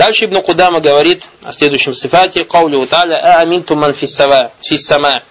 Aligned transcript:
Дальше 0.00 0.24
Ибн 0.24 0.40
Кудама 0.40 0.80
говорит 0.80 1.24
о 1.42 1.52
следующем 1.52 1.92
сифате. 1.92 2.46
Каулю 2.46 2.86
та'ля 2.86 3.16
а 3.16 3.40
аминту 3.40 3.76
ман 3.76 3.92
фиссама. 3.92 5.22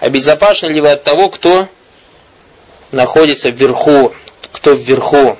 Обезопасены 0.00 0.70
ли 0.70 0.82
вы 0.82 0.90
от 0.90 1.02
того, 1.02 1.30
кто 1.30 1.66
находится 2.92 3.48
вверху, 3.48 4.12
кто 4.52 4.74
вверху. 4.74 5.38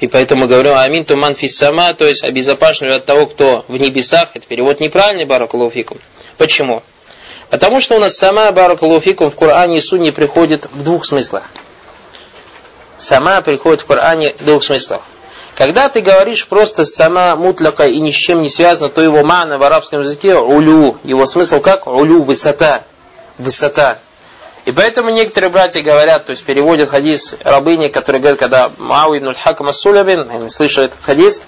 И 0.00 0.08
поэтому 0.08 0.40
мы 0.40 0.46
говорим 0.48 0.74
амин 0.74 1.04
туман 1.04 1.36
фиссама, 1.36 1.94
то 1.94 2.04
есть 2.04 2.24
обезопасен 2.24 2.90
от 2.90 3.06
того, 3.06 3.26
кто 3.26 3.64
в 3.68 3.76
небесах. 3.76 4.30
Это 4.34 4.44
перевод 4.44 4.80
неправильный, 4.80 5.24
баракалуфикум. 5.24 5.98
Почему? 6.38 6.82
Потому 7.48 7.80
что 7.80 7.94
у 7.94 8.00
нас 8.00 8.16
сама 8.16 8.50
баракалуфикум 8.50 9.30
в 9.30 9.36
Коране 9.36 9.76
и 9.76 9.80
Сунне 9.80 10.10
приходит 10.10 10.66
в 10.72 10.82
двух 10.82 11.04
смыслах. 11.04 11.48
Сама 12.98 13.40
приходит 13.40 13.82
в 13.82 13.86
Коране 13.86 14.34
в 14.36 14.44
двух 14.44 14.64
смыслах. 14.64 15.02
Когда 15.56 15.88
ты 15.88 16.00
говоришь 16.00 16.48
просто 16.48 16.84
сама 16.84 17.36
мутляка 17.36 17.86
и 17.86 18.00
ни 18.00 18.10
с 18.10 18.14
чем 18.14 18.40
не 18.40 18.48
связано, 18.48 18.88
то 18.88 19.02
его 19.02 19.22
мана 19.22 19.58
в 19.58 19.62
арабском 19.62 20.00
языке 20.00 20.34
улю. 20.36 20.98
Его 21.02 21.26
смысл 21.26 21.60
как? 21.60 21.86
Улю, 21.86 22.22
высота. 22.22 22.84
Высота. 23.38 23.98
И 24.64 24.72
поэтому 24.72 25.10
некоторые 25.10 25.50
братья 25.50 25.82
говорят, 25.82 26.26
то 26.26 26.30
есть 26.30 26.44
переводят 26.44 26.88
хадис 26.88 27.34
рабыни, 27.40 27.88
который 27.88 28.20
говорит, 28.20 28.38
когда 28.38 28.70
Мауи 28.78 29.18
ибн 29.18 29.34
хакам 29.34 29.68
ас-Сулямин, 29.68 30.30
я 30.30 30.48
слышал 30.48 30.84
этот 30.84 31.02
хадис, 31.02 31.42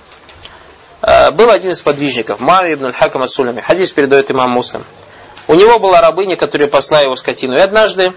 э, 1.01 1.31
был 1.31 1.49
один 1.51 1.71
из 1.71 1.81
подвижников, 1.81 2.41
Мауи 2.41 2.75
ибн 2.75 2.93
хакам 2.93 3.23
ас-Сулямин. 3.23 3.63
Хадис 3.63 3.93
передает 3.93 4.31
имам 4.31 4.51
Муслим. 4.51 4.85
У 5.47 5.55
него 5.55 5.79
была 5.79 6.01
рабыня, 6.01 6.37
которая 6.37 6.69
посла 6.69 7.03
его 7.03 7.15
скотину. 7.17 7.55
И 7.55 7.61
однажды 7.61 8.15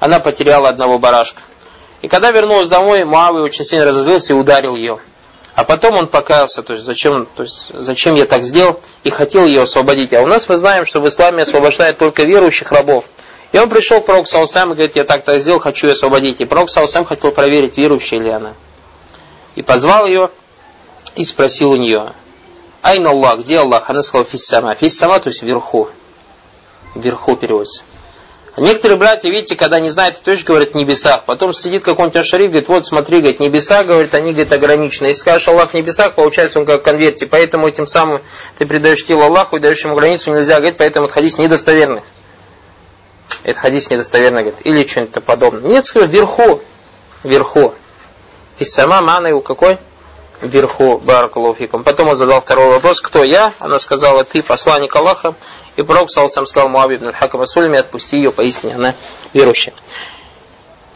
она 0.00 0.18
потеряла 0.18 0.68
одного 0.68 0.98
барашка. 0.98 1.42
И 2.02 2.08
когда 2.08 2.30
вернулась 2.30 2.68
домой, 2.68 3.04
Муави 3.04 3.40
очень 3.40 3.64
сильно 3.64 3.84
разозлился 3.84 4.32
и 4.32 4.36
ударил 4.36 4.76
ее. 4.76 4.98
А 5.54 5.64
потом 5.64 5.96
он 5.96 6.06
покаялся, 6.06 6.62
то 6.62 6.72
есть 6.72 6.84
зачем, 6.84 7.26
то 7.26 7.42
есть 7.42 7.70
зачем 7.74 8.14
я 8.14 8.26
так 8.26 8.44
сделал, 8.44 8.80
и 9.02 9.10
хотел 9.10 9.44
ее 9.44 9.62
освободить. 9.62 10.12
А 10.14 10.22
у 10.22 10.26
нас 10.26 10.48
мы 10.48 10.56
знаем, 10.56 10.86
что 10.86 11.00
в 11.00 11.08
исламе 11.08 11.42
освобождают 11.42 11.98
только 11.98 12.22
верующих 12.22 12.70
рабов. 12.70 13.06
И 13.50 13.58
он 13.58 13.68
пришел 13.68 14.00
к 14.00 14.06
пророку 14.06 14.26
Саусам 14.26 14.70
и 14.70 14.74
говорит, 14.74 14.94
я 14.94 15.04
так-то 15.04 15.38
сделал, 15.40 15.58
хочу 15.58 15.88
ее 15.88 15.94
освободить. 15.94 16.40
И 16.40 16.44
пророк 16.44 16.70
Саусам 16.70 17.04
хотел 17.04 17.32
проверить, 17.32 17.76
верующая 17.76 18.20
ли 18.20 18.30
она. 18.30 18.54
И 19.56 19.62
позвал 19.62 20.06
ее 20.06 20.30
и 21.16 21.24
спросил 21.24 21.72
у 21.72 21.76
нее, 21.76 22.12
Айн 22.82 23.06
Аллах, 23.06 23.40
где 23.40 23.58
Аллах? 23.58 23.90
Она 23.90 24.02
сказала, 24.02 24.24
фиссама. 24.24 24.74
Фиссама, 24.74 25.18
то 25.18 25.28
есть 25.28 25.42
вверху. 25.42 25.88
Вверху 26.94 27.34
переводится. 27.34 27.82
Некоторые 28.58 28.98
братья, 28.98 29.28
видите, 29.30 29.56
когда 29.56 29.80
не 29.80 29.88
знают, 29.88 30.20
то 30.20 30.30
есть 30.30 30.44
говорят 30.44 30.74
небесах. 30.74 31.24
Потом 31.24 31.52
сидит 31.52 31.84
какой-нибудь 31.84 32.16
ашариф, 32.16 32.48
говорит, 32.48 32.68
вот 32.68 32.86
смотри, 32.86 33.18
говорит, 33.18 33.40
небеса, 33.40 33.84
говорит, 33.84 34.14
они, 34.14 34.32
говорит, 34.32 34.52
ограничены. 34.52 35.08
Если 35.08 35.20
скажешь 35.20 35.48
Аллах 35.48 35.70
в 35.70 35.74
небесах, 35.74 36.14
получается 36.14 36.58
он 36.58 36.66
как 36.66 36.80
в 36.80 36.84
конверте. 36.84 37.26
Поэтому 37.26 37.68
этим 37.68 37.86
самым 37.86 38.20
ты 38.58 38.66
придаешь 38.66 39.04
тело 39.06 39.26
Аллаху 39.26 39.56
и 39.56 39.60
даешь 39.60 39.84
ему 39.84 39.94
границу, 39.94 40.32
нельзя 40.32 40.56
говорить, 40.56 40.76
поэтому 40.76 41.06
этот 41.06 41.14
хадис 41.14 41.38
недостоверный 41.38 42.02
это 43.42 43.60
хадис 43.60 43.90
недостоверно, 43.90 44.42
говорит, 44.42 44.60
или 44.64 44.86
что-нибудь 44.86 45.24
подобное. 45.24 45.62
Нет, 45.62 45.86
скажу, 45.86 46.06
вверху, 46.06 46.60
вверху. 47.22 47.74
И 48.58 48.64
сама 48.64 49.00
мана 49.00 49.28
его 49.28 49.40
какой? 49.40 49.78
Вверху, 50.40 50.98
баракалуфикум. 50.98 51.82
Потом 51.82 52.08
он 52.08 52.16
задал 52.16 52.40
второй 52.40 52.68
вопрос, 52.68 53.00
кто 53.00 53.24
я? 53.24 53.52
Она 53.58 53.78
сказала, 53.78 54.22
ты 54.24 54.42
посланник 54.42 54.94
Аллаха. 54.94 55.34
И 55.76 55.82
пророк 55.82 56.10
сам 56.10 56.28
сказал 56.28 56.68
Муаби 56.68 56.96
ибн 56.96 57.12
Хакам 57.12 57.40
Асулими, 57.40 57.78
отпусти 57.78 58.16
ее, 58.16 58.30
поистине 58.30 58.74
она 58.74 58.94
верующая. 59.32 59.74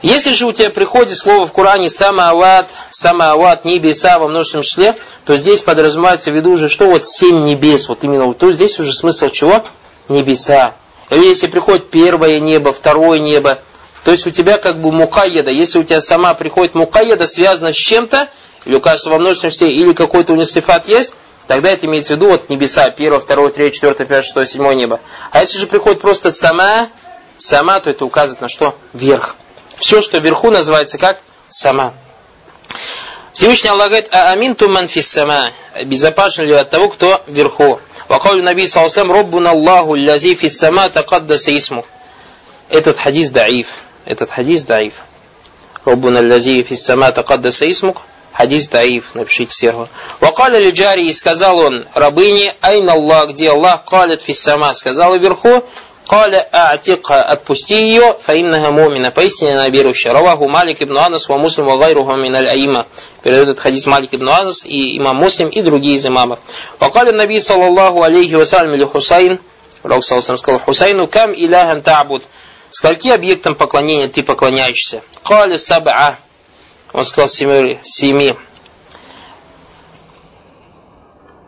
Если 0.03 0.33
же 0.33 0.47
у 0.47 0.53
тебя 0.53 0.71
приходит 0.71 1.17
слово 1.17 1.47
в 1.47 1.53
Коране 1.53 1.89
самаават, 1.89 2.69
самаават, 2.91 3.65
небеса 3.65 4.19
во 4.19 4.27
множественном 4.27 4.65
числе, 4.65 4.97
то 5.25 5.37
здесь 5.37 5.63
подразумевается 5.63 6.33
в 6.33 6.35
виду 6.35 6.51
уже, 6.51 6.69
что 6.69 6.87
вот 6.87 7.07
семь 7.07 7.45
небес, 7.45 7.89
вот 7.89 8.03
именно, 8.03 8.33
то 8.35 8.51
здесь 8.51 8.81
уже 8.81 8.93
смысл 8.93 9.29
чего? 9.29 9.63
Небеса. 10.09 10.75
Или 11.11 11.27
если 11.27 11.47
приходит 11.47 11.91
первое 11.91 12.41
небо, 12.41 12.73
второе 12.73 13.21
небо, 13.21 13.61
то 14.05 14.11
есть 14.11 14.27
у 14.27 14.31
тебя 14.31 14.59
как 14.59 14.81
бы 14.81 14.91
мукаеда, 14.91 15.53
если 15.53 15.79
у 15.79 15.85
тебя 15.85 16.01
сама 16.01 16.35
приходит 16.35 16.75
мукаеда, 16.75 17.29
связана 17.29 17.73
с 17.73 17.77
чем-то, 17.77 18.29
или 18.65 18.75
указывается 18.75 19.11
во 19.11 19.19
множественности, 19.19 19.65
или 19.65 19.93
какой-то 19.93 20.33
у 20.33 20.37
нее 20.37 20.47
сифат 20.47 20.89
есть, 20.89 21.15
тогда 21.47 21.71
это 21.71 21.87
имеется 21.87 22.15
в 22.15 22.17
виду 22.17 22.31
вот 22.31 22.49
небеса, 22.49 22.91
первое, 22.91 23.21
второе, 23.21 23.51
третье, 23.51 23.75
четвертое, 23.75 24.05
пятое, 24.05 24.23
шестое, 24.23 24.47
седьмое 24.47 24.75
небо. 24.75 25.01
А 25.31 25.41
если 25.41 25.59
же 25.59 25.67
приходит 25.67 26.01
просто 26.01 26.31
сама, 26.31 26.89
сама, 27.39 27.81
то 27.81 27.91
это 27.91 28.05
указывает 28.05 28.41
на 28.41 28.49
что? 28.49 28.77
Вверх. 28.93 29.37
Все, 29.77 30.01
что 30.01 30.19
вверху, 30.19 30.51
называется 30.51 30.99
как 30.99 31.19
сама. 31.49 31.95
Всевышний 33.33 33.71
Аллах 33.71 33.89
говорит, 33.89 34.09
а 34.13 34.31
амин 34.31 34.55
туман 34.55 34.87
фис 34.87 35.09
сама. 35.09 35.51
Безопасен 35.85 36.45
ли 36.45 36.53
от 36.53 36.69
того, 36.71 36.89
кто 36.89 37.23
вверху? 37.27 37.81
Вакаулю 38.09 38.43
Наби 38.43 38.67
Саласлам 38.67 39.11
Роббуна 39.11 39.51
Аллаху 39.51 39.95
лязи 39.95 40.35
фис 40.35 40.59
сама 40.59 40.91
такаддаса 40.91 41.57
исму. 41.57 41.87
Этот 42.69 42.99
хадис 42.99 43.31
даиф. 43.31 43.69
Этот 44.05 44.31
хадис 44.31 44.65
даиф. 44.65 44.95
Роббуна 45.85 46.19
лязи 46.19 46.63
фис 46.63 46.85
сама 46.85 47.11
такаддаса 47.11 47.71
исмук. 47.71 48.03
Хадис 48.33 48.69
ضعيف, 48.69 49.15
напишите 49.15 49.53
сверху. 49.53 49.89
وقال 50.21 50.59
للجارية, 50.59 51.07
и 51.07 51.13
сказал 51.13 51.59
он 51.59 51.87
рабыне, 51.95 52.55
أين 52.61 52.89
الله, 52.89 53.31
где 53.31 53.51
Аллах, 53.51 53.85
قالت 53.85 54.23
في 54.23 54.41
السماء, 54.41 54.73
сказал 54.75 55.17
вверху, 55.17 55.63
قال 56.07 56.47
أعتقها, 56.53 57.23
отпусти 57.23 57.75
ее, 57.75 58.17
فإنها 58.21 58.71
مؤمنة, 58.71 59.11
поистине 59.13 59.55
она 59.55 59.69
верующая. 59.69 60.13
رواه 60.13 60.49
مالك 60.49 60.83
بن 60.83 60.99
أنس، 60.99 61.29
ومسلم، 61.29 61.67
وغيره 61.67 62.17
من 62.17 62.35
الأئمة. 62.35 62.87
Передает 63.23 63.49
этот 63.49 63.61
хадис 63.61 63.87
Малик 63.87 64.13
ибн 64.13 64.29
Анас 64.29 64.65
и 64.65 64.99
имам 64.99 65.17
Муслим 65.17 65.49
и 65.49 65.63
другие 65.63 65.97
из 65.97 66.07
имамов. 66.07 66.41
وقال 66.81 67.13
النبي، 67.13 67.39
صلى 67.39 68.03
الله 68.03 68.35
عليه 68.35 68.75
وسلم، 68.75 68.85
لحصين, 68.85 69.41
Пророк 69.85 70.05
Саласам 70.05 70.39
сказал 70.39 70.61
Хусайну, 70.61 71.07
كم 71.07 71.33
إلها 71.33 71.83
تعبد. 71.83 72.25
Скольки 72.71 73.09
объектам 73.09 73.55
поклонения 73.55 74.09
ты 74.09 74.23
поклоняешься? 74.23 75.03
قال 75.23 75.57
سبعة. 75.57 76.17
Он 76.93 77.05
сказал 77.05 77.29
семи. 77.29 77.79
семи. 77.83 78.35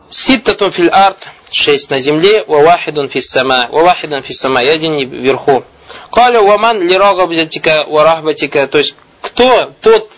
Ситтатун 0.09 0.71
фил 0.71 0.89
арт, 0.91 1.27
шесть 1.51 1.89
на 1.89 1.99
земле, 1.99 2.43
ва 2.47 2.59
вахидун 2.59 3.07
фис 3.07 3.29
сама, 3.29 3.67
ва 3.69 3.81
вахидан 3.81 4.21
фис 4.21 4.39
сама, 4.39 4.61
и 4.61 4.67
один 4.67 4.97
вверху. 4.97 5.63
Каля 6.11 6.41
ваман 6.41 6.81
ли 6.81 6.95
рагабатика 6.97 7.85
ва 7.87 8.03
рахбатика, 8.03 8.67
то 8.67 8.77
есть 8.77 8.95
кто 9.21 9.71
тот, 9.81 10.11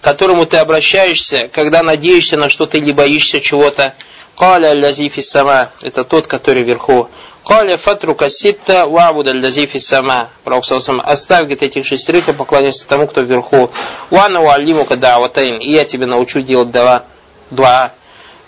к 0.00 0.04
которому 0.04 0.46
ты 0.46 0.56
обращаешься, 0.56 1.48
когда 1.52 1.82
надеешься 1.82 2.36
на 2.36 2.48
что-то 2.48 2.78
или 2.78 2.92
боишься 2.92 3.40
чего-то. 3.40 3.94
Каля 4.36 4.72
лязи 4.72 5.08
фис 5.08 5.28
сама, 5.28 5.70
это 5.82 6.04
тот, 6.04 6.26
который 6.26 6.62
вверху. 6.62 7.08
Каля 7.44 7.76
фатрука 7.76 8.30
ситта 8.30 8.86
вабуда 8.86 9.32
лязи 9.32 9.66
фис 9.66 9.86
сама. 9.86 10.28
Пророк 10.44 10.64
оставь 10.64 11.40
говорит, 11.40 11.62
этих 11.62 11.84
шестерых 11.84 12.28
и 12.28 12.32
поклоняйся 12.32 12.86
тому, 12.86 13.08
кто 13.08 13.22
вверху. 13.22 13.70
Вана 14.10 14.40
валимука 14.40 14.96
да'ватайн, 14.96 15.58
и 15.58 15.72
я 15.72 15.84
тебе 15.84 16.06
научу 16.06 16.40
делать 16.40 16.70
два. 16.70 17.04
Два. 17.50 17.92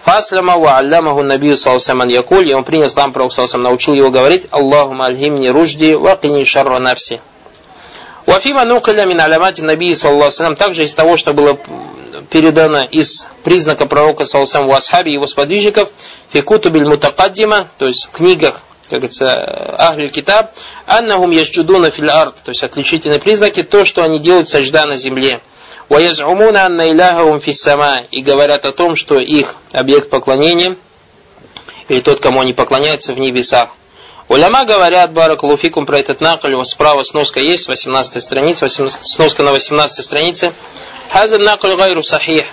Фаслама 0.05 0.59
ва 0.59 0.77
аллямаху 0.79 1.23
набию 1.23 1.57
салсаман 1.57 2.09
якуль, 2.09 2.49
и 2.49 2.55
он 2.55 2.63
принял 2.63 2.87
ислам, 2.87 3.13
пророк 3.13 3.33
салсам 3.33 3.63
научил 3.63 3.95
его 3.95 4.11
говорить, 4.11 4.47
Аллахум 4.51 5.03
альхимни 5.03 5.49
ружди 5.49 5.95
ва 5.95 6.17
кини 6.17 6.45
шарра 6.45 6.79
нафси. 6.79 7.21
Вафима 8.27 8.65
нукаля 8.65 9.07
мин 9.07 9.21
алямати 9.21 9.63
набии 9.63 9.93
саллаху 9.93 10.55
также 10.55 10.85
из 10.85 10.95
того, 10.95 11.17
что 11.17 11.33
было 11.33 11.59
передано 12.31 12.85
из 12.85 13.27
признака 13.43 13.87
пророка 13.87 14.25
салсам 14.25 14.69
в 14.69 14.73
асхабе 14.73 15.13
его 15.13 15.27
сподвижников, 15.27 15.89
фикутубиль 16.31 16.87
мутакаддима, 16.87 17.69
то 17.77 17.87
есть 17.87 18.07
в 18.07 18.11
книгах, 18.11 18.61
как 18.94 19.00
говорится, 19.00 19.76
ахль 19.78 20.10
китаб, 20.10 20.52
аннахум 20.86 21.30
яджудуна 21.32 21.92
фил 21.92 22.10
арт, 22.10 22.38
то 22.44 22.50
есть 22.50 22.64
отличительные 22.64 23.20
признаки, 23.20 23.64
то, 23.64 23.86
что 23.86 24.04
они 24.04 24.20
делают 24.20 24.50
сажда 24.50 24.86
на 24.86 24.96
земле. 24.96 25.42
وَيَزْعُمُونَ 25.90 26.56
أَنَّ 26.56 26.80
إِلَهَهُمْ 26.80 27.40
فِي 27.40 27.50
السَّمَاءِ 27.50 28.08
И 28.12 28.22
говорят 28.22 28.66
о 28.66 28.72
том, 28.72 28.96
что 28.96 29.20
их 29.20 29.56
объект 29.72 30.10
поклонения, 30.10 30.76
или 31.88 32.00
тот, 32.00 32.20
кому 32.20 32.42
они 32.42 32.54
поклоняются, 32.54 33.14
в 33.14 33.20
небесах. 33.20 33.70
Уляма 34.28 34.66
говорят, 34.66 35.12
баракалуфикум, 35.12 35.88
про 35.88 35.98
этот 35.98 36.22
накль, 36.22 36.54
вот 36.54 36.68
справа 36.68 37.02
сноска 37.02 37.40
есть, 37.40 37.68
18 37.68 38.22
страница, 38.22 38.66
18, 38.66 39.08
сноска 39.08 39.42
на 39.42 39.52
18 39.52 40.06
странице. 40.06 40.54
Хазан 41.12 41.44
накль 41.44 41.74
гайру 41.74 42.04
сахих. 42.04 42.46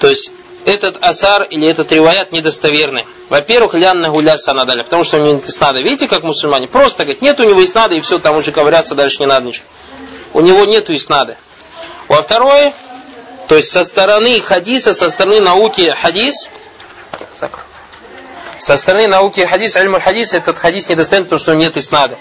То 0.00 0.08
есть, 0.08 0.32
этот 0.67 0.97
асар 1.01 1.43
или 1.43 1.65
этот 1.65 1.91
риваят 1.93 2.33
недостоверный. 2.33 3.05
Во-первых, 3.29 3.73
лянна 3.73 4.09
гуля 4.09 4.37
санадаля, 4.37 4.83
потому 4.83 5.05
что 5.05 5.15
у 5.15 5.19
него 5.21 5.35
нет 5.35 5.47
иснада. 5.47 5.79
Видите, 5.79 6.09
как 6.09 6.23
мусульмане? 6.23 6.67
Просто 6.67 7.03
говорят, 7.03 7.21
нет 7.21 7.39
у 7.39 7.45
него 7.45 7.63
иснада, 7.63 7.95
и 7.95 8.01
все, 8.01 8.19
там 8.19 8.35
уже 8.35 8.51
ковыряться 8.51 8.93
дальше 8.93 9.19
не 9.19 9.27
надо 9.27 9.47
ничего. 9.47 9.65
У 10.33 10.41
него 10.41 10.65
нету 10.65 10.93
иснада. 10.93 11.37
Во 12.09 12.21
второе, 12.21 12.73
то 13.47 13.55
есть 13.55 13.69
со 13.69 13.85
стороны 13.85 14.41
хадиса, 14.41 14.93
со 14.93 15.09
стороны 15.09 15.39
науки 15.39 15.95
хадис, 16.01 16.49
со 18.59 18.75
стороны 18.75 19.07
науки 19.07 19.39
хадис, 19.45 19.77
альму 19.77 20.01
хадис, 20.01 20.33
этот 20.33 20.57
хадис 20.57 20.89
недостоин, 20.89 21.23
потому 21.23 21.39
что 21.39 21.55
нет 21.55 21.77
иснада. 21.77 22.17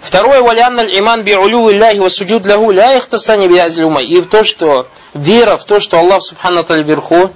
Второе, 0.00 0.42
валянна 0.42 0.80
иман 0.80 1.22
би 1.22 1.36
улю 1.36 1.70
илляхи 1.70 1.98
ва 1.98 2.08
суджуд 2.08 2.44
лаху 2.44 2.72
ля 2.72 2.98
ихтасани 2.98 3.46
би 3.46 4.04
И 4.04 4.20
в 4.20 4.28
то, 4.28 4.42
что 4.42 4.88
вера 5.14 5.56
в 5.56 5.64
то, 5.64 5.78
что 5.78 5.98
Аллах 5.98 6.22
субхану 6.22 6.64
вверху, 6.68 7.30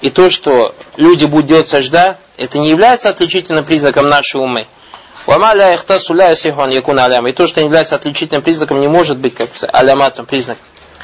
и 0.00 0.10
то, 0.10 0.30
что 0.30 0.74
люди 0.96 1.24
будут 1.24 1.46
делать 1.46 1.68
сажда, 1.68 2.18
это 2.36 2.58
не 2.58 2.70
является 2.70 3.08
отличительным 3.08 3.64
признаком 3.64 4.08
нашей 4.08 4.40
умы. 4.40 4.66
И 5.26 7.32
то, 7.32 7.46
что 7.46 7.60
является 7.60 7.94
отличительным 7.94 8.42
признаком, 8.42 8.80
не 8.80 8.88
может 8.88 9.16
быть 9.16 9.34
как 9.34 9.48
аляматом 9.72 10.26
признак. 10.26 10.58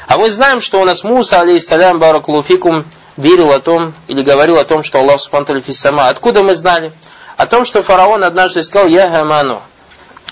А 0.07 0.17
мы 0.17 0.29
знаем, 0.29 0.61
что 0.61 0.81
у 0.81 0.85
нас 0.85 1.03
Муса, 1.03 1.41
алейхиссалям, 1.41 1.97
баракулуфикум, 1.97 2.85
верил 3.17 3.51
о 3.51 3.59
том, 3.59 3.93
или 4.07 4.23
говорил 4.23 4.59
о 4.59 4.65
том, 4.65 4.83
что 4.83 4.99
Аллах 4.99 5.19
субхану 5.19 5.61
фиссама. 5.61 6.09
Откуда 6.09 6.43
мы 6.43 6.55
знали? 6.55 6.91
О 7.37 7.47
том, 7.47 7.65
что 7.65 7.81
фараон 7.81 8.23
однажды 8.23 8.61
сказал, 8.61 8.87
я 8.87 9.07
гаману, 9.07 9.61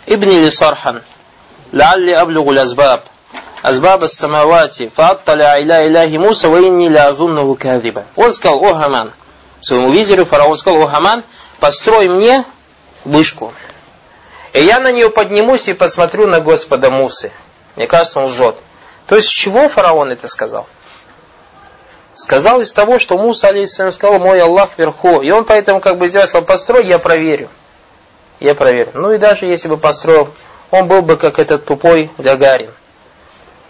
ибни 0.06 0.36
ли 0.36 0.50
сархан, 0.50 1.02
лалли 1.72 2.12
аблюгу 2.12 2.52
лазбаб, 2.52 3.06
азбаб 3.62 4.08
самавати, 4.08 4.90
фатталя 4.90 5.60
иля 5.62 5.88
иляхи 5.88 6.18
Муса, 6.18 6.50
ва 6.50 6.60
инни 6.60 7.56
кадиба. 7.56 8.06
Он 8.16 8.34
сказал, 8.34 8.64
о 8.64 8.74
Хаман, 8.74 9.12
своему 9.62 9.92
визиру 9.92 10.26
фараон 10.26 10.58
сказал, 10.58 10.84
о 10.84 10.88
Хаман, 10.88 11.24
построй 11.60 12.08
мне 12.08 12.46
вышку. 13.06 13.54
И 14.54 14.62
я 14.62 14.80
на 14.80 14.92
нее 14.92 15.10
поднимусь 15.10 15.68
и 15.68 15.74
посмотрю 15.74 16.28
на 16.28 16.40
Господа 16.40 16.90
Мусы. 16.90 17.32
Мне 17.76 17.88
кажется, 17.88 18.20
он 18.20 18.26
лжет. 18.26 18.56
То 19.06 19.16
есть, 19.16 19.28
с 19.28 19.32
чего 19.32 19.68
фараон 19.70 20.12
это 20.12 20.28
сказал? 20.28 20.68
Сказал 22.16 22.60
из 22.62 22.72
того, 22.74 23.00
что 23.00 23.18
Муса, 23.18 23.48
алейхиссалям, 23.48 23.92
сказал, 23.92 24.20
мой 24.20 24.42
Аллах 24.42 24.72
вверху. 24.78 25.22
И 25.22 25.32
он 25.32 25.46
поэтому 25.46 25.80
как 25.80 25.98
бы 25.98 26.08
сделал, 26.08 26.28
сказал, 26.28 26.46
построй, 26.46 26.86
я 26.86 27.00
проверю. 27.00 27.50
Я 28.40 28.56
проверю. 28.56 28.92
Ну 28.94 29.12
и 29.12 29.18
даже 29.18 29.46
если 29.46 29.68
бы 29.68 29.78
построил, 29.78 30.30
он 30.72 30.88
был 30.88 31.02
бы 31.02 31.18
как 31.18 31.40
этот 31.40 31.66
тупой 31.66 32.12
Гагарин, 32.18 32.72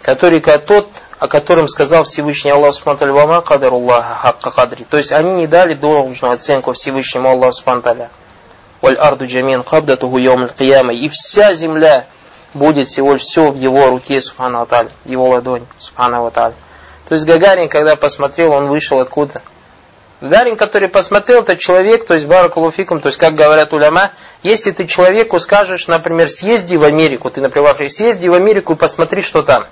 который 0.02 0.40
тот, 0.40 0.88
о 1.18 1.28
котором 1.28 1.68
сказал 1.68 2.04
Всевышний 2.04 2.50
Аллах 2.50 2.72
Субтитры 2.72 3.12
Вама 3.12 3.40
Кадаруллаха 3.40 4.14
Хакка 4.14 4.50
Кадри. 4.50 4.84
То 4.88 4.96
есть 4.96 5.12
они 5.12 5.34
не 5.34 5.46
дали 5.46 5.74
должную 5.74 6.32
оценку 6.32 6.72
Всевышнему 6.72 7.28
Аллаху 7.28 7.52
Субтитры 7.52 8.08
Валь 8.80 8.96
арду 8.96 9.26
джамин 9.26 9.62
кабдатуху 9.62 10.18
йом 10.18 10.48
кияма. 10.48 10.94
И 10.94 11.08
вся 11.08 11.52
земля 11.52 12.06
будет 12.54 12.88
всего 12.88 13.12
лишь 13.12 13.22
все 13.22 13.50
в 13.50 13.56
его 13.56 13.88
руке, 13.88 14.20
субхану 14.20 14.60
аталь, 14.60 14.88
его 15.04 15.28
ладони, 15.28 15.66
субхану 15.78 16.24
аталь. 16.26 16.54
То 17.08 17.14
есть 17.14 17.26
Гагарин, 17.26 17.68
когда 17.68 17.96
посмотрел, 17.96 18.52
он 18.52 18.68
вышел 18.68 19.00
откуда? 19.00 19.42
Гагарин, 20.20 20.56
который 20.56 20.88
посмотрел, 20.88 21.42
это 21.42 21.56
человек, 21.56 22.06
то 22.06 22.14
есть 22.14 22.26
баракулуфикум, 22.26 23.00
то 23.00 23.08
есть, 23.08 23.18
как 23.18 23.34
говорят 23.34 23.72
уляма, 23.72 24.10
если 24.42 24.70
ты 24.70 24.86
человеку 24.86 25.38
скажешь, 25.38 25.86
например, 25.86 26.28
съезди 26.28 26.76
в 26.76 26.84
Америку, 26.84 27.30
ты, 27.30 27.40
например, 27.40 27.90
съезди 27.90 28.28
в 28.28 28.34
Америку 28.34 28.74
и 28.74 28.76
посмотри, 28.76 29.22
что 29.22 29.42
там. 29.42 29.66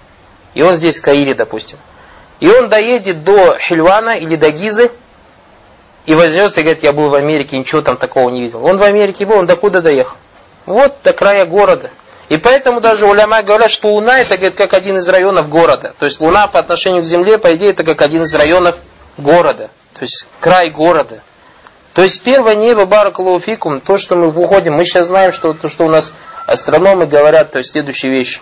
И 0.59 0.63
он 0.63 0.75
здесь 0.75 0.99
в 0.99 1.03
Каире, 1.03 1.35
допустим. 1.35 1.79
И 2.41 2.49
он 2.49 2.69
доедет 2.69 3.23
до 3.23 3.57
Хильвана 3.59 4.17
или 4.17 4.35
до 4.35 4.51
Гизы, 4.51 4.91
и 6.05 6.17
возьмется 6.17 6.61
и 6.61 6.65
говорит, 6.65 6.83
я 6.83 6.93
был 6.93 7.11
в 7.11 7.15
Америке, 7.15 7.57
ничего 7.57 7.81
там 7.81 7.97
такого 7.97 8.29
не 8.29 8.41
видел. 8.41 8.65
Он 8.65 8.77
в 8.77 8.83
Америке 8.83 9.25
был, 9.25 9.37
он 9.37 9.47
до 9.47 9.55
куда 9.55 9.81
доехал? 9.81 10.17
Вот 10.67 10.97
до 11.05 11.13
края 11.13 11.47
города. 11.47 11.91
И 12.29 12.39
поэтому 12.39 12.81
даже 12.81 13.07
уляма 13.07 13.41
говорят, 13.45 13.71
что 13.71 13.93
Луна 13.93 14.19
это 14.19 14.37
говорит, 14.37 14.57
как 14.57 14.75
один 14.75 14.97
из 14.97 15.09
районов 15.09 15.49
города. 15.49 15.95
То 15.97 16.07
есть 16.07 16.19
Луна 16.19 16.49
по 16.49 16.59
отношению 16.59 17.03
к 17.03 17.07
Земле, 17.07 17.39
по 17.39 17.55
идее, 17.55 17.71
это 17.71 17.85
как 17.85 18.03
один 18.03 18.25
из 18.25 18.35
районов 18.35 18.79
города. 19.17 19.71
То 19.95 20.03
есть 20.03 20.27
край 20.41 20.71
города. 20.71 21.21
То 21.95 22.03
есть 22.03 22.21
первое 22.25 22.57
небо 22.57 22.85
Баракалуфикум, 22.85 23.81
то, 23.81 23.97
что 23.97 24.17
мы 24.17 24.27
уходим, 24.27 24.75
мы 24.75 24.85
сейчас 24.85 25.07
знаем, 25.07 25.31
что 25.31 25.55
то, 25.55 25.69
что 25.69 25.85
у 25.85 25.89
нас 25.89 26.13
астрономы 26.47 27.07
говорят, 27.07 27.53
то 27.53 27.59
есть 27.59 27.71
следующие 27.71 28.11
вещи. 28.11 28.41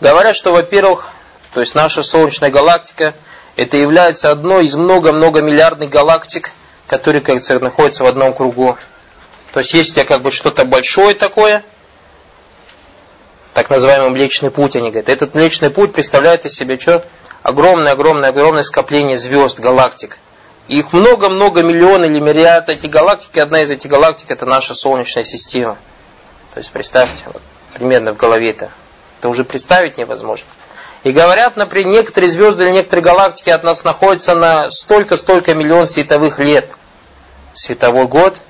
Говорят, 0.00 0.36
что, 0.36 0.52
во-первых, 0.52 1.08
то 1.52 1.60
есть 1.60 1.74
наша 1.74 2.02
Солнечная 2.02 2.50
галактика– 2.50 3.14
это 3.56 3.78
является 3.78 4.30
одной 4.30 4.66
из 4.66 4.74
много-много 4.74 5.40
миллиардных 5.40 5.88
галактик, 5.88 6.52
которые, 6.86 7.20
как 7.20 7.28
говорится, 7.28 7.58
находятся 7.58 8.04
в 8.04 8.06
одном 8.06 8.34
кругу. 8.34 8.76
То 9.52 9.60
есть 9.60 9.72
есть 9.72 9.90
у 9.90 9.94
тебя 9.94 10.04
как 10.04 10.20
бы 10.20 10.30
что-то 10.30 10.66
большое 10.66 11.14
такое, 11.14 11.64
так 13.54 13.70
называемый 13.70 14.10
Млечный 14.10 14.50
Путь, 14.50 14.76
они 14.76 14.90
говорят. 14.90 15.08
Этот 15.08 15.34
Млечный 15.34 15.70
Путь 15.70 15.94
представляет 15.94 16.44
из 16.44 16.52
себя 16.52 16.78
что? 16.78 17.02
Огромное-огромное-огромное 17.42 18.62
скопление 18.62 19.16
звезд, 19.16 19.58
галактик. 19.58 20.18
Их 20.68 20.92
много-много 20.92 21.62
миллион 21.62 22.04
или 22.04 22.20
миллиард 22.20 22.68
этих 22.68 22.90
галактик, 22.90 23.34
и 23.36 23.40
одна 23.40 23.62
из 23.62 23.70
этих 23.70 23.88
галактик 23.88 24.30
это 24.30 24.44
наша 24.44 24.74
Солнечная 24.74 25.24
система. 25.24 25.78
То 26.52 26.58
есть 26.58 26.70
представьте, 26.70 27.24
вот, 27.26 27.40
примерно 27.72 28.12
в 28.12 28.16
голове 28.16 28.50
это. 28.50 28.70
Это 29.26 29.32
уже 29.32 29.42
представить 29.42 29.98
невозможно. 29.98 30.46
И 31.02 31.10
говорят, 31.10 31.56
например, 31.56 31.88
некоторые 31.88 32.30
звезды 32.30 32.62
или 32.62 32.70
некоторые 32.70 33.02
галактики 33.02 33.50
от 33.50 33.64
нас 33.64 33.82
находятся 33.82 34.36
на 34.36 34.70
столько-столько 34.70 35.52
миллион 35.52 35.88
световых 35.88 36.38
лет. 36.38 36.70
Световой 37.52 38.06
год. 38.06 38.40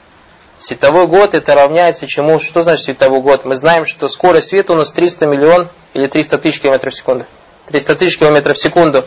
Световой 0.58 1.06
год 1.06 1.32
это 1.32 1.55
равняется 1.55 2.06
чему? 2.06 2.38
Что 2.40 2.61
значит 2.61 2.84
световой 2.84 3.23
год? 3.23 3.46
Мы 3.46 3.56
знаем, 3.56 3.87
что 3.87 4.06
скорость 4.08 4.49
света 4.49 4.75
у 4.75 4.76
нас 4.76 4.93
300 4.93 5.25
миллион 5.25 5.70
или 5.94 6.08
300 6.08 6.37
тысяч 6.37 6.61
километров 6.61 6.93
в 6.93 6.96
секунду. 6.99 7.25
300 7.69 7.94
тысяч 7.94 8.19
километров 8.19 8.58
в 8.58 8.61
секунду. 8.61 9.06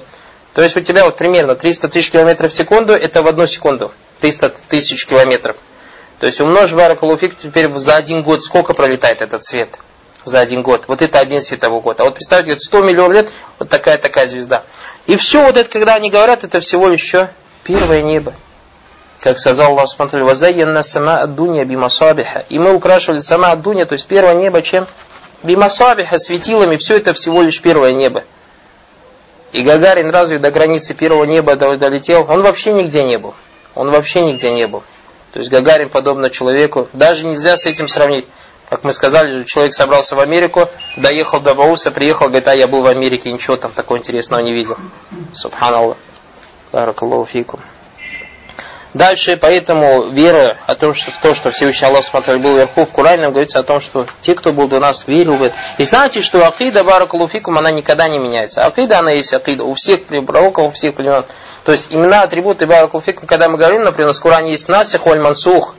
То 0.55 0.63
есть 0.63 0.75
у 0.75 0.79
тебя 0.79 1.05
вот 1.05 1.17
примерно 1.17 1.53
300 1.53 1.89
тысяч 1.89 2.09
километров 2.09 2.51
в 2.51 2.55
секунду, 2.55 2.93
это 2.93 3.21
в 3.21 3.27
одну 3.27 3.45
секунду. 3.45 3.91
300 4.21 4.49
тысяч 4.69 5.05
километров. 5.05 5.55
То 6.17 6.25
есть 6.25 6.41
умножь 6.41 6.73
баракалуфик 6.73 7.37
теперь 7.37 7.71
за 7.73 7.95
один 7.95 8.23
год 8.23 8.43
сколько 8.43 8.73
пролетает 8.73 9.21
этот 9.21 9.45
свет? 9.45 9.77
За 10.25 10.39
один 10.39 10.61
год. 10.61 10.85
Вот 10.87 11.01
это 11.01 11.19
один 11.19 11.41
световой 11.41 11.81
год. 11.81 11.99
А 11.99 12.03
вот 12.03 12.15
представьте, 12.15 12.59
100 12.59 12.81
миллионов 12.81 13.13
лет, 13.13 13.29
вот 13.57 13.69
такая-такая 13.69 14.27
звезда. 14.27 14.63
И 15.07 15.15
все 15.15 15.43
вот 15.43 15.57
это, 15.57 15.69
когда 15.69 15.95
они 15.95 16.09
говорят, 16.09 16.43
это 16.43 16.59
всего 16.59 16.87
лишь 16.87 17.01
что? 17.01 17.31
Первое 17.63 18.01
небо. 18.01 18.33
Как 19.19 19.37
сказал 19.37 19.71
Аллах 19.71 19.89
Субтитры, 19.89 20.23
«Вазайянна 20.23 20.81
сама 20.81 21.19
аддунья 21.19 21.65
бимасабиха». 21.65 22.45
И 22.47 22.57
мы 22.57 22.73
украшивали 22.73 23.19
сама 23.19 23.51
аддунья, 23.51 23.85
то 23.85 23.93
есть 23.93 24.07
первое 24.07 24.35
небо 24.35 24.61
чем? 24.61 24.87
Бимасабиха, 25.43 26.17
светилами, 26.17 26.77
все 26.77 26.97
это 26.97 27.13
всего 27.13 27.41
лишь 27.41 27.61
первое 27.61 27.93
небо. 27.93 28.23
И 29.51 29.63
Гагарин 29.63 30.09
разве 30.11 30.37
до 30.37 30.51
границы 30.51 30.93
первого 30.93 31.25
неба 31.25 31.55
долетел? 31.55 32.25
Он 32.29 32.41
вообще 32.41 32.71
нигде 32.71 33.03
не 33.03 33.17
был. 33.17 33.33
Он 33.75 33.91
вообще 33.91 34.21
нигде 34.21 34.51
не 34.51 34.67
был. 34.67 34.83
То 35.31 35.39
есть 35.39 35.51
Гагарин, 35.51 35.89
подобно 35.89 36.29
человеку, 36.29 36.87
даже 36.93 37.25
нельзя 37.25 37.57
с 37.57 37.65
этим 37.65 37.87
сравнить. 37.87 38.27
Как 38.69 38.83
мы 38.83 38.93
сказали, 38.93 39.45
человек 39.45 39.73
собрался 39.73 40.15
в 40.15 40.19
Америку, 40.19 40.69
доехал 40.95 41.39
до 41.39 41.55
Бауса, 41.55 41.89
приехал, 41.89 42.27
говорит, 42.27 42.47
а 42.47 42.55
я 42.55 42.67
был 42.67 42.83
в 42.83 42.87
Америке, 42.87 43.31
ничего 43.31 43.57
там 43.57 43.71
такого 43.71 43.97
интересного 43.97 44.41
не 44.41 44.53
видел. 44.53 44.77
Субханаллах. 45.33 45.97
Баракаллаху. 46.71 47.59
Дальше, 48.93 49.37
поэтому 49.39 50.09
вера 50.09 50.57
о 50.65 50.73
том, 50.73 50.95
что 50.95 51.11
в 51.11 51.19
то, 51.19 51.35
что 51.35 51.51
Всевышний 51.51 51.87
Аллах 51.87 52.03
смотрел 52.03 52.39
был 52.39 52.55
вверху, 52.55 52.85
в 52.85 52.91
Коране 52.91 53.29
говорится 53.29 53.59
о 53.59 53.63
том, 53.63 53.79
что 53.79 54.07
те, 54.21 54.33
кто 54.33 54.51
был 54.51 54.67
до 54.67 54.79
нас, 54.79 55.05
верил 55.05 55.35
в 55.35 55.43
это. 55.43 55.55
И 55.77 55.83
знаете, 55.83 56.21
что 56.21 56.45
акида 56.47 56.83
баракалуфикум, 56.83 57.57
она 57.59 57.69
никогда 57.69 58.07
не 58.07 58.17
меняется. 58.17 58.65
Акида, 58.65 58.99
она 58.99 59.11
есть 59.11 59.31
акида 59.31 59.63
у 59.63 59.75
всех 59.75 60.05
пророков, 60.05 60.67
у 60.67 60.71
всех 60.71 60.95
племен. 60.95 61.23
То 61.63 61.71
есть 61.71 61.87
имена, 61.91 62.23
атрибуты 62.23 62.65
баракалуфикум, 62.65 63.27
когда 63.27 63.47
мы 63.47 63.59
говорим, 63.59 63.83
например, 63.83 64.11
в 64.11 64.19
Коране 64.19 64.51
есть 64.51 64.67
насих, 64.69 65.05
оль 65.05 65.21
мансух, 65.21 65.75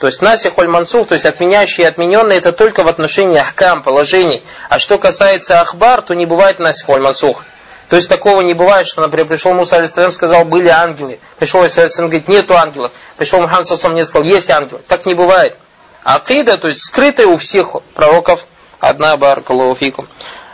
то 0.00 0.06
есть 0.06 0.22
насих 0.22 0.58
аль 0.58 0.66
мансух, 0.66 1.08
то 1.08 1.14
есть 1.14 1.26
отменяющий 1.26 1.84
и 1.84 1.86
отмененный, 1.86 2.36
это 2.36 2.52
только 2.52 2.82
в 2.84 2.88
отношении 2.88 3.36
ахкам, 3.36 3.82
положений. 3.82 4.42
А 4.70 4.78
что 4.78 4.96
касается 4.96 5.60
ахбар, 5.60 6.00
то 6.00 6.14
не 6.14 6.24
бывает 6.24 6.58
насих 6.58 6.88
аль 6.88 7.02
мансух. 7.02 7.44
То 7.90 7.96
есть 7.96 8.08
такого 8.08 8.40
не 8.40 8.54
бывает, 8.54 8.86
что, 8.86 9.02
например, 9.02 9.26
пришел 9.26 9.52
Муса 9.52 9.76
алейсалям, 9.76 10.10
сказал, 10.10 10.46
были 10.46 10.68
ангелы. 10.68 11.20
Пришел 11.38 11.60
алейсалям, 11.60 12.08
говорит, 12.08 12.28
нету 12.28 12.56
ангелов. 12.56 12.92
Пришел 13.18 13.42
Мухаммад 13.42 13.66
сам 13.66 13.92
мне 13.92 14.06
сказал, 14.06 14.26
есть 14.26 14.48
ангелы. 14.48 14.80
Так 14.88 15.04
не 15.04 15.12
бывает. 15.12 15.54
Акида, 16.02 16.56
то 16.56 16.68
есть 16.68 16.82
скрытая 16.82 17.26
у 17.26 17.36
всех 17.36 17.76
пророков, 17.92 18.46
одна 18.78 19.18
баракалуфикум. 19.18 20.08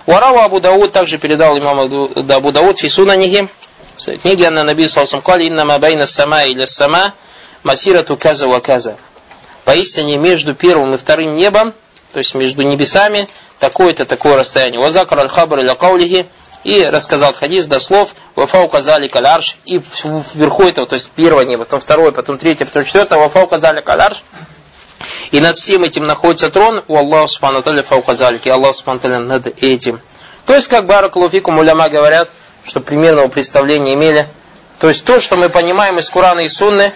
Варау 0.07 0.41
Абу 0.41 0.59
Дауд 0.59 0.91
также 0.91 1.19
передал 1.19 1.57
имам 1.57 1.79
Абу 1.79 2.51
Дауд 2.51 2.79
фисуна 2.81 3.15
нихи. 3.15 3.49
Книги 4.23 4.43
Анна 4.43 4.65
Наби 4.65 4.89
Салсам 4.89 5.23
Кали, 5.23 5.49
иннама 5.49 5.79
байна 5.79 6.05
сама 6.05 6.43
или 6.43 6.65
сама, 6.65 7.15
масирату 7.63 8.17
каза 8.17 8.49
ва 8.49 8.59
каза. 8.59 8.97
Поистине 9.67 10.17
между 10.17 10.55
первым 10.55 10.95
и 10.95 10.97
вторым 10.97 11.35
небом, 11.35 11.75
то 12.13 12.21
есть 12.21 12.37
между 12.37 12.63
небесами, 12.63 13.29
такое-то 13.59 14.07
такое 14.07 14.37
расстояние. 14.37 14.81
Вазакар 14.81 15.19
аль-хабр 15.19 15.59
каулихи, 15.75 16.27
и 16.63 16.85
рассказал 16.85 17.33
хадис 17.33 17.67
до 17.67 17.81
слов 17.81 18.15
Вафау 18.37 18.69
казали 18.69 19.09
каларш, 19.09 19.59
и 19.65 19.81
вверху 20.35 20.63
этого, 20.63 20.87
то 20.87 20.95
есть 20.95 21.11
первое 21.17 21.47
небо, 21.47 21.65
потом 21.65 21.81
второе, 21.81 22.13
потом 22.13 22.39
третье, 22.39 22.65
потом 22.65 22.85
четвертое, 22.85 23.19
Вафау 23.19 23.49
казали 23.49 23.81
каларш, 23.81 24.23
и 25.33 25.41
над 25.41 25.57
всем 25.57 25.83
этим 25.83 26.05
находится 26.05 26.49
трон 26.49 26.85
у 26.87 26.97
Аллаха 26.97 27.27
Субхану 27.27 27.61
Таля 27.61 27.83
Фауказалики, 27.83 28.49
Аллах 28.49 28.73
Субхану 28.73 29.19
над 29.19 29.49
этим. 29.61 30.01
То 30.45 30.55
есть, 30.55 30.69
как 30.69 30.87
Баракалуфикум 30.87 31.59
уляма 31.59 31.89
говорят, 31.89 32.29
что 32.63 32.81
примерного 32.81 33.27
представления 33.27 33.95
имели. 33.95 34.29
То 34.79 34.87
есть, 34.87 35.05
то, 35.05 35.19
что 35.19 35.35
мы 35.35 35.49
понимаем 35.49 35.99
из 35.99 36.09
Курана 36.09 36.41
и 36.41 36.49
Сунны, 36.49 36.93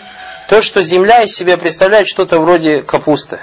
то, 0.48 0.62
что 0.62 0.82
земля 0.82 1.22
из 1.22 1.34
себя 1.34 1.56
представляет 1.56 2.08
что-то 2.08 2.38
вроде 2.38 2.82
капусты. 2.82 3.40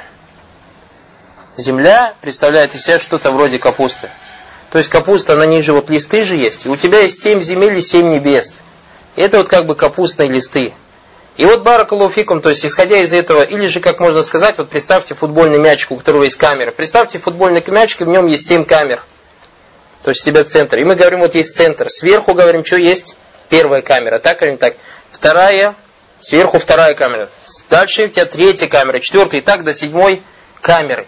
Земля 1.55 2.13
представляет 2.21 2.75
из 2.75 2.83
себя 2.83 2.99
что-то 2.99 3.31
вроде 3.31 3.59
капусты. 3.59 4.11
То 4.69 4.77
есть 4.77 4.89
капуста, 4.89 5.35
на 5.35 5.45
ней 5.45 5.61
же 5.61 5.73
вот 5.73 5.89
листы 5.89 6.23
же 6.23 6.35
есть. 6.35 6.65
И 6.65 6.69
у 6.69 6.75
тебя 6.75 6.99
есть 6.99 7.21
семь 7.21 7.41
земель 7.41 7.77
и 7.77 7.81
семь 7.81 8.09
небес. 8.09 8.55
Это 9.15 9.37
вот 9.37 9.47
как 9.47 9.65
бы 9.65 9.75
капустные 9.75 10.29
листы. 10.29 10.73
И 11.37 11.45
вот 11.45 11.61
баракалуфикум, 11.61 12.41
то 12.41 12.49
есть 12.49 12.65
исходя 12.65 12.97
из 12.97 13.13
этого, 13.13 13.43
или 13.43 13.67
же, 13.67 13.79
как 13.79 13.99
можно 13.99 14.23
сказать, 14.23 14.57
вот 14.57 14.69
представьте 14.69 15.13
футбольный 15.13 15.59
мячик, 15.59 15.91
у 15.91 15.97
которого 15.97 16.23
есть 16.23 16.35
камера. 16.35 16.71
Представьте 16.71 17.19
футбольный 17.19 17.63
мячик, 17.67 18.01
и 18.01 18.03
в 18.05 18.07
нем 18.07 18.25
есть 18.25 18.47
7 18.47 18.65
камер. 18.65 19.03
То 20.03 20.09
есть 20.09 20.21
у 20.21 20.25
тебя 20.25 20.43
центр. 20.43 20.77
И 20.77 20.83
мы 20.83 20.95
говорим, 20.95 21.19
вот 21.19 21.35
есть 21.35 21.55
центр. 21.55 21.89
Сверху 21.89 22.33
говорим, 22.33 22.65
что 22.65 22.77
есть 22.77 23.15
первая 23.49 23.81
камера, 23.81 24.19
так 24.19 24.41
или 24.41 24.51
не 24.51 24.57
так. 24.57 24.75
Вторая, 25.11 25.75
сверху 26.19 26.59
вторая 26.59 26.93
камера. 26.93 27.29
Дальше 27.69 28.05
у 28.05 28.07
тебя 28.07 28.25
третья 28.25 28.67
камера, 28.67 28.99
четвертая, 28.99 29.41
и 29.41 29.43
так 29.43 29.63
до 29.63 29.73
седьмой 29.73 30.21
камеры. 30.61 31.07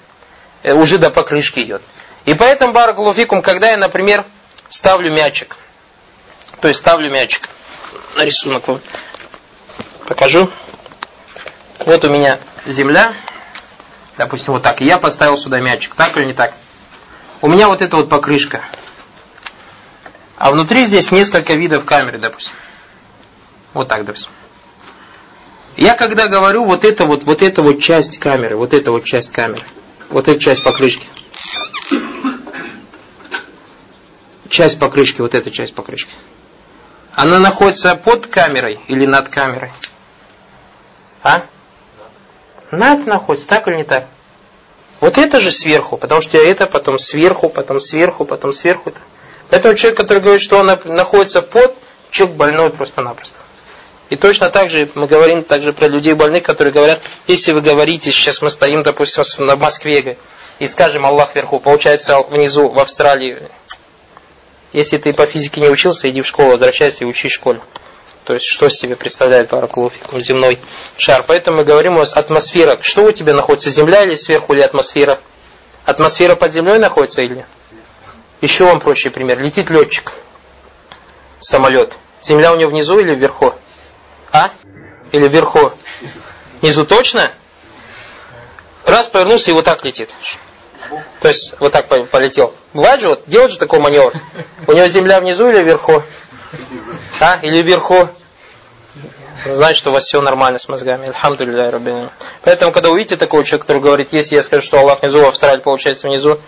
Э, 0.64 0.74
уже 0.74 0.98
до 0.98 1.10
покрышки 1.10 1.60
идет. 1.60 1.82
И 2.26 2.34
поэтому, 2.34 2.74
баракалуфикум, 2.74 3.42
когда 3.42 3.72
я, 3.72 3.78
например, 3.78 4.26
ставлю 4.70 5.12
мячик, 5.12 5.58
то 6.62 6.68
есть 6.68 6.80
ставлю 6.80 7.10
мячик, 7.10 7.50
на 8.16 8.26
рисунок 8.26 8.68
вам 8.68 8.82
покажу. 10.06 10.50
Вот 11.86 12.04
у 12.04 12.10
меня 12.10 12.40
земля, 12.66 13.14
допустим, 14.18 14.54
вот 14.54 14.64
так, 14.64 14.82
и 14.82 14.86
я 14.86 14.98
поставил 14.98 15.38
сюда 15.38 15.60
мячик, 15.60 15.96
так 15.96 16.16
или 16.18 16.26
не 16.26 16.34
так? 16.34 16.54
У 17.42 17.48
меня 17.48 17.70
вот 17.70 17.82
эта 17.82 17.96
вот 17.96 18.10
покрышка, 18.10 18.64
а 20.36 20.52
внутри 20.52 20.86
здесь 20.86 21.12
несколько 21.12 21.54
видов 21.54 21.86
камеры, 21.86 22.18
допустим. 22.18 22.54
Вот 23.74 23.88
так, 23.88 24.04
допустим. 24.04 24.32
Я 25.80 25.96
когда 25.96 26.28
говорю 26.28 26.66
вот 26.66 26.84
это 26.84 27.06
вот, 27.06 27.24
вот 27.24 27.42
эта 27.42 27.62
вот 27.62 27.80
часть 27.80 28.18
камеры, 28.18 28.58
вот 28.58 28.74
эта 28.74 28.92
вот 28.92 29.06
часть 29.06 29.32
камеры, 29.32 29.64
вот 30.10 30.28
эта 30.28 30.38
часть 30.38 30.62
покрышки, 30.62 31.08
часть 34.50 34.78
покрышки, 34.78 35.22
вот 35.22 35.34
эта 35.34 35.50
часть 35.52 35.74
покрышки, 35.74 36.12
она 37.14 37.40
находится 37.40 37.96
под 37.96 38.28
камерой 38.28 38.78
или 38.90 39.06
над 39.06 39.30
камерой? 39.30 39.72
А? 41.24 41.44
Над 42.72 43.08
находится, 43.08 43.48
так 43.48 43.70
или 43.70 43.78
не 43.78 43.84
так? 43.86 44.08
Вот 45.00 45.18
это 45.18 45.40
же 45.40 45.50
сверху, 45.50 45.96
потому 45.96 46.20
что 46.20 46.38
это 46.38 46.68
потом 46.68 47.00
сверху, 47.00 47.48
потом 47.48 47.80
сверху, 47.80 48.26
потом 48.26 48.52
сверху. 48.52 48.92
Поэтому 49.50 49.76
человек, 49.76 49.96
который 49.98 50.20
говорит, 50.20 50.42
что 50.42 50.58
он 50.58 50.66
находится 50.66 51.42
под, 51.42 51.74
человек 52.12 52.36
больной 52.36 52.70
просто-напросто. 52.70 53.38
И 54.10 54.16
точно 54.16 54.50
так 54.50 54.70
же 54.70 54.90
мы 54.96 55.06
говорим 55.06 55.44
также 55.44 55.72
про 55.72 55.88
людей 55.88 56.14
больных, 56.14 56.44
которые 56.44 56.74
говорят, 56.74 57.02
если 57.28 57.52
вы 57.52 57.62
говорите, 57.62 58.12
сейчас 58.12 58.42
мы 58.42 58.50
стоим, 58.50 58.82
допустим, 58.82 59.46
на 59.46 59.56
Москве, 59.56 60.18
и 60.58 60.68
скажем 60.68 61.06
Аллах 61.06 61.36
вверху, 61.36 61.60
получается 61.60 62.20
внизу 62.22 62.70
в 62.70 62.80
Австралии. 62.80 63.50
Если 64.74 64.98
ты 64.98 65.14
по 65.14 65.26
физике 65.26 65.62
не 65.62 65.70
учился, 65.70 66.10
иди 66.10 66.22
в 66.22 66.28
школу, 66.28 66.52
возвращайся 66.52 67.06
и 67.06 67.08
учи 67.08 67.28
в 67.28 67.32
школе. 67.32 67.62
То 68.24 68.34
есть, 68.34 68.46
что 68.46 68.70
себе 68.70 68.96
представляет 68.96 69.50
параклофикум, 69.50 70.22
земной 70.22 70.60
шар. 70.98 71.24
Поэтому 71.26 71.58
мы 71.58 71.64
говорим 71.64 71.96
у 71.96 72.00
вас 72.00 72.14
атмосфера. 72.14 72.78
Что 72.82 73.06
у 73.06 73.12
тебя 73.12 73.34
находится, 73.34 73.72
земля 73.72 74.04
или 74.04 74.16
сверху, 74.16 74.54
или 74.54 74.62
атмосфера? 74.62 75.18
Атмосфера 75.86 76.36
под 76.36 76.54
землей 76.54 76.78
находится 76.78 77.22
или? 77.24 77.46
Еще 78.42 78.66
вам 78.66 78.80
проще 78.80 79.10
пример. 79.10 79.40
Летит 79.40 79.72
летчик, 79.72 80.14
самолет. 81.40 81.98
Земля 82.22 82.54
у 82.54 82.58
него 82.58 82.70
внизу 82.70 83.00
или 83.00 83.16
вверху? 83.16 83.56
А? 84.32 84.52
Или 85.12 85.28
вверху? 85.28 85.72
Внизу 86.62 86.86
точно? 86.86 87.32
Раз 88.86 89.08
повернулся 89.08 89.52
и 89.52 89.54
вот 89.54 89.66
так 89.66 89.84
летит. 89.86 90.16
То 91.22 91.28
есть 91.28 91.56
вот 91.60 91.72
так 91.72 91.88
полетел. 91.88 92.54
Бывает 92.74 93.02
же, 93.02 93.10
вот, 93.10 93.24
делать 93.28 93.52
же 93.52 93.60
такой 93.60 93.80
маневр. 93.80 94.14
У 94.68 94.74
него 94.74 94.88
земля 94.88 95.20
внизу 95.20 95.50
или 95.50 95.62
вверху? 95.62 96.04
А? 97.20 97.40
Или 97.42 97.62
вверху? 97.62 98.10
Значит, 99.46 99.78
что 99.78 99.92
у 99.92 99.94
вас 99.94 100.06
все 100.06 100.22
нормально 100.22 100.60
с 100.60 100.68
мозгами. 100.68 101.08
Альхамдулилля, 101.08 101.72
Раббина. 101.72 102.12
Поэтому, 102.44 102.72
когда 102.72 102.90
увидите 102.90 103.16
такого 103.16 103.44
человека, 103.44 103.68
который 103.68 103.82
говорит, 103.82 104.12
если 104.12 104.36
я 104.36 104.42
скажу, 104.42 104.62
что 104.62 104.80
Аллах 104.80 105.02
внизу, 105.02 105.24
а 105.24 105.30
Австралия 105.30 105.62
получается 105.62 106.08
внизу, 106.08 106.40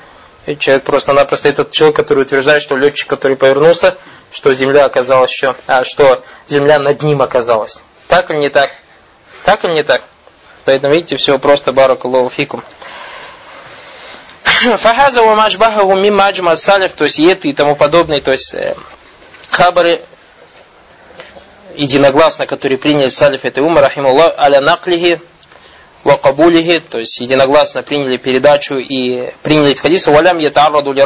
и 0.45 0.57
человек 0.57 0.83
просто-напросто 0.83 1.47
этот 1.49 1.71
человек, 1.71 1.95
который 1.95 2.23
утверждает, 2.23 2.61
что 2.61 2.75
летчик, 2.75 3.07
который 3.07 3.37
повернулся, 3.37 3.95
что 4.31 4.53
земля 4.53 4.85
оказалась 4.85 5.31
еще, 5.31 5.55
а 5.67 5.83
что 5.83 6.23
земля 6.47 6.79
над 6.79 7.03
ним 7.03 7.21
оказалась. 7.21 7.83
Так 8.07 8.31
или 8.31 8.37
не 8.37 8.49
так? 8.49 8.71
Так 9.45 9.63
или 9.65 9.73
не 9.73 9.83
так? 9.83 10.01
Поэтому, 10.65 10.93
видите, 10.93 11.17
все 11.17 11.37
просто 11.37 11.73
баракаллаху 11.73 12.29
фикум. 12.29 12.63
Фахаза 14.43 15.23
ва 15.23 15.35
маджбахаху 15.35 15.95
мимма 15.95 16.27
аджма 16.27 16.55
салиф, 16.55 16.93
то 16.93 17.03
есть 17.03 17.19
это 17.19 17.47
и 17.47 17.53
тому 17.53 17.75
подобное, 17.75 18.21
то 18.21 18.31
есть 18.31 18.53
э, 18.53 18.75
хабары 19.49 20.01
единогласно, 21.75 22.45
которые 22.45 22.77
приняли 22.77 23.09
салиф 23.09 23.43
этой 23.45 23.63
умы, 23.63 23.81
рахимуллах, 23.81 24.33
аля 24.37 24.61
наклихи, 24.61 25.19
ва 26.03 26.17
кабулихи, 26.17 26.79
то 26.79 26.99
есть 26.99 27.19
единогласно 27.19 27.81
приняли 27.81 28.17
передачу 28.17 28.75
и 28.75 29.31
приняли 29.41 29.71
эти 29.71 29.81
хадисы, 29.81 30.11
валям 30.11 30.37
ятарраду 30.37 30.93
ли 30.93 31.03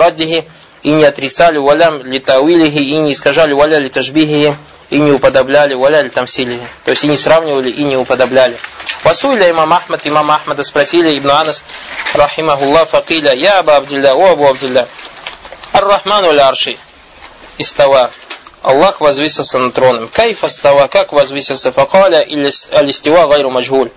и 0.86 0.92
не 0.92 1.04
отрицали, 1.04 1.58
валям 1.58 2.04
ли 2.04 2.20
тауилихи, 2.20 2.78
и 2.78 2.98
не 3.00 3.14
искажали, 3.14 3.54
валя 3.54 3.80
ли 3.80 3.90
тажбихи, 3.90 4.56
и 4.92 5.00
не 5.00 5.12
уподобляли, 5.12 5.74
валя 5.74 6.04
ли 6.04 6.10
тамсилихи, 6.10 6.68
то 6.84 6.92
есть 6.92 7.04
и 7.04 7.08
не 7.08 7.18
сравнивали, 7.18 7.72
и 7.72 7.84
не 7.84 7.98
уподобляли. 7.98 8.56
Васуиля 9.04 9.50
имам 9.50 9.74
Ахмад, 9.74 10.06
имам 10.06 10.30
Ахмада 10.30 10.64
спросили, 10.64 11.18
Ибн 11.18 11.32
Анас, 11.32 11.64
рахимахуллах, 12.14 12.88
факиля, 12.88 13.34
я 13.34 13.58
Аба 13.60 13.78
Абдилля, 13.78 14.14
о 14.14 14.34
Абу 14.34 14.46
Абдилля, 14.46 14.88
Ар-Рахману 15.74 16.30
арши, 16.40 16.78
истава, 17.58 18.12
Аллах 18.62 19.02
возвысился 19.02 19.58
над 19.58 19.74
троном. 19.74 20.08
Кайфа 20.08 20.50
става, 20.50 20.88
как 20.88 21.14
возвысился, 21.14 21.72
факаля 21.72 22.22
или 22.22 22.52
алистива 22.72 23.28
гайру 23.28 23.50
маджгуль. 23.50 23.90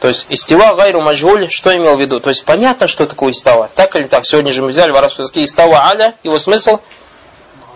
То 0.00 0.08
есть 0.08 0.26
истива 0.30 0.74
гайру 0.74 1.02
маджгуль, 1.02 1.50
что 1.50 1.76
имел 1.76 1.96
в 1.96 2.00
виду? 2.00 2.20
То 2.20 2.30
есть 2.30 2.44
понятно, 2.44 2.88
что 2.88 3.06
такое 3.06 3.32
истава. 3.32 3.70
Так 3.74 3.96
или 3.96 4.04
так? 4.04 4.24
Сегодня 4.24 4.52
же 4.52 4.62
мы 4.62 4.68
взяли 4.68 4.90
в 4.90 4.96
арабском 4.96 5.24
языке 5.24 5.44
истава 5.44 5.88
аля, 5.88 6.14
его 6.22 6.38
смысл 6.38 6.78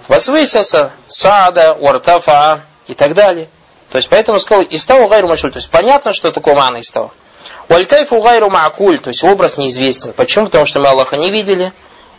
возвысился, 0.08 0.92
саада, 1.08 1.74
уартафа 1.74 2.62
и 2.86 2.94
так 2.94 3.14
далее. 3.14 3.48
То 3.90 3.98
есть 3.98 4.08
поэтому 4.08 4.38
сказал 4.40 4.64
истава 4.70 5.08
гайру 5.08 5.28
маджгуль. 5.28 5.52
То 5.52 5.58
есть 5.58 5.70
понятно, 5.70 6.14
что 6.14 6.32
такое 6.32 6.54
мана 6.54 6.80
истава. 6.80 7.12
Уалькайфу 7.68 8.20
гайру 8.20 8.50
маакуль, 8.50 8.98
то 8.98 9.08
есть 9.08 9.22
образ 9.22 9.58
неизвестен. 9.58 10.12
Почему? 10.14 10.46
Потому 10.46 10.66
что 10.66 10.80
мы 10.80 10.88
Аллаха 10.88 11.16
не 11.16 11.30
видели, 11.30 11.72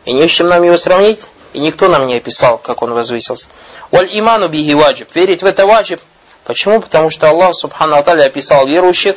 и 0.05 0.13
не 0.13 0.27
с 0.27 0.31
чем 0.31 0.47
нам 0.47 0.63
его 0.63 0.77
сравнить 0.77 1.21
и 1.55 1.59
никто 1.59 1.87
нам 1.87 2.05
не 2.05 2.17
описал, 2.17 2.57
как 2.57 2.81
он 2.81 2.93
возвысился. 2.93 3.47
Валь 3.89 4.09
иману 4.11 4.49
бихи 4.49 4.73
ваджиб. 4.73 5.07
Верить 5.15 5.41
в 5.41 5.45
это 5.45 5.65
ваджиб. 5.65 6.01
Почему? 6.43 6.81
Потому 6.81 7.09
что 7.09 7.29
Аллах 7.29 7.55
Субхану 7.55 7.95
Аталя 7.95 8.25
описал 8.25 8.67
верующих, 8.67 9.15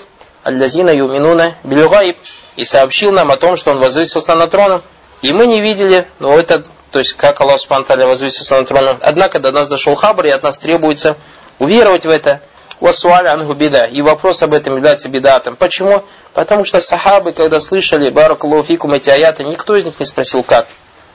аллазина 0.49 0.91
юминуна 0.91 1.55
билюгаиб, 1.65 2.19
и 2.57 2.65
сообщил 2.65 3.13
нам 3.13 3.31
о 3.31 3.37
том, 3.37 3.57
что 3.57 3.71
он 3.71 3.79
возвысился 3.79 4.35
на 4.35 4.49
троном. 4.49 4.83
И 5.23 5.33
мы 5.33 5.47
не 5.47 5.61
видели, 5.61 6.07
но 6.19 6.37
это, 6.39 6.65
то 6.91 6.99
есть 6.99 7.15
как 7.15 7.41
Аллах 7.41 7.61
Аталя 7.69 8.07
возвысился 8.07 8.57
на 8.57 8.65
троном. 8.65 8.99
Однако 9.01 9.39
до 9.39 9.53
нас 9.53 9.69
дошел 9.69 9.95
хабр, 9.95 10.27
и 10.27 10.31
от 10.31 10.43
нас 10.43 10.59
требуется 10.59 11.17
уверовать 11.59 12.05
в 12.05 12.11
это. 12.11 12.41
Васуаля 12.81 13.33
ангу 13.33 13.55
беда. 13.55 13.87
И 13.87 14.03
вопрос 14.03 14.43
об 14.43 14.55
этом 14.55 14.77
является 14.77 15.09
бедатом. 15.09 15.57
Почему? 15.57 16.05
Потому 16.33 16.65
что 16.65 16.81
сахабы, 16.81 17.33
когда 17.33 17.59
слышали 17.59 18.09
баракалуфикум 18.11 18.95
эти 18.95 19.11
аяты, 19.11 19.43
никто 19.43 19.75
из 19.77 19.85
них 19.85 19.99
не 19.99 20.07
спросил 20.07 20.45
как. 20.45 20.69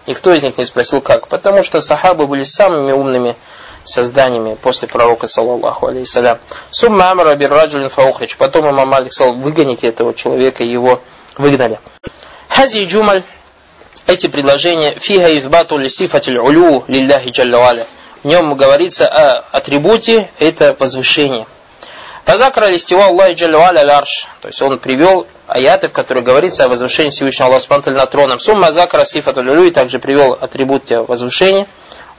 Никто 0.06 0.34
из 0.34 0.44
них 0.44 0.58
не 0.58 0.66
спросил 0.66 1.00
как. 1.00 1.30
Потому 1.30 1.64
что 1.64 1.80
сахабы 1.80 2.28
были 2.28 2.44
самыми 2.44 2.92
умными 2.92 3.38
созданиями 3.86 4.56
после 4.56 4.88
пророка, 4.88 5.28
саллаллаху 5.28 5.88
алейхиссалям. 5.88 6.40
Сумма 6.72 7.12
амара 7.12 7.36
бирраджулин 7.36 7.90
фаухрич. 7.90 8.38
Потом 8.38 8.70
имам 8.70 8.90
Малик 8.90 9.14
сказал, 9.14 9.34
выгоните 9.34 9.88
этого 9.88 10.14
человека, 10.14 10.64
и 10.64 10.72
его 10.72 11.02
выгнали. 11.38 11.80
Хази 12.50 12.86
джумаль, 12.86 13.24
эти 14.06 14.28
предложения, 14.28 14.92
фига 14.92 15.38
избату 15.38 15.78
лисифатиль 15.78 16.38
улю 16.38 16.84
лилляхи 16.88 17.30
джалла 17.30 17.86
В 18.24 18.28
нем 18.28 18.54
говорится 18.54 19.08
о 19.08 19.46
атрибуте, 19.52 20.30
это 20.40 20.76
возвышение. 20.78 21.48
Фазакра 22.26 22.68
листива 22.68 23.08
Аллахи 23.08 23.34
джалла 23.34 23.70
арш. 23.70 24.28
То 24.42 24.48
есть 24.48 24.62
он 24.62 24.80
привел 24.80 25.28
аяты, 25.48 25.88
в 25.88 25.94
которых 25.94 26.24
говорится 26.24 26.66
о 26.66 26.68
возвышении 26.70 27.10
Всевышнего 27.10 27.50
Аллаха 27.50 27.92
над 27.92 28.12
троном. 28.12 28.40
Сумма 28.40 28.72
закара 28.72 29.04
сифату 29.06 29.42
люлю, 29.42 29.72
также 29.72 30.00
привел 30.00 30.34
атрибут 30.34 30.90
возвышения. 30.90 31.68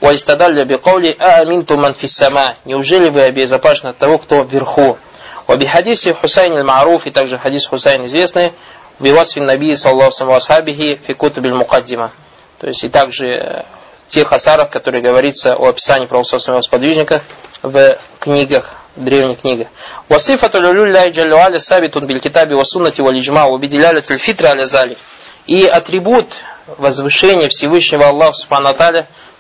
Уалистадалля 0.01 0.65
бикаули 0.65 1.17
ааминту 1.19 1.77
ман 1.77 1.95
фиссама. 1.95 2.55
Неужели 2.65 3.09
вы 3.09 3.23
обезопасены 3.23 3.91
от 3.91 3.99
того, 3.99 4.19
кто 4.19 4.43
вверху? 4.43 4.99
Waби 5.47 5.67
хадисе 5.67 6.15
Хусайн 6.15 6.53
аль-Маруф, 6.53 7.07
и 7.07 7.11
также 7.11 7.39
хадис 7.39 7.67
Хусайн 7.67 8.07
известный, 8.07 8.53
бивасфин 8.99 9.45
наби 9.45 9.75
саллаху 9.75 10.33
асхабихи 10.33 10.99
фикуту 11.07 11.41
биль 11.41 11.55
мукаддима. 11.55 12.13
То 12.59 12.69
есть 12.69 12.83
и 12.85 12.89
также 12.89 13.27
э, 13.27 13.65
тех 14.09 14.33
асаров, 14.33 14.71
которые 14.71 15.03
говорится 15.03 15.55
о 15.55 15.69
описании 15.69 16.07
православных 16.07 16.65
сподвижников 16.65 17.23
в 17.63 17.99
книгах 18.21 18.77
древних 18.97 19.41
книгах. 19.41 19.69
Васифату 20.09 20.61
люлюлляхи 20.61 21.11
джаллю 21.11 21.37
аля 21.37 21.59
сабитун 21.59 22.07
биль 22.07 22.21
китаби 22.21 22.55
ва 22.55 22.65
суннати 22.65 23.01
ва 23.01 23.11
лиджма 23.11 23.49
ва 23.49 23.59
бидилялят 23.59 24.07
фитра 24.07 24.49
аля 24.49 24.65
зали. 24.65 24.97
И 25.47 25.67
атрибут 25.67 26.27
возвышения 26.79 27.49
Всевышнего 27.49 28.09
Аллаха 28.09 28.35
Субхану 28.35 28.69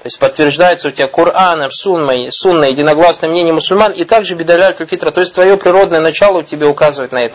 то 0.04 0.08
есть 0.08 0.18
подтверждается 0.18 0.88
у 0.88 0.90
тебя 0.90 1.08
Кораном, 1.08 1.70
Сунной, 1.70 2.30
Сунной, 2.30 2.72
единогласное 2.72 3.30
мнение 3.30 3.54
мусульман, 3.54 3.92
и 3.92 4.04
также 4.04 4.34
бедаляль 4.34 4.74
фитра. 4.74 5.10
То 5.10 5.20
есть 5.20 5.32
твое 5.32 5.56
природное 5.56 6.00
начало 6.00 6.40
у 6.40 6.42
тебя 6.42 6.68
указывает 6.68 7.10
на 7.10 7.22
это. 7.22 7.34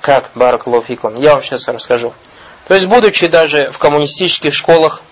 Как, 0.00 0.30
Баракалуфикум? 0.36 1.16
Я 1.16 1.32
вам 1.32 1.42
сейчас 1.42 1.66
расскажу. 1.66 2.14
То 2.68 2.74
есть, 2.74 2.86
будучи 2.86 3.26
даже 3.26 3.68
в 3.72 3.78
коммунистических 3.78 4.54
школах, 4.54 5.02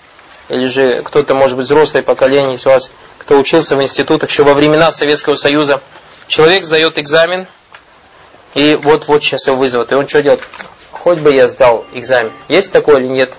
или 0.48 0.68
же 0.68 1.02
кто-то, 1.02 1.34
может 1.34 1.56
быть, 1.56 1.66
взрослое 1.66 2.04
поколение 2.04 2.54
из 2.54 2.64
вас, 2.64 2.92
кто 3.18 3.36
учился 3.36 3.74
в 3.74 3.82
институтах 3.82 4.30
еще 4.30 4.44
во 4.44 4.54
времена 4.54 4.92
Советского 4.92 5.34
Союза, 5.34 5.80
человек 6.28 6.64
сдает 6.64 7.00
экзамен, 7.00 7.48
и 8.54 8.78
вот-вот 8.80 9.24
сейчас 9.24 9.48
его 9.48 9.56
вызовут. 9.56 9.90
И 9.90 9.96
он 9.96 10.06
что 10.06 10.22
делает? 10.22 10.42
Хоть 10.92 11.18
бы 11.18 11.32
я 11.32 11.48
сдал 11.48 11.84
экзамен. 11.94 12.32
Есть 12.46 12.70
такое 12.70 13.00
или 13.00 13.08
нет? 13.08 13.34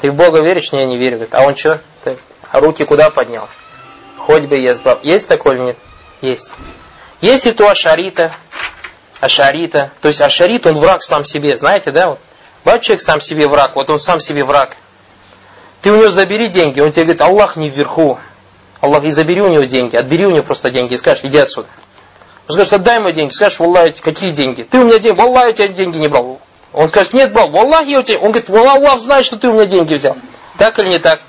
Ты 0.00 0.10
в 0.10 0.14
Бога 0.14 0.40
веришь? 0.40 0.72
Не, 0.72 0.80
я 0.80 0.86
не 0.86 0.98
верю. 0.98 1.26
А 1.30 1.42
он 1.42 1.56
что? 1.56 1.80
Ты 2.04 2.16
руки 2.52 2.84
куда 2.84 3.10
поднял? 3.10 3.48
Хоть 4.18 4.44
бы 4.44 4.58
я 4.58 4.74
сдал. 4.74 4.98
Есть 5.02 5.28
такое 5.28 5.56
или 5.56 5.62
нет? 5.62 5.76
Есть. 6.20 6.52
Есть 7.20 7.46
и 7.46 7.52
то 7.52 7.68
Ашарита. 7.68 8.36
Ашарита. 9.20 9.90
То 10.00 10.08
есть 10.08 10.20
Ашарит, 10.20 10.66
он 10.66 10.74
враг 10.74 11.02
сам 11.02 11.24
себе. 11.24 11.56
Знаете, 11.56 11.92
да? 11.92 12.10
Вот. 12.10 12.18
Бывает 12.64 12.82
человек 12.82 13.02
сам 13.02 13.20
себе 13.20 13.46
враг. 13.46 13.76
Вот 13.76 13.88
он 13.90 13.98
сам 13.98 14.20
себе 14.20 14.44
враг. 14.44 14.76
Ты 15.82 15.92
у 15.92 15.96
него 15.96 16.10
забери 16.10 16.48
деньги. 16.48 16.80
Он 16.80 16.90
тебе 16.90 17.04
говорит, 17.04 17.22
Аллах 17.22 17.56
не 17.56 17.68
вверху. 17.68 18.18
Аллах, 18.80 19.04
и 19.04 19.10
забери 19.10 19.40
у 19.40 19.48
него 19.48 19.64
деньги. 19.64 19.96
Отбери 19.96 20.26
у 20.26 20.30
него 20.30 20.42
просто 20.42 20.70
деньги. 20.70 20.94
И 20.94 20.98
скажешь, 20.98 21.24
иди 21.24 21.38
отсюда. 21.38 21.68
Он 22.48 22.54
скажет, 22.54 22.72
отдай 22.74 22.96
ему 22.96 23.10
деньги. 23.12 23.32
Скажешь, 23.32 23.60
Аллах, 23.60 23.94
какие 24.02 24.32
деньги? 24.32 24.62
Ты 24.62 24.78
у 24.78 24.84
меня 24.84 24.98
деньги. 24.98 25.20
Аллах, 25.20 25.46
я 25.46 25.52
тебя 25.52 25.68
деньги 25.68 25.98
не 25.98 26.08
брал. 26.08 26.40
Он 26.72 26.88
скажет, 26.88 27.12
нет, 27.12 27.32
брал. 27.32 27.54
Аллах, 27.56 27.86
я 27.86 28.00
у 28.00 28.02
тебя... 28.02 28.18
Он 28.18 28.32
говорит, 28.32 28.50
Аллах 28.50 28.98
знает, 28.98 29.24
что 29.24 29.36
ты 29.36 29.48
у 29.48 29.54
меня 29.54 29.66
деньги 29.66 29.94
взял. 29.94 30.16
Так 30.58 30.78
или 30.78 30.88
не 30.88 30.98
так? 30.98 31.20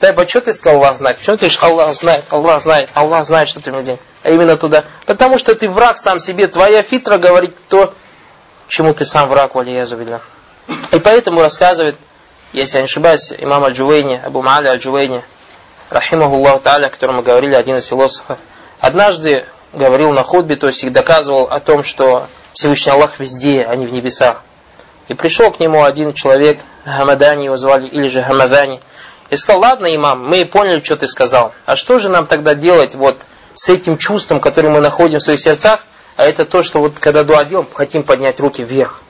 Дай 0.00 0.12
бы, 0.12 0.26
что 0.26 0.40
ты 0.40 0.52
сказал, 0.52 0.78
Аллах 0.80 0.96
знает? 0.96 1.18
Почему 1.18 1.36
ты 1.36 1.40
говоришь, 1.42 1.62
Аллах 1.62 1.94
знает, 1.94 2.24
Аллах 2.30 2.62
знает, 2.62 2.90
Аллах 2.94 3.24
знает, 3.24 3.48
что 3.48 3.60
ты 3.60 3.70
мне 3.70 3.82
деньги? 3.82 4.00
А 4.22 4.30
именно 4.30 4.56
туда. 4.56 4.84
Потому 5.06 5.38
что 5.38 5.54
ты 5.54 5.68
враг 5.68 5.98
сам 5.98 6.18
себе. 6.18 6.48
Твоя 6.48 6.82
фитра 6.82 7.18
говорит 7.18 7.54
то, 7.68 7.94
чему 8.66 8.94
ты 8.94 9.04
сам 9.04 9.28
враг, 9.28 9.54
валиязу 9.54 9.98
И 10.90 10.98
поэтому 10.98 11.40
рассказывает, 11.40 11.96
если 12.52 12.78
я 12.78 12.82
не 12.82 12.86
ошибаюсь, 12.86 13.32
имам 13.38 13.64
Аль-Джувейни, 13.64 14.20
Абу 14.24 14.42
Маали 14.42 14.68
Аль-Джувейни, 14.68 15.22
рахимахуллах 15.90 16.62
та'аля, 16.62 16.86
о 16.86 16.90
котором 16.90 17.16
мы 17.16 17.22
говорили, 17.22 17.54
один 17.54 17.76
из 17.76 17.86
философов, 17.86 18.38
однажды 18.80 19.46
говорил 19.72 20.12
на 20.12 20.22
худбе, 20.22 20.56
то 20.56 20.66
есть 20.66 20.90
доказывал 20.92 21.44
о 21.44 21.60
том, 21.60 21.84
что 21.84 22.26
Всевышний 22.52 22.92
Аллах 22.92 23.18
везде, 23.18 23.62
а 23.62 23.74
не 23.76 23.86
в 23.86 23.92
небесах. 23.92 24.42
И 25.12 25.14
пришел 25.14 25.50
к 25.50 25.60
нему 25.60 25.84
один 25.84 26.14
человек, 26.14 26.60
Хамадани 26.86 27.44
его 27.44 27.58
звали, 27.58 27.86
или 27.86 28.08
же 28.08 28.22
Хамадани, 28.22 28.80
и 29.28 29.36
сказал, 29.36 29.60
ладно, 29.60 29.94
имам, 29.94 30.26
мы 30.26 30.46
поняли, 30.46 30.82
что 30.82 30.96
ты 30.96 31.06
сказал. 31.06 31.52
А 31.66 31.76
что 31.76 31.98
же 31.98 32.08
нам 32.08 32.26
тогда 32.26 32.54
делать 32.54 32.94
вот 32.94 33.18
с 33.52 33.68
этим 33.68 33.98
чувством, 33.98 34.40
которое 34.40 34.70
мы 34.70 34.80
находим 34.80 35.18
в 35.18 35.22
своих 35.22 35.38
сердцах? 35.38 35.84
А 36.16 36.24
это 36.24 36.46
то, 36.46 36.62
что 36.62 36.80
вот 36.80 36.98
когда 36.98 37.24
дуа 37.24 37.44
делаем, 37.44 37.68
хотим 37.74 38.04
поднять 38.04 38.40
руки 38.40 38.64
вверх. 38.64 39.02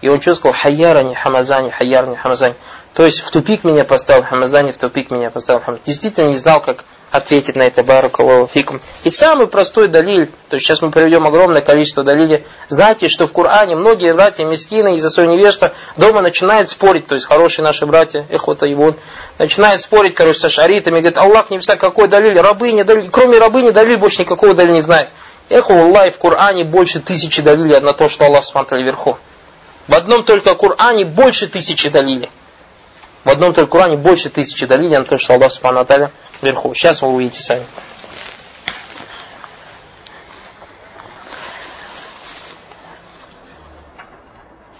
И 0.00 0.08
он 0.08 0.20
что 0.20 0.34
сказал? 0.34 0.54
Хайярани, 0.54 1.14
хамазани, 1.14 1.70
хайярани, 1.70 2.16
хамазани. 2.16 2.56
То 2.94 3.04
есть 3.04 3.20
в 3.20 3.30
тупик 3.30 3.62
меня 3.62 3.84
поставил 3.84 4.24
хамазани, 4.24 4.72
в 4.72 4.78
тупик 4.78 5.12
меня 5.12 5.30
поставил 5.30 5.60
хамазани. 5.60 5.86
Действительно 5.86 6.30
не 6.30 6.36
знал, 6.36 6.60
как 6.60 6.84
ответить 7.10 7.56
на 7.56 7.62
это 7.62 7.82
баракаллаху 7.82 8.50
фикум. 8.52 8.80
И 9.04 9.10
самый 9.10 9.46
простой 9.46 9.88
далиль, 9.88 10.26
то 10.48 10.56
есть 10.56 10.66
сейчас 10.66 10.82
мы 10.82 10.90
приведем 10.90 11.26
огромное 11.26 11.60
количество 11.60 12.04
далилей. 12.04 12.44
Знаете, 12.68 13.08
что 13.08 13.26
в 13.26 13.32
Коране 13.32 13.76
многие 13.76 14.12
братья 14.14 14.44
мискины 14.44 14.96
из-за 14.96 15.08
своего 15.08 15.32
невежества 15.32 15.72
дома 15.96 16.20
начинают 16.20 16.68
спорить, 16.68 17.06
то 17.06 17.14
есть 17.14 17.26
хорошие 17.26 17.64
наши 17.64 17.86
братья, 17.86 18.26
эхота 18.28 18.66
его, 18.66 18.94
начинают 19.38 19.80
спорить, 19.80 20.14
короче, 20.14 20.38
со 20.38 20.48
шаритами, 20.48 21.00
говорит, 21.00 21.18
Аллах 21.18 21.50
не 21.50 21.60
знает, 21.60 21.80
какой 21.80 22.08
далиль, 22.08 22.38
рабыня, 22.38 22.84
далиль, 22.84 23.08
кроме 23.10 23.38
рабыни 23.38 23.70
далиль 23.70 23.96
больше 23.96 24.22
никакого 24.22 24.54
далиля 24.54 24.74
не 24.74 24.80
знает. 24.80 25.08
Эхо 25.48 25.80
Аллах 25.80 26.12
в 26.12 26.18
Коране 26.18 26.64
больше 26.64 27.00
тысячи 27.00 27.40
далилей 27.40 27.80
на 27.80 27.94
то, 27.94 28.08
что 28.08 28.26
Аллах 28.26 28.44
смотрел 28.44 28.82
вверху. 28.82 29.18
В 29.86 29.94
одном 29.94 30.24
только 30.24 30.54
Коране 30.54 31.06
больше 31.06 31.46
тысячи 31.48 31.88
далилей. 31.88 32.28
В 33.28 33.30
одном 33.30 33.52
только 33.52 33.70
Коране 33.70 33.98
больше 33.98 34.30
тысячи 34.30 34.64
далилей 34.64 34.96
на 34.96 35.04
то, 35.04 35.18
что 35.18 35.34
Аллах 35.34 35.52
Субхану 35.52 35.86
вверху. 36.40 36.74
Сейчас 36.74 37.02
вы 37.02 37.08
увидите 37.08 37.42
сами. 37.42 37.62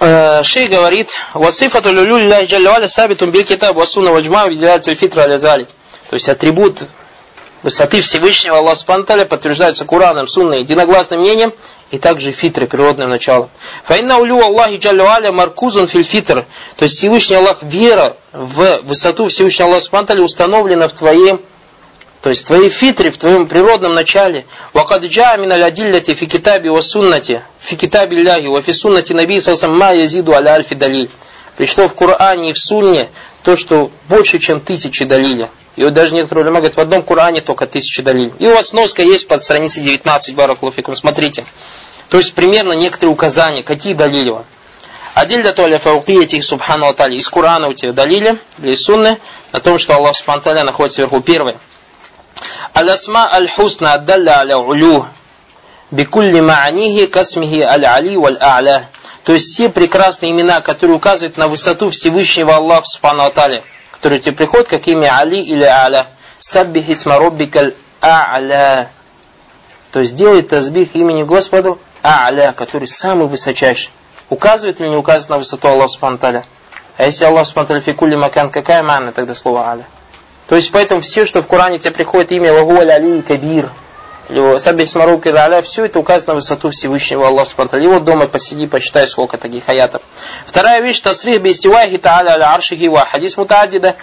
Э, 0.01 0.43
Шей 0.45 0.69
говорит, 0.69 1.11
«Васифату 1.35 1.93
люлюллахи 1.93 2.47
джаллаваля 2.47 2.89
сабитум 2.89 3.33
биль 3.33 3.45
китаб 3.45 3.77
вассуна 3.77 4.13
ваджма 4.13 4.47
выделяется 4.47 4.95
фитра 4.95 5.25
аля 5.25 5.39
То 5.39 5.67
есть 6.13 6.31
атрибут 6.31 6.85
высоты 7.63 8.01
Всевышнего 8.01 8.57
Аллаха 8.57 8.77
Спанталя 8.77 9.27
подтверждается 9.27 9.85
Кураном, 9.85 10.27
Сунной, 10.27 10.61
единогласным 10.61 11.21
мнением 11.21 11.53
и 11.91 11.99
также 11.99 12.33
фитры, 12.33 12.67
природное 12.67 13.07
начало. 13.07 13.49
Файна 13.85 14.19
улю 14.19 14.43
Аллахи 14.43 14.77
джалю 14.77 15.33
маркузан 15.33 15.87
филь 15.87 16.03
фитр. 16.03 16.45
То 16.77 16.85
есть 16.85 16.97
Всевышний 16.97 17.37
Аллах, 17.37 17.59
вера 17.63 18.17
в 18.33 18.81
высоту 18.83 19.29
Всевышний 19.29 19.65
Аллах 19.65 19.83
Субтитры 19.83 20.23
установлена 20.23 20.89
в 20.89 20.93
твоем, 20.93 21.41
то 22.21 22.29
есть 22.29 22.43
в 22.43 22.47
твоей 22.47 22.69
фитре, 22.69 23.11
в 23.11 23.17
твоем 23.17 23.47
природном 23.47 23.95
начале. 23.95 24.45
Вакаджа 24.73 25.37
мина 25.37 25.57
лядилляти 25.57 26.15
фи 26.15 26.27
китаби 26.27 26.69
ва 26.69 26.81
суннати, 26.81 27.43
фи 27.59 27.77
китаби 27.77 28.17
ляхи, 28.17 28.47
ва 28.47 28.61
фи 28.61 28.73
суннати 28.73 29.13
наби 29.13 29.41
сасам 29.41 29.79
ма 29.79 29.93
язиду 29.93 30.33
аля 30.35 30.51
альфи 30.51 30.75
далиль. 30.75 31.11
Пришло 31.57 31.89
в 31.89 31.95
Коране 31.95 32.51
и 32.51 32.53
в 32.53 32.59
Сунне 32.59 33.09
то, 33.43 33.57
что 33.57 33.91
больше, 34.09 34.39
чем 34.39 34.61
тысячи 34.61 35.05
далиля. 35.05 35.49
И 35.75 35.85
вот 35.85 35.93
даже 35.93 36.15
некоторые 36.15 36.45
улема 36.45 36.59
говорят, 36.59 36.77
в 36.77 36.81
одном 36.81 37.03
Коране 37.03 37.41
только 37.41 37.67
тысячи 37.67 38.03
далиль. 38.03 38.33
И 38.39 38.47
у 38.47 38.55
вас 38.55 38.73
носка 38.73 39.03
есть 39.03 39.29
под 39.29 39.41
страницей 39.41 39.83
19, 39.83 40.35
баракулуфикум, 40.35 40.97
смотрите. 40.97 41.45
То 42.09 42.19
есть 42.19 42.35
примерно 42.35 42.73
некоторые 42.73 43.13
указания, 43.13 43.63
какие 43.63 43.95
далили 43.95 44.31
вам. 44.31 44.45
Адиль 45.15 45.43
да 45.43 45.53
толя 45.53 45.79
фаукиятих 45.79 46.45
субхану 46.45 46.87
атали. 46.87 47.17
Из 47.17 47.29
Корана 47.29 47.69
у 47.69 47.73
тебя 47.73 47.93
далили, 47.93 48.39
или 48.59 48.73
из 48.73 48.85
Сунны, 48.85 49.19
о 49.53 49.61
том, 49.61 49.79
что 49.79 49.95
Аллах 49.95 50.15
субхану 50.15 50.65
находится 50.65 51.03
вверху. 51.03 51.21
Первое. 51.21 51.57
Алясма 52.73 53.29
аль-хусна 53.33 53.95
аддалля 53.95 54.39
аля 54.39 54.57
улю. 54.59 55.07
Бикулли 55.91 56.41
ма'анихи 56.41 57.09
касмихи 57.09 57.61
аль-али 57.63 58.17
валь-а'ля. 58.17 58.89
То 59.25 59.33
есть 59.33 59.53
все 59.53 59.69
прекрасные 59.69 60.31
имена, 60.31 60.61
которые 60.61 60.97
указывают 60.97 61.37
на 61.37 61.49
высоту 61.49 61.91
Всевышнего 61.91 62.55
Аллаха 62.55 62.85
Субхану 62.85 63.25
Атали, 63.25 63.65
которые 63.91 64.21
тебе 64.21 64.37
приходят 64.37 64.69
как 64.69 64.87
имя 64.87 65.19
Али 65.19 65.43
или 65.43 65.65
Аля. 65.65 66.07
Саббих 66.39 66.89
исма 66.89 67.19
А'ля. 68.01 68.91
То 69.91 70.01
есть 70.01 70.15
делай 70.15 70.43
тазбих 70.43 70.95
имени 70.95 71.23
Господу 71.23 71.79
А'ля, 72.03 72.53
который 72.53 72.89
самый 72.89 73.27
высочайший. 73.27 73.91
Указывает 74.29 74.81
или 74.81 74.89
не 74.89 74.97
указывает 74.97 75.31
на 75.31 75.39
высоту 75.39 75.69
Аллаха 75.69 76.09
Атали? 76.09 76.45
А 76.99 77.05
если 77.05 77.25
Аллах 77.25 77.47
Субхану 77.47 77.81
фикулли 77.81 78.17
макан, 78.17 78.51
какая 78.51 78.83
мана 78.83 79.13
тогда 79.13 79.35
слово 79.35 79.69
Аля? 79.69 79.87
То 80.49 80.57
есть 80.57 80.73
поэтому 80.73 81.01
все, 81.01 81.25
что 81.27 81.43
в 81.43 81.47
Коране 81.47 81.79
тебе 81.79 81.93
приходит 81.93 82.33
имя 82.33 82.53
Вагуаль 82.53 82.91
Али 82.91 83.23
Кабир, 83.23 83.71
Сабих 84.59 84.91
Смарук 84.91 85.27
и 85.27 85.31
Аля, 85.31 85.63
все 85.63 85.87
это 85.87 85.99
указано 85.99 86.33
на 86.33 86.35
высоту 86.37 86.71
Всевышнего 86.71 87.29
Аллаха 87.29 87.51
Субтитры. 87.51 87.89
Вот 87.89 88.05
дома 88.05 88.27
посиди, 88.27 88.67
посчитай, 88.67 89.07
сколько 89.07 89.39
таких 89.39 89.69
аятов. 89.69 90.03
Вторая 90.45 90.81
вещь, 90.81 91.01
тасрих 91.01 91.41
бистивахи 91.41 91.97
та'аля 91.97 92.31
аля 92.33 92.53
аршихи 92.53 92.89
ва 92.89 93.07
хадис 93.11 93.37
мутааддида. 93.37 93.97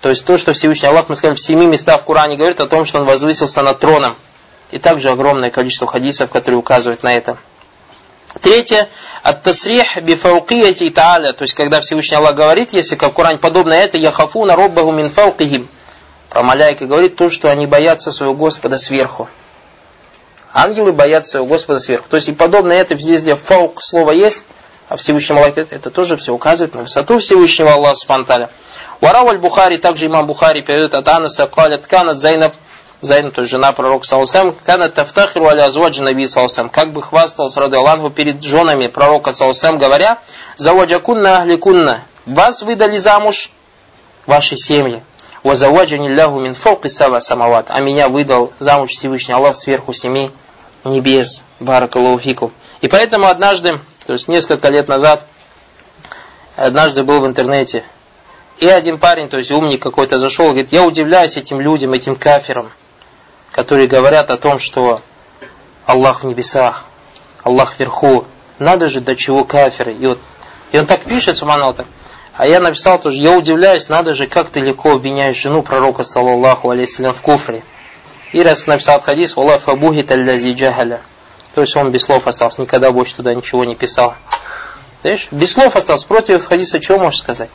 То 0.00 0.08
есть 0.08 0.24
то, 0.24 0.36
что 0.36 0.52
Всевышний 0.52 0.88
Аллах, 0.88 1.08
мы 1.08 1.14
сказали, 1.14 1.36
в 1.36 1.40
семи 1.40 1.66
местах 1.66 2.02
в 2.02 2.04
Коране 2.04 2.36
говорит 2.36 2.60
о 2.60 2.66
том, 2.66 2.84
что 2.84 2.98
Он 2.98 3.04
возвысился 3.04 3.62
над 3.62 3.78
троном. 3.78 4.16
И 4.70 4.78
также 4.78 5.10
огромное 5.10 5.50
количество 5.50 5.86
хадисов, 5.86 6.30
которые 6.30 6.58
указывают 6.58 7.02
на 7.02 7.14
это. 7.14 7.36
Третье, 8.40 8.88
от 9.24 9.42
тасрих 9.42 10.00
бифаукияти 10.02 10.84
та'аля, 10.90 11.32
то 11.32 11.42
есть 11.42 11.54
когда 11.54 11.80
Всевышний 11.80 12.16
Аллах 12.16 12.36
говорит, 12.36 12.72
если 12.72 12.94
как 12.94 13.10
в 13.10 13.14
Коране 13.14 13.38
подобно 13.38 13.72
это, 13.72 13.96
яхафуна 13.96 14.54
роббаху 14.54 14.92
мин 14.92 15.08
фаукихим, 15.08 15.68
про 16.28 16.44
ملائكة 16.44 16.86
говорит 16.86 17.16
то, 17.16 17.28
что 17.28 17.50
они 17.50 17.66
боятся 17.66 18.12
своего 18.12 18.34
Господа 18.34 18.78
сверху. 18.78 19.28
Ангелы 20.52 20.92
боятся 20.92 21.32
своего 21.32 21.48
Господа 21.48 21.80
сверху. 21.80 22.06
То 22.08 22.16
есть 22.16 22.28
и 22.28 22.32
подобное 22.32 22.80
это 22.80 22.96
здесь, 22.96 23.22
где 23.22 23.34
فوق 23.34 23.82
слово 23.82 24.12
есть, 24.12 24.44
а 24.88 24.96
Всевышний 24.96 25.36
Аллах 25.36 25.58
это 25.58 25.90
тоже 25.90 26.16
все 26.16 26.32
указывает 26.32 26.74
на 26.74 26.82
высоту 26.82 27.18
Всевышнего 27.18 27.72
Аллаха 27.72 27.96
Спанталя. 27.96 28.50
وروى 29.00 29.28
البخاري, 29.28 29.78
также 29.78 30.06
имам 30.06 30.26
Бухари 30.26 30.62
передает 30.62 30.94
от 30.94 31.08
Анаса, 31.08 31.48
قال 31.48 31.86
كانت 31.88 32.18
زينب, 32.18 32.52
Зайнаб, 33.02 33.32
то 33.32 33.40
есть 33.40 33.50
жена 33.50 33.72
пророка 33.72 34.06
Саусам, 34.06 34.54
كانت 34.64 34.94
تفتخر 34.94 35.46
على 35.46 35.64
أزواج 35.64 35.83
النبي 35.83 36.02
صلى 36.02 36.09
الله 36.09 36.16
عليه 36.16 36.26
وسلم, 36.26 36.68
как 36.68 36.92
бы 36.92 37.02
хвастался 37.02 37.60
ради 37.60 37.74
Аллаху 37.76 38.10
перед 38.10 38.42
женами 38.42 38.88
пророка 38.88 39.32
Саусам, 39.32 39.78
говоря, 39.78 40.18
زوجكن 40.56 41.38
أهاليكن, 41.38 42.04
вас 42.26 42.62
выдали 42.62 42.98
замуж 42.98 43.50
ваши 44.26 44.56
семьи. 44.56 45.02
Вазаваджани 45.42 46.08
ляху 46.08 46.38
мин 46.38 46.54
сава 46.54 47.20
самават. 47.20 47.66
А 47.70 47.80
меня 47.80 48.08
выдал 48.08 48.52
замуж 48.58 48.90
Всевышний 48.90 49.34
Аллах 49.34 49.56
сверху 49.56 49.92
семи 49.92 50.30
небес. 50.84 51.42
Баракалуфику. 51.60 52.52
И 52.80 52.88
поэтому 52.88 53.26
однажды, 53.26 53.80
то 54.06 54.12
есть 54.12 54.28
несколько 54.28 54.68
лет 54.68 54.88
назад, 54.88 55.26
однажды 56.56 57.02
был 57.04 57.20
в 57.20 57.26
интернете 57.26 57.84
И 58.58 58.66
один 58.66 58.98
парень, 58.98 59.28
то 59.28 59.38
есть 59.38 59.50
умник 59.50 59.82
какой-то 59.82 60.18
зашел, 60.18 60.46
говорит, 60.48 60.72
я 60.72 60.84
удивляюсь 60.84 61.36
этим 61.36 61.60
людям, 61.60 61.92
этим 61.92 62.14
кафирам, 62.14 62.70
которые 63.52 63.88
говорят 63.88 64.30
о 64.30 64.36
том, 64.36 64.58
что 64.58 65.00
Аллах 65.86 66.22
в 66.22 66.26
небесах, 66.26 66.84
Аллах 67.42 67.78
вверху. 67.78 68.26
Надо 68.58 68.88
же, 68.88 69.00
до 69.00 69.16
чего 69.16 69.44
кафиры. 69.44 69.94
И, 69.94 70.06
вот, 70.06 70.18
и 70.72 70.78
он 70.78 70.86
так 70.86 71.00
пишет, 71.02 71.36
субханаллах, 71.36 71.86
а 72.34 72.46
я 72.46 72.60
написал 72.60 72.98
тоже, 72.98 73.20
я 73.20 73.36
удивляюсь, 73.36 73.88
надо 73.88 74.14
же, 74.14 74.26
как 74.26 74.50
ты 74.50 74.60
легко 74.60 74.92
обвиняешь 74.92 75.36
жену 75.36 75.62
пророка, 75.62 76.02
саллаллаху 76.02 76.70
алейсалям, 76.70 77.12
в 77.12 77.20
куфре. 77.20 77.62
И 78.32 78.42
раз 78.42 78.66
написал 78.66 79.00
хадис, 79.00 79.36
Аллах 79.36 79.60
фабухит 79.60 80.10
аллази 80.10 80.52
джахаля. 80.52 81.00
То 81.54 81.62
есть 81.62 81.76
он 81.76 81.90
без 81.90 82.04
слов 82.04 82.26
остался, 82.26 82.60
никогда 82.60 82.92
больше 82.92 83.16
туда 83.16 83.34
ничего 83.34 83.64
не 83.64 83.74
писал. 83.74 84.14
Видишь, 85.02 85.28
без 85.30 85.52
слов 85.52 85.74
остался, 85.74 86.06
против 86.06 86.46
хадиса 86.46 86.78
чего 86.78 86.98
можешь 86.98 87.20
сказать? 87.20 87.50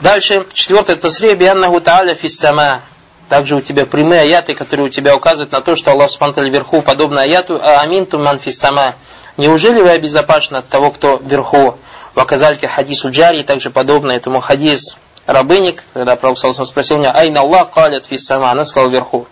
Дальше, 0.00 0.46
четвертое, 0.52 0.96
тасрия 0.96 1.34
бианнаху 1.34 1.80
та'аля 1.80 2.14
фиссама. 2.14 2.82
Также 3.28 3.56
у 3.56 3.60
тебя 3.60 3.84
прямые 3.84 4.22
аяты, 4.22 4.54
которые 4.54 4.86
у 4.86 4.88
тебя 4.88 5.14
указывают 5.14 5.52
на 5.52 5.60
то, 5.60 5.76
что 5.76 5.92
Аллах 5.92 6.10
Субтитры 6.10 6.48
вверху, 6.48 6.80
подобно 6.80 7.20
аяту 7.20 7.60
«А 7.62 7.80
аминту 7.80 8.18
ман 8.18 8.38
фиссама». 8.38 8.94
Неужели 9.36 9.80
вы 9.80 9.90
обезопасены 9.90 10.58
от 10.58 10.68
того, 10.68 10.90
кто 10.90 11.20
вверху? 11.22 11.78
В 12.14 12.20
Аказальке 12.20 12.66
хадису 12.66 13.10
джари, 13.10 13.42
также 13.42 13.70
подобно 13.70 14.12
этому 14.12 14.40
хадис 14.40 14.96
рабыник, 15.26 15.84
когда 15.92 16.16
Пророк 16.16 16.38
спросил 16.38 16.98
меня, 16.98 17.12
«Айна 17.12 17.40
Аллах 17.40 17.70
калят 17.70 18.06
фиссама», 18.06 18.50
она 18.50 18.64
сказала 18.64 18.90
вверху. 18.90 19.28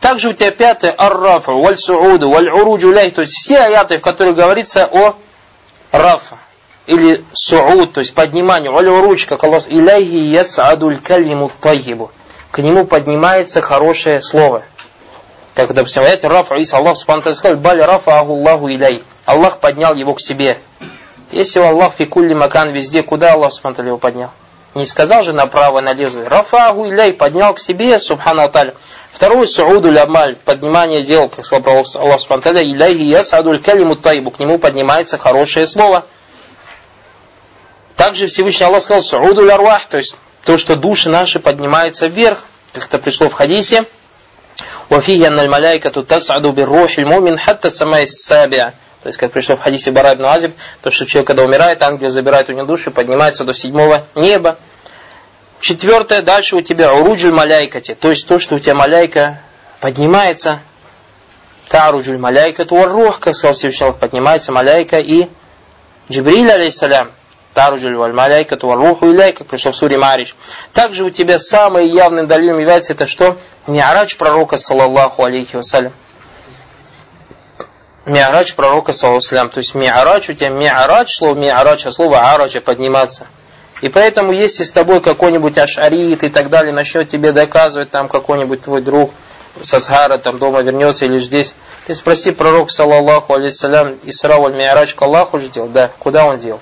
Также 0.00 0.30
у 0.30 0.32
тебя 0.32 0.50
пятое, 0.50 0.94
ар-рафа, 0.96 1.52
валь-сууду, 1.52 2.30
валь-уруджу 2.30 2.92
то 2.92 3.20
есть 3.20 3.34
все 3.34 3.58
аяты, 3.58 3.98
в 3.98 4.00
которых 4.00 4.36
говорится 4.36 4.88
о 4.90 5.14
рафа, 5.92 6.38
или 6.86 7.24
сууд, 7.34 7.92
то 7.92 8.00
есть 8.00 8.14
поднимание, 8.14 8.70
валь-уруч, 8.70 9.26
как 9.26 9.44
Аллах, 9.44 9.64
иляхи 9.68 10.16
ясадуль 10.16 10.96
калиму 10.96 11.50
тайибу 11.60 12.10
к 12.54 12.58
нему 12.58 12.86
поднимается 12.86 13.60
хорошее 13.60 14.22
слово. 14.22 14.62
Как, 15.54 15.74
допустим, 15.74 16.04
аяте 16.04 16.28
Рафа 16.28 16.54
Иса 16.54 16.76
Аллах 16.76 16.96
Субхану 16.96 17.34
сказал, 17.34 17.56
Баль 17.56 17.82
Рафа 17.82 18.20
Аллаху 18.20 18.68
Иляй. 18.68 19.02
Аллах 19.24 19.58
поднял 19.58 19.92
его 19.92 20.14
к 20.14 20.20
себе. 20.20 20.56
Если 21.32 21.58
Аллах 21.58 21.94
фикулли 21.94 22.32
макан 22.32 22.70
везде, 22.70 23.02
куда 23.02 23.32
Аллах 23.32 23.52
Субхану 23.52 23.88
его 23.88 23.98
поднял? 23.98 24.30
Не 24.76 24.86
сказал 24.86 25.24
же 25.24 25.32
направо, 25.32 25.80
налево. 25.80 26.28
Рафаху 26.28 26.86
Иляй 26.86 27.12
поднял 27.12 27.54
к 27.54 27.58
себе, 27.58 27.98
Субхану 27.98 28.42
Аталя. 28.42 28.76
Второе, 29.10 29.46
Сауду 29.46 29.90
Лямаль, 29.90 30.36
поднимание 30.36 31.02
дел, 31.02 31.28
как 31.28 31.44
сказал 31.44 31.84
Аллах 31.96 32.20
Субхану 32.20 32.38
Аталя, 32.38 32.62
Иляйхи 32.62 33.02
Ясадуль 33.02 33.58
Калиму 33.58 33.96
Тайбу, 33.96 34.30
к 34.30 34.38
нему 34.38 34.60
поднимается 34.60 35.18
хорошее 35.18 35.66
слово. 35.66 36.04
Также 37.96 38.28
Всевышний 38.28 38.64
Аллах 38.64 38.80
сказал, 38.80 39.02
Сауду 39.02 39.44
Лярвах, 39.44 39.86
то 39.86 39.96
есть 39.96 40.14
то, 40.45 40.57
что 40.57 40.75
души 40.75 41.09
наши 41.09 41.39
поднимаются 41.39 42.07
вверх, 42.07 42.45
как 42.73 42.85
это 42.85 42.99
пришло 42.99 43.29
в 43.29 43.33
хадисе, 43.33 43.85
وفيه 44.89 45.27
أن 45.27 45.39
الملائكة 45.39 46.01
تسعد 46.03 46.47
بالروح 46.47 46.97
المؤمن 46.97 47.39
حتى 47.39 47.67
السماء 47.67 48.03
السابعة. 48.03 48.73
То 49.03 49.07
есть, 49.07 49.17
как 49.17 49.31
пришло 49.31 49.55
в 49.55 49.61
хадисе 49.61 49.91
Бара 49.91 50.13
ибн 50.13 50.25
Азиб, 50.25 50.53
то, 50.81 50.91
что 50.91 51.05
человек, 51.05 51.27
когда 51.27 51.43
умирает, 51.43 51.81
ангел 51.83 52.09
забирает 52.09 52.49
у 52.49 52.53
него 52.53 52.65
душу 52.65 52.89
и 52.89 52.93
поднимается 52.93 53.45
до 53.45 53.53
седьмого 53.53 54.05
неба. 54.15 54.57
Четвертое, 55.61 56.21
дальше 56.21 56.57
у 56.57 56.61
тебя 56.61 56.93
уруджуль 56.93 57.31
маляйкати, 57.31 57.93
то 57.93 58.09
есть 58.09 58.27
то, 58.27 58.39
что 58.39 58.55
у 58.55 58.59
тебя 58.59 58.75
маляйка 58.75 59.41
поднимается. 59.79 60.59
Таруджуль 61.69 62.17
маляйка 62.17 62.65
туаррух, 62.65 63.19
как 63.19 63.35
сказал 63.35 63.53
Всевышний 63.53 63.91
поднимается 63.91 64.51
маляйка 64.51 64.99
и 64.99 65.27
Джибриль, 66.09 66.51
алейхиссалям, 66.51 67.11
Таруджуль 67.54 67.96
валь 67.96 68.12
маляйкату 68.12 68.66
валь 68.66 68.78
руху 68.78 69.06
иляй, 69.06 69.32
как 69.32 69.46
пришло 69.46 69.70
в 69.70 69.76
суре 69.76 69.96
Мариш. 69.96 70.34
Также 70.72 71.04
у 71.04 71.10
тебя 71.10 71.38
самым 71.38 71.86
явным 71.86 72.26
далилом 72.26 72.58
является 72.58 72.92
это 72.92 73.06
что? 73.06 73.38
Миарач 73.68 74.16
пророка, 74.16 74.56
саллаллаху 74.56 75.22
алейхи 75.22 75.54
вассалям. 75.54 75.92
Миарач 78.06 78.54
пророка, 78.54 78.92
саллаллаху 78.92 79.50
То 79.50 79.58
есть 79.58 79.74
миарач, 79.74 80.28
у 80.28 80.34
тебя 80.34 80.50
миарач, 80.50 81.14
слово 81.14 81.36
миарач, 81.36 81.86
а 81.86 81.92
слово 81.92 82.32
арача, 82.32 82.60
подниматься. 82.60 83.28
И 83.82 83.88
поэтому, 83.88 84.32
если 84.32 84.64
с 84.64 84.72
тобой 84.72 85.00
какой-нибудь 85.00 85.56
ашарит 85.56 86.24
и 86.24 86.30
так 86.30 86.50
далее 86.50 86.72
начнет 86.72 87.08
тебе 87.08 87.32
доказывать, 87.32 87.90
там 87.90 88.08
какой-нибудь 88.08 88.62
твой 88.62 88.82
друг 88.82 89.12
с 89.62 89.72
Асхара 89.72 90.18
там 90.18 90.38
дома 90.38 90.62
вернется 90.62 91.04
или 91.04 91.18
здесь, 91.18 91.54
ты 91.86 91.94
спроси 91.94 92.32
пророк, 92.32 92.72
саллаллаху 92.72 93.34
алейхиссалям, 93.34 93.96
Исра 94.02 94.38
валь 94.38 94.54
миарач 94.54 94.96
к 94.96 95.02
Аллаху 95.02 95.38
же 95.38 95.48
делал? 95.48 95.68
Да, 95.68 95.90
куда 96.00 96.26
он 96.26 96.38
делал? 96.38 96.60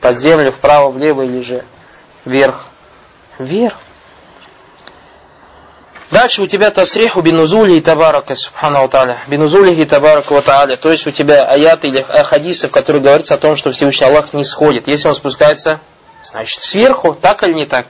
Под 0.00 0.18
землю, 0.18 0.52
вправо, 0.52 0.90
влево 0.90 1.22
или 1.22 1.40
же 1.40 1.64
вверх? 2.24 2.66
Вверх. 3.38 3.76
Дальше 6.10 6.42
у 6.42 6.46
тебя 6.46 6.70
тасриху 6.70 7.20
бинузули 7.20 7.72
и 7.74 7.80
табарака, 7.82 8.34
субхану 8.34 8.88
та'аля. 8.88 9.18
Бинузули 9.26 9.74
и 9.74 9.84
табарака 9.84 10.32
ва 10.32 10.40
та'аля. 10.40 10.76
То 10.76 10.90
есть 10.90 11.06
у 11.06 11.10
тебя 11.10 11.44
аяты 11.44 11.88
или 11.88 12.00
хадисы, 12.00 12.68
в 12.68 12.70
которых 12.70 13.02
говорится 13.02 13.34
о 13.34 13.38
том, 13.38 13.56
что 13.56 13.72
Всевышний 13.72 14.06
Аллах 14.06 14.32
не 14.32 14.44
сходит. 14.44 14.88
Если 14.88 15.06
он 15.06 15.14
спускается, 15.14 15.80
значит 16.24 16.62
сверху, 16.62 17.14
так 17.14 17.42
или 17.42 17.52
не 17.52 17.66
так? 17.66 17.86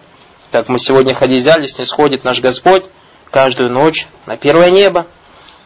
Как 0.51 0.69
мы 0.69 0.81
сегодня 0.81 1.15
хадис 1.15 1.43
взяли, 1.43 1.63
не 1.63 1.85
сходит 1.85 2.25
наш 2.25 2.41
Господь 2.41 2.85
каждую 3.31 3.71
ночь 3.71 4.09
на 4.27 4.37
первое 4.37 4.71
небо. 4.71 5.07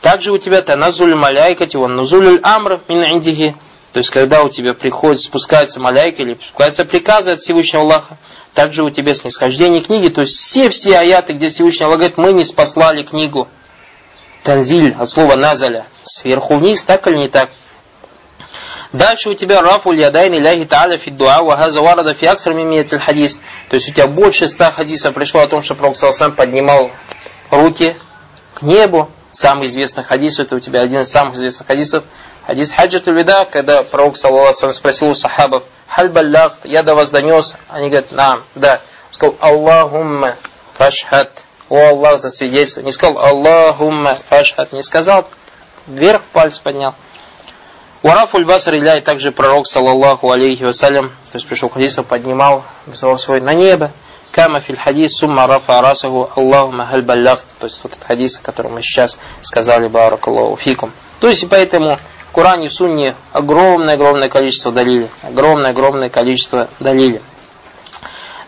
Также 0.00 0.32
у 0.32 0.38
тебя 0.38 0.62
таназуль 0.62 1.14
маляйкати, 1.14 1.76
он 1.76 1.94
нузуль 1.94 2.40
амр 2.42 2.80
мин 2.88 3.04
индихи. 3.04 3.56
То 3.92 3.98
есть, 3.98 4.10
когда 4.10 4.42
у 4.42 4.48
тебя 4.48 4.72
приходит, 4.72 5.20
спускаются 5.20 5.78
маляйки 5.78 6.22
или 6.22 6.34
спускаются 6.34 6.84
приказы 6.84 7.32
от 7.32 7.40
Всевышнего 7.40 7.82
Аллаха, 7.82 8.16
также 8.54 8.82
у 8.82 8.90
тебя 8.90 9.14
снисхождение 9.14 9.82
книги, 9.82 10.08
то 10.08 10.22
есть 10.22 10.34
все-все 10.34 10.98
аяты, 10.98 11.34
где 11.34 11.50
Всевышний 11.50 11.84
Аллах 11.84 11.98
говорит, 11.98 12.16
мы 12.16 12.32
не 12.32 12.44
спаслали 12.44 13.02
книгу. 13.02 13.48
Танзиль 14.44 14.94
от 14.98 15.08
слова 15.08 15.36
назаля. 15.36 15.86
Сверху 16.04 16.56
вниз, 16.56 16.82
так 16.82 17.06
или 17.06 17.16
не 17.16 17.28
так? 17.28 17.50
Дальше 18.92 19.30
у 19.30 19.34
тебя 19.34 19.62
рафу 19.62 19.92
ядайн 19.92 20.34
иляхи 20.34 20.64
та'аля 20.64 20.96
фи 20.96 21.10
дуа 21.10 21.42
варада 21.42 22.12
фи 22.14 22.26
аксар 22.26 22.54
хадис. 22.98 23.40
То 23.68 23.74
есть 23.76 23.90
у 23.90 23.92
тебя 23.92 24.06
больше 24.06 24.48
ста 24.48 24.70
хадисов 24.72 25.14
пришло 25.14 25.42
о 25.42 25.46
том, 25.46 25.62
что 25.62 25.74
Пророк 25.74 25.96
сам 25.96 26.32
поднимал 26.32 26.90
руки 27.50 27.96
к 28.54 28.62
небу. 28.62 29.10
Самый 29.32 29.66
известный 29.66 30.04
хадис, 30.04 30.38
это 30.40 30.56
у 30.56 30.60
тебя 30.60 30.82
один 30.82 31.02
из 31.02 31.10
самых 31.10 31.36
известных 31.36 31.68
хадисов– 31.68 32.04
Хадис 32.46 32.72
хаджатуль 32.72 33.18
вида, 33.18 33.44
когда 33.44 33.82
пророк, 33.82 34.16
саллаллаху 34.16 34.72
спросил 34.72 35.10
у 35.10 35.14
сахабов, 35.14 35.64
халь 35.88 36.08
баллахт, 36.08 36.64
я 36.64 36.82
до 36.82 36.94
вас 36.94 37.10
донес? 37.10 37.56
Они 37.68 37.88
говорят, 37.88 38.10
нам, 38.10 38.42
да. 38.54 38.80
Он 39.08 39.14
сказал, 39.14 39.36
Аллахумма 39.40 40.36
фашхат, 40.74 41.30
о 41.68 41.90
Аллах 41.90 42.18
за 42.18 42.30
свидетельство. 42.30 42.80
Не 42.80 42.90
сказал, 42.90 43.18
Аллахумма 43.18 44.16
фашхат, 44.28 44.72
не 44.72 44.82
сказал, 44.82 45.28
вверх 45.86 46.22
палец 46.32 46.58
поднял. 46.58 46.94
Уарафуль 48.02 48.44
басар 48.44 48.74
и 48.74 49.00
также 49.00 49.30
пророк, 49.30 49.68
саллаллаху 49.68 50.32
алейхи 50.32 50.64
вассалям, 50.64 51.10
то 51.10 51.34
есть 51.34 51.46
пришел 51.46 51.68
к 51.68 51.74
хадису, 51.74 52.02
поднимал 52.02 52.64
взор 52.86 53.16
свой 53.20 53.40
на 53.40 53.54
небо. 53.54 53.92
Кама 54.32 54.60
филь 54.60 54.76
хадис 54.76 55.18
сумма 55.18 55.46
рафа 55.46 55.80
расаху 55.80 56.28
Аллахума 56.34 56.86
халь 56.86 57.02
баллахт. 57.02 57.44
То 57.60 57.66
есть 57.66 57.78
вот 57.84 57.92
этот 57.92 58.04
хадис, 58.04 58.38
о 58.38 58.42
котором 58.42 58.72
мы 58.72 58.82
сейчас 58.82 59.18
сказали, 59.42 59.86
баракаллаху 59.86 60.56
фикум. 60.56 60.92
То 61.20 61.28
есть 61.28 61.48
поэтому 61.48 62.00
в 62.32 62.34
Коране 62.34 62.68
и 62.68 62.70
Сунне 62.70 63.14
огромное-огромное 63.32 64.30
количество 64.30 64.72
далили. 64.72 65.10
Огромное-огромное 65.20 66.08
количество 66.08 66.70
далили. 66.80 67.20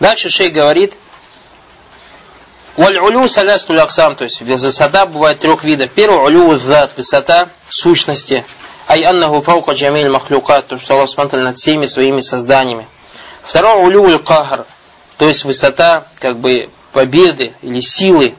Дальше 0.01 0.31
шей 0.31 0.49
говорит, 0.49 0.97
Валь-улю 2.79 3.29
салястуль 3.29 3.79
аксам, 3.79 4.16
то 4.16 4.25
есть 4.25 4.40
высота 4.40 5.05
бывает 5.05 5.38
трех 5.38 5.64
видов. 5.64 5.90
Первый 5.90 6.25
улю 6.25 6.57
зат, 6.57 6.97
высота 6.97 7.51
сущности. 7.68 8.47
Ай 8.88 9.03
аннаху 9.03 9.42
фаука 9.42 9.73
джамиль 9.73 10.09
махлюкат, 10.09 10.68
то 10.68 10.79
что 10.79 10.94
Аллах 10.94 11.11
смотрит 11.11 11.44
над 11.44 11.59
всеми 11.59 11.85
своими 11.85 12.23
созданиями. 12.23 12.88
Второй 13.42 13.85
улю 13.85 14.18
кахар, 14.18 14.64
то 15.18 15.29
есть 15.29 15.44
высота 15.44 16.07
как 16.20 16.38
бы 16.38 16.70
победы 16.92 17.53
или 17.61 17.81
силы 17.81 18.35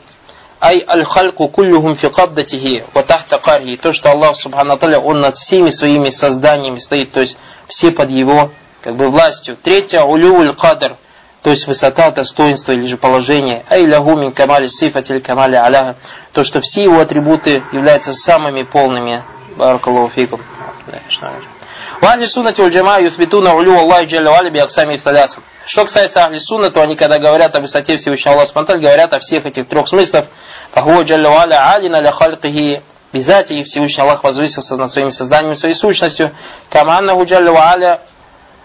Ай 0.62 0.84
аль-хальку 0.88 1.48
куллюхум 1.48 1.96
фи 1.96 2.10
кабдатихи 2.10 2.86
ва 2.94 3.04
тахта 3.04 3.38
кархи. 3.38 3.76
То, 3.76 3.94
что 3.94 4.12
Аллах 4.12 4.36
Субхану 4.36 4.78
Он 5.04 5.20
над 5.20 5.36
всеми 5.38 5.70
своими 5.70 6.10
созданиями 6.10 6.80
стоит, 6.80 7.12
то 7.12 7.22
есть 7.22 7.38
все 7.68 7.92
под 7.92 8.10
Его 8.10 8.52
как 8.82 8.96
бы 8.96 9.10
властью. 9.10 9.58
Третье, 9.62 10.02
улюуль 10.02 10.54
кадр, 10.54 10.96
то 11.42 11.50
есть 11.50 11.68
высота, 11.68 12.12
достоинство 12.12 12.72
или 12.72 12.86
же 12.86 12.98
положение. 12.98 13.66
Ай 13.70 13.86
лягу 13.86 14.16
мин 14.16 14.32
камали 14.32 14.68
сифатиль 14.68 15.22
камали 15.22 15.56
аляха. 15.56 15.96
То, 16.32 16.44
что 16.44 16.62
все 16.62 16.84
его 16.84 17.00
атрибуты 17.00 17.64
являются 17.72 18.14
самыми 18.14 18.64
полными. 18.64 19.24
Баракаллаху 19.58 20.10
фикум. 20.10 20.42
Вахли 22.02 22.26
суннати 22.26 22.62
уль 22.62 22.72
джама 22.72 23.00
юсбитуна 23.00 23.54
улю 23.56 23.78
Аллахи 23.78 24.08
джалля 24.08 24.32
вали 24.32 24.50
би. 24.50 24.62
Что 25.66 25.84
касается 25.84 26.26
ахли 26.26 26.38
сунна, 26.38 26.70
то 26.70 26.82
они, 26.82 26.96
когда 26.96 27.20
говорят 27.20 27.56
о 27.56 27.60
высоте 27.60 27.98
Всевышнего 27.98 28.36
Аллаха 28.36 28.48
Субтитры, 28.48 28.80
говорят 28.80 29.14
о 29.14 29.20
всех 29.20 29.46
этих 29.46 29.68
трех 29.68 29.88
смыслах. 29.88 30.26
Фахуа 30.72 31.04
джалля 31.04 31.30
валя 31.30 31.74
алина 31.74 32.02
ля 32.02 32.14
бизати, 33.14 33.54
и 33.54 33.64
Всевышний 33.64 34.02
Аллах 34.02 34.24
возвысился 34.24 34.76
над 34.76 34.92
своими 34.92 35.10
созданиями, 35.10 35.54
своей 35.54 35.74
сущностью. 35.74 36.36
Каманнаху 36.70 37.26
джалля 37.26 37.52
валя 37.52 38.02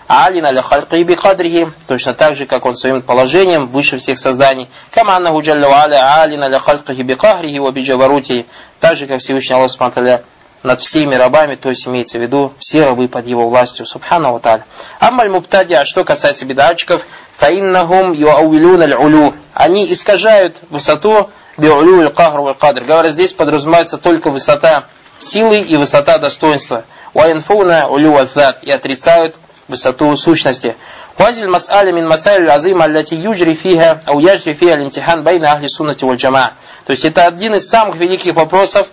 алина 0.08 0.50
ля 0.50 0.62
хальки 0.62 1.02
бикадрихи, 1.02 1.72
точно 1.86 2.14
так 2.14 2.34
же, 2.34 2.46
как 2.46 2.66
он 2.66 2.74
своим 2.74 3.00
положением 3.00 3.66
выше 3.66 3.98
всех 3.98 4.18
созданий. 4.18 4.68
Кама 4.90 5.16
аннаху 5.16 5.40
джалля 5.40 5.68
аля 5.68 6.20
алина 6.20 6.48
ля 6.48 6.58
халькихи 6.58 7.02
бикахрихи 7.02 7.60
ва 7.60 7.70
биджаварути, 7.70 8.46
так 8.80 8.96
же, 8.96 9.06
как 9.06 9.20
Всевышний 9.20 9.54
Аллах 9.54 9.70
Субхану 9.70 10.20
над 10.62 10.80
всеми 10.80 11.14
рабами, 11.14 11.56
то 11.56 11.68
есть 11.70 11.86
имеется 11.86 12.18
в 12.18 12.22
виду 12.22 12.52
все 12.58 12.84
рабы 12.84 13.08
под 13.08 13.26
его 13.26 13.48
властью, 13.48 13.86
субхану 13.86 14.32
ва 14.32 14.64
Аммаль 14.98 15.30
муптади, 15.30 15.74
а 15.74 15.84
что 15.84 16.04
касается 16.04 16.44
бедачиков, 16.44 17.06
фаиннахум 17.36 18.12
юауилун 18.12 18.82
аль-улю. 18.82 19.34
Они 19.54 19.90
искажают 19.90 20.58
высоту 20.68 21.30
биулю 21.56 22.00
аль-кахр 22.00 22.40
валь-кадр. 22.40 22.84
Говорят, 22.84 23.12
здесь 23.12 23.32
подразумевается 23.32 23.96
только 23.98 24.30
высота 24.30 24.84
силы 25.18 25.60
и 25.60 25.76
высота 25.76 26.18
достоинства. 26.18 26.84
Ваинфуна 27.14 27.88
улю 27.88 28.16
азат 28.16 28.62
и 28.62 28.70
отрицают 28.70 29.36
высоту 29.68 30.14
сущности. 30.16 30.76
Вазиль 31.16 31.48
мас'аля 31.48 31.92
мин 31.92 32.08
масайль 32.08 32.48
азима 32.48 32.84
аллати 32.84 33.14
юджри 33.14 33.54
фиха, 33.54 34.00
ау 34.04 34.18
яджри 34.18 34.52
фиха 34.52 34.76
лимтихан 34.76 35.22
байна 35.22 35.52
ахли 35.52 35.68
суннати. 35.68 36.04
То 36.04 36.90
есть 36.90 37.04
это 37.04 37.26
один 37.26 37.54
из 37.54 37.68
самых 37.68 37.96
великих 37.96 38.34
вопросов, 38.34 38.88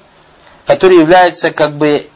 который 0.67 0.99
является 0.99 1.51
как 1.51 1.73
бы 1.75 2.08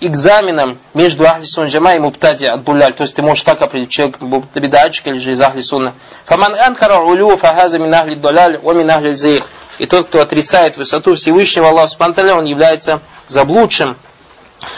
экзаменом 0.00 0.78
между 0.94 1.26
Ахли 1.26 1.44
Сунна 1.44 1.68
Джама 1.68 1.94
и 1.94 1.98
Муптади 1.98 2.46
от. 2.46 2.64
То 2.64 3.02
есть 3.02 3.14
ты 3.14 3.22
можешь 3.22 3.44
так 3.44 3.62
определить, 3.62 3.90
человек 3.90 4.18
бедачик 4.54 5.06
или 5.06 5.18
же 5.18 5.32
из 5.32 5.40
Ахли 5.40 5.60
Сунна. 5.60 5.94
Фаман 6.24 6.54
анкара 6.54 6.98
улю 6.98 7.36
фахаза 7.36 7.78
мин 7.78 7.94
Ахли 7.94 8.16
Дуляль, 8.16 8.58
о 8.62 8.72
мин 8.72 8.90
Ахли 8.90 9.14
Зейх. 9.14 9.46
И 9.78 9.86
тот, 9.86 10.08
кто 10.08 10.20
отрицает 10.20 10.76
высоту 10.76 11.14
Всевышнего 11.14 11.68
Аллаха 11.68 11.88
Субтитры, 11.88 12.32
он 12.32 12.44
является 12.44 13.00
заблудшим. 13.28 13.96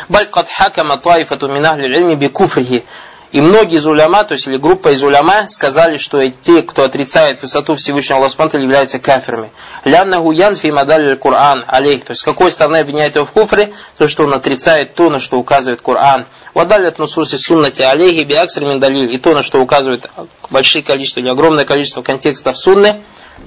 Баль 0.09 0.27
кад 0.27 0.49
хакама 0.49 1.01
мин 1.05 1.64
Ахли 1.64 1.87
Ильми 1.88 2.14
би 2.14 2.29
куфрихи. 2.29 2.85
И 3.33 3.40
многие 3.40 3.79
из 3.79 3.87
уляма, 3.87 4.25
то 4.25 4.35
есть 4.35 4.47
или 4.47 4.59
группа 4.59 4.92
из 4.92 5.03
уляма, 5.03 5.49
сказали, 5.49 5.97
что 5.97 6.23
те, 6.29 6.62
кто 6.62 6.85
отрицает 6.85 7.40
высоту 7.40 7.75
Всевышнего 7.77 8.18
Аллаха 8.18 8.59
являются 8.59 8.99
кафирами. 8.99 9.51
Ляннаху 9.85 10.33
янфи 10.33 10.66
мадаль 10.66 11.16
Кур'ан 11.16 11.64
алейх. 11.66 12.05
То 12.05 12.11
есть 12.11 12.21
с 12.21 12.25
какой 12.25 12.51
стороны 12.51 12.77
обвиняет 12.77 13.16
его 13.16 13.25
в 13.25 13.31
куфре? 13.31 13.73
То, 13.97 14.07
что 14.09 14.25
он 14.25 14.35
отрицает 14.35 14.95
то, 14.95 15.09
на 15.09 15.18
что 15.18 15.38
указывает 15.38 15.81
Коран. 15.81 16.27
Вадалят 16.53 16.99
нусуси 16.99 17.37
суннати 17.37 17.81
алейхи 17.81 18.25
биаксар 18.25 18.64
миндалиль. 18.64 19.11
И 19.14 19.18
то, 19.18 19.33
на 19.33 19.42
что 19.42 19.62
указывает 19.62 20.11
большое 20.51 20.85
количество 20.85 21.21
или 21.21 21.31
огромное 21.31 21.64
количество 21.64 22.03
контекстов 22.03 22.59
сунны. 22.59 23.01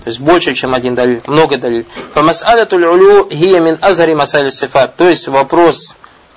То 0.04 0.10
есть 0.10 0.20
больше, 0.20 0.56
чем 0.56 0.74
один 0.74 0.96
далиль, 0.96 1.22
много 1.28 1.58
далиль. 1.58 1.86
Фамас'алятуль 2.16 2.86
улю 2.86 3.30
хия 3.30 3.60
мин 3.60 3.78
азари 3.82 4.16
масали. 4.16 4.50
То 4.98 5.08
есть 5.08 5.28
вопрос 5.28 5.96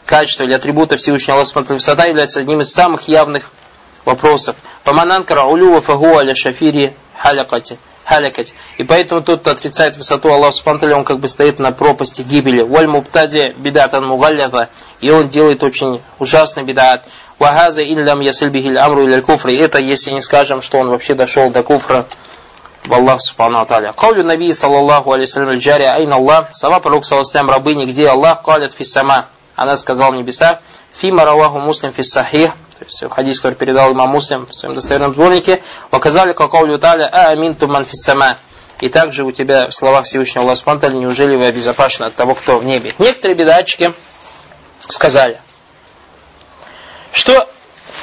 качества 0.08 0.44
или 0.44 0.54
атрибута 0.54 0.96
Всевышнего 0.96 1.36
Аллаха 1.36 1.74
Высота 1.74 2.06
является 2.06 2.40
одним 2.40 2.60
из 2.62 2.72
самых 2.72 3.06
явных 3.08 3.50
вопросов. 4.06 4.56
Помананкара 4.82 5.44
улюва 5.44 5.82
фагу 5.82 6.16
аля 6.16 6.34
шафири 6.34 6.96
халякати. 7.22 7.78
Халякати. 8.06 8.54
И 8.78 8.84
поэтому 8.84 9.20
тот, 9.20 9.40
кто 9.40 9.50
отрицает 9.50 9.98
высоту 9.98 10.32
Аллаха 10.32 10.52
Субтитры, 10.52 10.94
он 10.94 11.04
как 11.04 11.18
бы 11.20 11.28
стоит 11.28 11.58
на 11.58 11.72
пропасти 11.72 12.22
гибели. 12.22 12.62
Валь 12.62 12.88
муптади 12.88 13.54
бедатан 13.58 14.06
мугалляфа. 14.06 14.70
И 15.00 15.10
он 15.10 15.28
делает 15.28 15.62
очень 15.62 16.00
ужасный 16.18 16.64
бедат. 16.64 17.04
Вахаза 17.38 17.82
иллям 17.82 18.20
ясильбихиль 18.20 18.78
амру 18.78 19.06
или 19.06 19.20
куфри. 19.20 19.58
Это 19.58 19.78
если 19.78 20.10
не 20.12 20.22
скажем, 20.22 20.62
что 20.62 20.78
он 20.78 20.88
вообще 20.88 21.14
дошел 21.14 21.50
до 21.50 21.62
куфра 21.62 22.06
в 22.82 22.94
Аллах 22.94 23.20
Субхану 23.20 23.60
Аталя. 23.60 23.92
Каулю 23.92 24.24
Наби, 24.24 24.50
саллаллаху 24.54 25.12
алейсалям, 25.12 25.58
джари 25.58 25.82
айна 25.82 26.16
Аллах, 26.16 26.48
сама 26.52 26.80
пророк, 26.80 27.04
саллаллаху 27.04 27.50
рабыни, 27.50 27.84
где 27.84 28.08
Аллах, 28.08 28.42
калят 28.42 28.72
фиссама 28.72 29.26
она 29.58 29.76
сказала 29.76 30.12
в 30.12 30.14
небесах, 30.14 30.60
фима 30.92 31.24
раваху 31.24 31.58
муслим 31.58 31.92
фис 31.92 32.10
сахих, 32.10 32.52
то 32.78 32.84
есть 32.84 33.02
хадис, 33.10 33.40
который 33.40 33.56
передал 33.56 33.92
имам 33.92 34.10
Муслим 34.10 34.46
в 34.46 34.54
своем 34.54 34.76
достоверном 34.76 35.12
сборнике, 35.12 35.60
оказали 35.90 36.32
какаулю 36.32 36.78
таля 36.78 37.08
а 37.12 37.30
амин 37.30 37.56
туман 37.56 37.84
фис 37.84 38.04
сама. 38.04 38.38
И 38.80 38.88
также 38.88 39.24
у 39.24 39.32
тебя 39.32 39.66
в 39.68 39.74
словах 39.74 40.04
Всевышнего 40.04 40.44
Аллаха 40.44 40.58
Субтитры, 40.58 40.94
неужели 40.94 41.34
вы 41.34 41.46
обезопасены 41.46 42.06
от 42.06 42.14
того, 42.14 42.36
кто 42.36 42.58
в 42.58 42.64
небе? 42.64 42.94
Некоторые 43.00 43.34
бедатчики 43.34 43.92
сказали, 44.88 45.40
что 47.10 47.48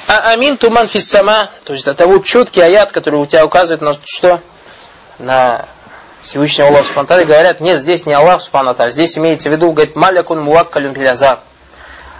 а 0.09 0.33
амин 0.33 0.57
туман 0.57 0.87
фис 0.87 1.09
сама, 1.09 1.51
то 1.63 1.71
есть 1.71 1.87
это 1.87 2.05
вот 2.05 2.25
четкий 2.25 2.59
аят, 2.59 2.91
который 2.91 3.21
у 3.21 3.25
тебя 3.25 3.45
указывает 3.45 3.81
на 3.81 3.93
что? 4.03 4.41
На 5.19 5.69
Всевышний 6.25 6.63
Аллах 6.63 6.83
Субхану 6.83 7.23
говорят, 7.23 7.59
нет, 7.59 7.79
здесь 7.79 8.07
не 8.07 8.13
Аллах 8.13 8.41
Субхану 8.41 8.75
здесь 8.89 9.15
имеется 9.15 9.47
в 9.47 9.51
виду, 9.51 9.71
говорит, 9.71 9.95
малякун 9.95 10.41
муаккалюн 10.41 10.93
билязаб. 10.93 11.41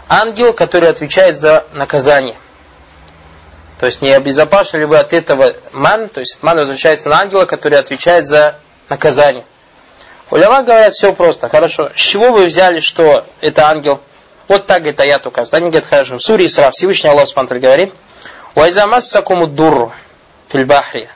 Ангел, 0.07 0.53
который 0.53 0.89
отвечает 0.89 1.39
за 1.39 1.65
наказание. 1.73 2.35
То 3.79 3.87
есть 3.87 4.03
не 4.03 4.11
обезопасены 4.11 4.81
ли 4.81 4.85
вы 4.85 4.99
от 4.99 5.11
этого 5.11 5.53
ман, 5.73 6.07
то 6.09 6.19
есть 6.19 6.37
ман 6.43 6.55
возвращается 6.55 7.09
на 7.09 7.19
ангела, 7.19 7.45
который 7.45 7.79
отвечает 7.79 8.27
за 8.27 8.57
наказание. 8.89 9.43
Уляма 10.29 10.61
говорят, 10.61 10.93
все 10.93 11.11
просто, 11.11 11.49
хорошо. 11.49 11.89
С 11.95 11.99
чего 11.99 12.31
вы 12.31 12.45
взяли, 12.45 12.81
что 12.81 13.25
это 13.41 13.67
ангел? 13.67 13.99
Вот 14.47 14.67
так 14.67 14.83
говорит 14.83 14.99
аят 14.99 15.25
указывает. 15.25 15.63
Они 15.63 15.71
говорят, 15.71 15.89
хорошо. 15.89 16.17
В 16.17 16.21
суре 16.21 16.45
Исра 16.45 16.69
Всевышний 16.69 17.09
Аллах 17.09 17.27
Субхану 17.27 17.59
говорит, 17.59 17.91
«Уайзамассакуму 18.53 19.47
дурру 19.47 19.91
фильбахри, 20.49 21.09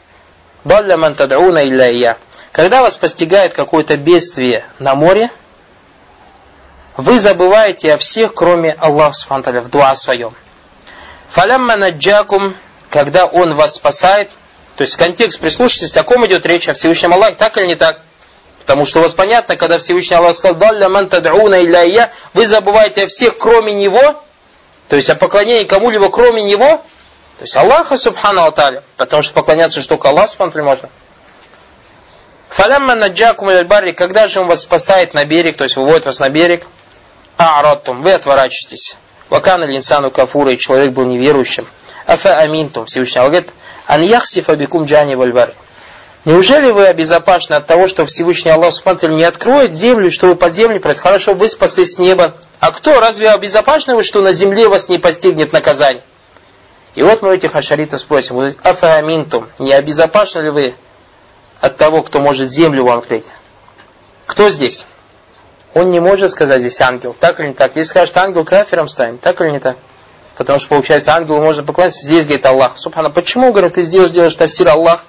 далля 0.63 0.97
ман 0.97 1.13
тад'уна 1.13 1.63
илля 1.63 1.87
ия». 1.91 2.17
Когда 2.51 2.81
вас 2.81 2.97
постигает 2.97 3.53
какое-то 3.53 3.95
бедствие 3.95 4.65
на 4.79 4.95
море, 4.95 5.29
вы 6.97 7.19
забываете 7.19 7.93
о 7.93 7.97
всех, 7.97 8.33
кроме 8.33 8.73
Аллаха 8.73 9.13
Субхану 9.13 9.61
в 9.61 9.69
дуа 9.69 9.95
своем. 9.95 10.33
Фалямма 11.29 11.75
наджакум, 11.75 12.55
когда 12.89 13.25
Он 13.25 13.53
вас 13.53 13.75
спасает, 13.75 14.31
то 14.75 14.83
есть 14.83 14.97
контекст 14.97 15.39
прислушайтесь, 15.39 15.95
о 15.97 16.03
ком 16.03 16.25
идет 16.25 16.45
речь, 16.45 16.67
о 16.67 16.73
Всевышнем 16.73 17.13
Аллахе, 17.13 17.35
так 17.35 17.57
или 17.57 17.67
не 17.67 17.75
так? 17.75 18.01
Потому 18.61 18.85
что 18.85 18.99
у 18.99 19.03
вас 19.03 19.13
понятно, 19.13 19.55
когда 19.55 19.77
Всевышний 19.77 20.15
Аллах 20.15 20.35
сказал, 20.35 20.55
«Далля 20.55 20.89
ман 20.89 21.05
илля 21.07 21.83
я», 21.83 22.11
вы 22.33 22.45
забываете 22.45 23.03
о 23.03 23.07
всех, 23.07 23.37
кроме 23.37 23.73
Него, 23.73 24.23
то 24.87 24.95
есть 24.95 25.09
о 25.09 25.15
поклонении 25.15 25.65
кому-либо, 25.65 26.09
кроме 26.09 26.41
Него, 26.41 26.67
то 26.67 27.41
есть 27.41 27.55
Аллаха 27.55 27.95
Субхану 27.95 28.41
Аталя, 28.41 28.83
потому 28.97 29.21
что 29.21 29.33
поклоняться 29.33 29.87
только 29.87 30.09
Аллаху 30.09 30.29
Субхану 30.29 30.63
можно. 30.63 30.89
Фалямма 32.49 32.95
наджакум 32.95 33.49
аль 33.49 33.93
когда 33.93 34.27
же 34.27 34.41
он 34.41 34.47
вас 34.47 34.61
спасает 34.61 35.13
на 35.13 35.23
берег, 35.23 35.55
то 35.55 35.63
есть 35.63 35.77
выводит 35.77 36.05
вас 36.05 36.19
на 36.19 36.29
берег, 36.29 36.65
а'радтум, 37.37 38.01
вы 38.01 38.11
отворачиваетесь. 38.13 38.97
Вакана 39.29 39.65
линсану 39.65 40.11
кафура, 40.11 40.51
и 40.51 40.57
человек 40.57 40.91
был 40.91 41.05
неверующим. 41.05 41.67
Афа 42.05 42.37
аминтум, 42.37 42.87
Всевышний 42.87 43.19
Аллах 43.19 43.31
говорит, 43.31 43.53
ан 43.85 44.01
яхсифа 44.01 44.55
бикум 44.55 44.85
джани 44.85 45.13
вальбар. 45.15 45.53
Неужели 46.25 46.71
вы 46.71 46.87
обезопасены 46.87 47.55
от 47.55 47.67
того, 47.67 47.87
что 47.87 48.05
Всевышний 48.05 48.51
Аллах 48.51 48.73
Субхану 48.73 49.15
не 49.15 49.23
откроет 49.23 49.73
землю, 49.73 50.11
что 50.11 50.27
вы 50.27 50.35
под 50.35 50.51
землей 50.53 50.79
пройдете? 50.79 51.03
Хорошо, 51.03 51.33
вы 51.33 51.47
спаслись 51.47 51.95
с 51.95 51.99
неба. 51.99 52.33
А 52.59 52.71
кто? 52.71 52.99
Разве 52.99 53.29
обезопасены 53.29 53.95
вы, 53.95 54.03
что 54.03 54.21
на 54.21 54.33
земле 54.33 54.67
вас 54.67 54.89
не 54.89 54.97
постигнет 54.97 55.53
наказание? 55.53 56.03
И 56.95 57.03
вот 57.03 57.21
мы 57.21 57.35
этих 57.35 57.55
ашаритов 57.55 58.01
спросим, 58.01 58.53
афа 58.63 58.95
аминтум, 58.95 59.47
не 59.59 59.71
обезопасены 59.71 60.45
ли 60.45 60.49
вы 60.49 60.75
от 61.61 61.77
того, 61.77 62.03
кто 62.03 62.19
может 62.19 62.51
землю 62.51 62.85
вам 62.85 62.99
открыть. 62.99 63.27
Кто 64.25 64.49
здесь? 64.49 64.85
Он 65.73 65.91
не 65.91 65.99
может 65.99 66.31
сказать 66.31 66.61
здесь 66.61 66.81
ангел, 66.81 67.15
так 67.19 67.39
или 67.39 67.47
не 67.47 67.53
так. 67.53 67.75
Если 67.75 67.89
скажет 67.89 68.17
ангел, 68.17 68.43
кафиром 68.43 68.87
станет, 68.87 69.21
так 69.21 69.39
или 69.41 69.51
не 69.51 69.59
так? 69.59 69.77
Потому 70.35 70.57
что, 70.57 70.69
получается, 70.69 71.13
ангелу 71.13 71.41
можно 71.41 71.63
поклониться. 71.63 72.05
Здесь 72.05 72.25
говорит 72.25 72.45
Аллах. 72.45 72.77
Субхана, 72.77 73.09
почему, 73.09 73.51
говорит, 73.51 73.73
ты 73.73 73.83
сделаешь, 73.83 74.11
делаешь 74.11 74.35
тафсир 74.35 74.69
Аллах, 74.69 75.03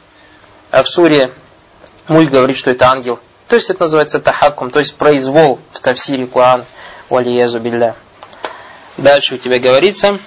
а 0.70 0.82
в 0.82 0.88
суре 0.88 1.30
Мульк 2.08 2.30
говорит, 2.30 2.56
что 2.56 2.70
это 2.70 2.86
ангел. 2.86 3.20
То 3.46 3.56
есть 3.56 3.70
это 3.70 3.82
называется 3.82 4.20
тахакум, 4.20 4.70
то 4.70 4.80
есть 4.80 4.96
произвол 4.96 5.60
в 5.72 5.80
тафсире 5.80 6.26
Куан. 6.26 6.64
Валиязу 7.08 7.58
билля. 7.58 7.96
Дальше 8.96 9.34
у 9.34 9.38
тебя 9.38 9.58
говорится, 9.58 10.20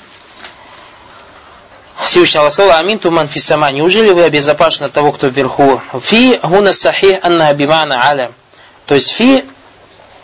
Всевышний 2.00 2.40
Аллах 2.40 2.52
сказал, 2.52 2.78
амин 2.78 3.00
туман 3.00 3.28
фи 3.28 3.40
сама. 3.40 3.72
Неужели 3.72 4.10
вы 4.12 4.24
обезопасены 4.24 4.88
от 4.88 4.94
того, 4.94 5.12
кто 5.12 5.28
вверху? 5.28 5.82
Фи 6.02 6.40
гуна 6.44 6.74
сахих 6.74 7.20
анна 7.24 7.50
абимана 7.50 8.08
аля. 8.08 8.34
То 8.86 8.96
есть 8.96 9.12
фи, 9.12 9.46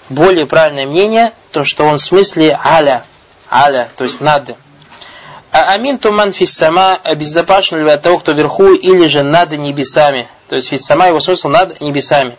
более 0.10 0.46
правильное 0.46 0.86
мнение, 0.86 1.34
то, 1.52 1.64
что 1.64 1.86
он 1.86 1.98
в 1.98 2.02
смысле 2.02 2.60
аля. 2.64 3.06
Аля, 3.52 3.90
то 3.96 4.04
есть 4.04 4.20
над. 4.20 4.56
А 5.52 5.74
амин 5.74 5.98
туман 5.98 6.32
фи 6.32 6.46
сама, 6.46 7.00
обезопасен 7.04 7.78
ли 7.78 7.84
вы 7.84 7.92
от 7.92 8.02
того, 8.02 8.20
кто 8.20 8.34
вверху, 8.34 8.74
или 8.74 9.08
же 9.08 9.24
над 9.24 9.52
небесами. 9.52 10.28
То 10.48 10.56
есть 10.56 10.70
фи 10.70 10.78
сама, 10.78 11.08
его 11.08 11.20
смысл 11.20 11.50
над 11.50 11.80
небесами. 11.82 12.36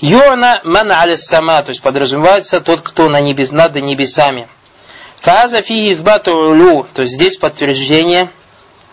Юна 0.00 0.60
ман 0.64 0.90
аля 0.92 1.16
сама, 1.16 1.62
то 1.62 1.70
есть 1.70 1.80
подразумевается 1.80 2.60
тот, 2.60 2.82
кто 2.82 3.08
на 3.08 3.20
небес, 3.20 3.52
над 3.52 3.74
небесами. 3.76 4.48
Фаза 5.20 5.62
фи 5.62 5.96
улю, 6.26 6.86
то 6.92 7.02
есть 7.02 7.14
здесь 7.14 7.36
подтверждение 7.36 8.30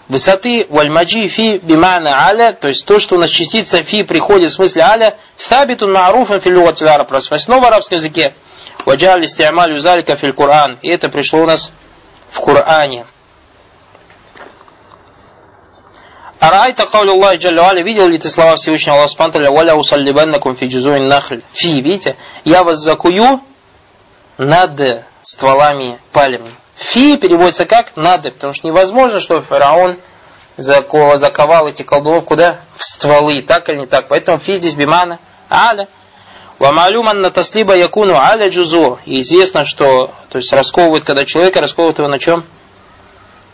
высоты 0.08 0.68
вальмаджи 0.70 1.28
фи 1.28 1.58
бимана 1.58 2.28
аля, 2.28 2.54
то 2.54 2.68
есть 2.68 2.86
то, 2.86 3.00
что 3.00 3.16
у 3.16 3.20
нас 3.20 3.30
частица 3.30 3.84
фи 3.84 4.04
приходит 4.04 4.52
в 4.52 4.54
смысле 4.54 4.84
аля, 4.84 5.16
сабитун 5.38 5.96
ма'руфан 5.96 6.40
фи 6.40 6.50
араб, 6.86 7.14
снова 7.22 7.62
в 7.62 7.68
арабском 7.68 7.98
языке. 7.98 8.34
Ваджали 8.86 9.26
стиамалю 9.26 9.80
залика 9.80 10.16
фил 10.16 10.34
Кур'ан. 10.34 10.78
И 10.82 10.90
это 10.90 11.10
пришло 11.10 11.42
у 11.42 11.46
нас 11.46 11.72
в 12.30 12.40
Коране. 12.40 13.06
Арайта 16.40 16.88
кауля 16.88 17.12
Аллахи 17.12 17.38
Джалля 17.38 17.84
видел 17.84 18.08
ли 18.08 18.18
ты 18.18 18.28
слова 18.28 18.56
Всевышнего 18.56 18.96
Аллаха 18.96 19.14
Субтитры 19.14 19.52
«Валя 19.52 19.76
усаллибаннакум 19.76 20.56
фи 20.56 20.66
джузуин 20.66 21.06
нахль». 21.06 21.42
Фи, 21.54 21.82
видите? 21.82 22.16
Я 22.44 22.64
вас 22.64 22.80
закую 22.80 23.42
над 24.40 25.06
стволами 25.24 26.00
пальм. 26.12 26.48
Фи 26.76 27.18
переводится 27.18 27.66
как 27.66 27.96
надо, 27.96 28.32
потому 28.32 28.54
что 28.54 28.68
невозможно, 28.68 29.20
что 29.20 29.42
фараон 29.42 30.00
заковал 30.58 31.68
эти 31.68 31.84
колдунов 31.84 32.26
куда? 32.26 32.60
В 32.76 32.84
стволы, 32.84 33.42
так 33.42 33.70
или 33.70 33.78
не 33.78 33.86
так. 33.86 34.08
Поэтому 34.08 34.40
фи 34.40 34.56
здесь 34.56 34.76
бимана 34.76 35.20
аля. 35.50 35.88
Вамалюман 36.60 37.22
на 37.22 37.32
таслиба 37.32 37.76
якуну 37.76 38.16
аля 38.16 38.50
джузу. 38.50 39.00
И 39.06 39.20
известно, 39.22 39.66
что 39.66 40.14
то 40.30 40.38
есть 40.38 40.52
расковывают, 40.54 41.04
когда 41.04 41.26
человека 41.26 41.62
расковывают 41.62 41.98
его 41.98 42.08
на 42.08 42.20
чем? 42.20 42.44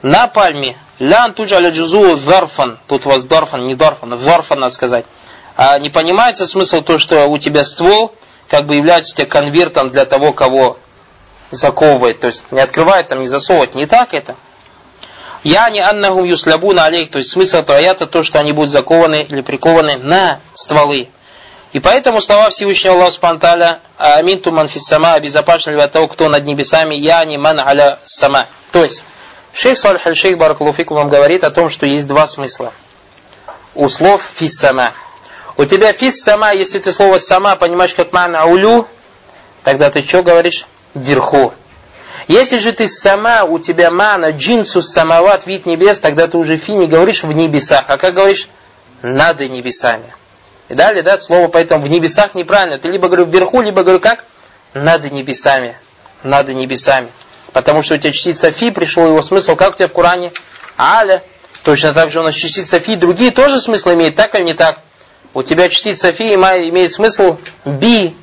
На 0.01 0.27
пальме. 0.27 0.77
Лян 0.99 1.33
туджаля 1.33 1.69
джузу 1.69 2.17
зарфан. 2.17 2.79
Тут 2.87 3.05
у 3.05 3.09
вас 3.09 3.23
дорфан, 3.23 3.67
не 3.67 3.75
дорфан, 3.75 4.17
зарфан 4.17 4.59
надо 4.59 4.73
сказать. 4.73 5.05
А 5.55 5.77
не 5.79 5.89
понимается 5.89 6.45
смысл 6.45 6.81
то, 6.81 6.99
что 6.99 7.27
у 7.27 7.37
тебя 7.37 7.63
ствол 7.63 8.13
как 8.47 8.65
бы 8.65 8.75
является 8.75 9.13
у 9.13 9.17
тебя 9.17 9.25
конвертом 9.25 9.89
для 9.89 10.05
того, 10.05 10.33
кого 10.33 10.77
заковывает. 11.51 12.19
То 12.19 12.27
есть 12.27 12.51
не 12.51 12.59
открывает, 12.59 13.07
там 13.07 13.19
не 13.19 13.27
засовывать. 13.27 13.75
Не 13.75 13.85
так 13.85 14.13
это. 14.13 14.35
Я 15.43 15.69
не 15.69 15.79
аннахум 15.79 16.23
юслябуна 16.23 16.85
алейх. 16.85 17.09
То 17.09 17.19
есть 17.19 17.31
смысл 17.31 17.57
этого 17.57 17.77
аята 17.77 18.07
то, 18.07 18.23
что 18.23 18.39
они 18.39 18.51
будут 18.51 18.71
закованы 18.71 19.23
или 19.23 19.41
прикованы 19.41 19.97
на 19.97 20.39
стволы. 20.53 21.07
И 21.73 21.79
поэтому 21.79 22.21
слова 22.21 22.49
Всевышнего 22.49 22.95
Аллаха 22.95 23.11
Спанталя 23.11 23.79
Амин 23.97 24.41
туман 24.41 24.67
фиссама 24.67 25.19
безопасен 25.19 25.73
ли 25.73 25.81
от 25.81 25.91
того, 25.91 26.07
кто 26.07 26.29
над 26.29 26.45
небесами, 26.45 26.95
я 26.95 27.23
не 27.25 27.37
ман 27.37 27.59
аля 27.59 27.99
сама. 28.05 28.45
То 28.71 28.83
есть, 28.83 29.03
шейх 29.53 29.77
Салих 29.77 30.07
аль-Шейх 30.07 30.37
Баракулуфику 30.37 30.95
вам 30.95 31.09
говорит 31.09 31.43
о 31.43 31.51
том, 31.51 31.69
что 31.69 31.85
есть 31.85 32.07
два 32.07 32.25
смысла 32.25 32.71
у 33.77 33.89
слов 33.89 34.23
фиссама. 34.35 34.93
У 35.55 35.65
тебя 35.65 35.93
фиссама, 35.93 36.53
если 36.53 36.79
ты 36.79 36.91
слово 36.91 37.19
сама 37.19 37.55
понимаешь 37.55 37.93
как 37.93 38.11
мана 38.11 38.45
улю, 38.45 38.87
тогда 39.63 39.89
ты 39.89 40.01
что 40.01 40.23
говоришь? 40.23 40.65
Вверху. 40.93 41.53
Если 42.27 42.57
же 42.57 42.73
ты 42.73 42.87
сама, 42.87 43.43
у 43.43 43.57
тебя 43.59 43.89
мана, 43.89 44.31
джинсу, 44.31 44.81
самоват, 44.81 45.45
вид 45.45 45.65
небес, 45.65 45.99
тогда 45.99 46.27
ты 46.27 46.37
уже 46.37 46.57
фи 46.57 46.73
не 46.73 46.87
говоришь 46.87 47.23
в 47.23 47.31
небесах, 47.31 47.85
а 47.87 47.97
как 47.97 48.13
говоришь? 48.15 48.49
Над 49.01 49.39
небесами. 49.39 50.11
И 50.67 50.73
далее, 50.73 51.03
да, 51.03 51.17
слово 51.17 51.47
поэтому 51.47 51.85
в 51.85 51.89
небесах 51.89 52.35
неправильно. 52.35 52.77
Ты 52.77 52.89
либо 52.89 53.07
говорю 53.07 53.25
вверху, 53.25 53.61
либо 53.61 53.83
говорю 53.83 53.99
как? 53.99 54.25
Над 54.73 55.09
небесами. 55.11 55.77
Над 56.23 56.49
небесами. 56.49 57.07
Потому 57.53 57.83
что 57.83 57.95
у 57.95 57.97
тебя 57.97 58.11
частица 58.11 58.51
фи, 58.51 58.71
пришел 58.71 59.07
его 59.07 59.21
смысл, 59.21 59.55
как 59.55 59.75
у 59.75 59.77
тебя 59.77 59.87
в 59.87 59.93
Коране? 59.93 60.31
Аля. 60.77 61.23
Точно 61.63 61.93
так 61.93 62.11
же 62.11 62.19
у 62.19 62.23
нас 62.23 62.35
частица 62.35 62.79
фи, 62.79 62.95
другие 62.95 63.31
тоже 63.31 63.59
смысл 63.59 63.93
имеют, 63.93 64.15
так 64.15 64.35
или 64.35 64.43
не 64.43 64.53
так? 64.53 64.79
У 65.33 65.43
тебя 65.43 65.69
частица 65.69 66.11
фи 66.11 66.33
имеет 66.33 66.91
смысл 66.91 67.37
би. 67.65 68.15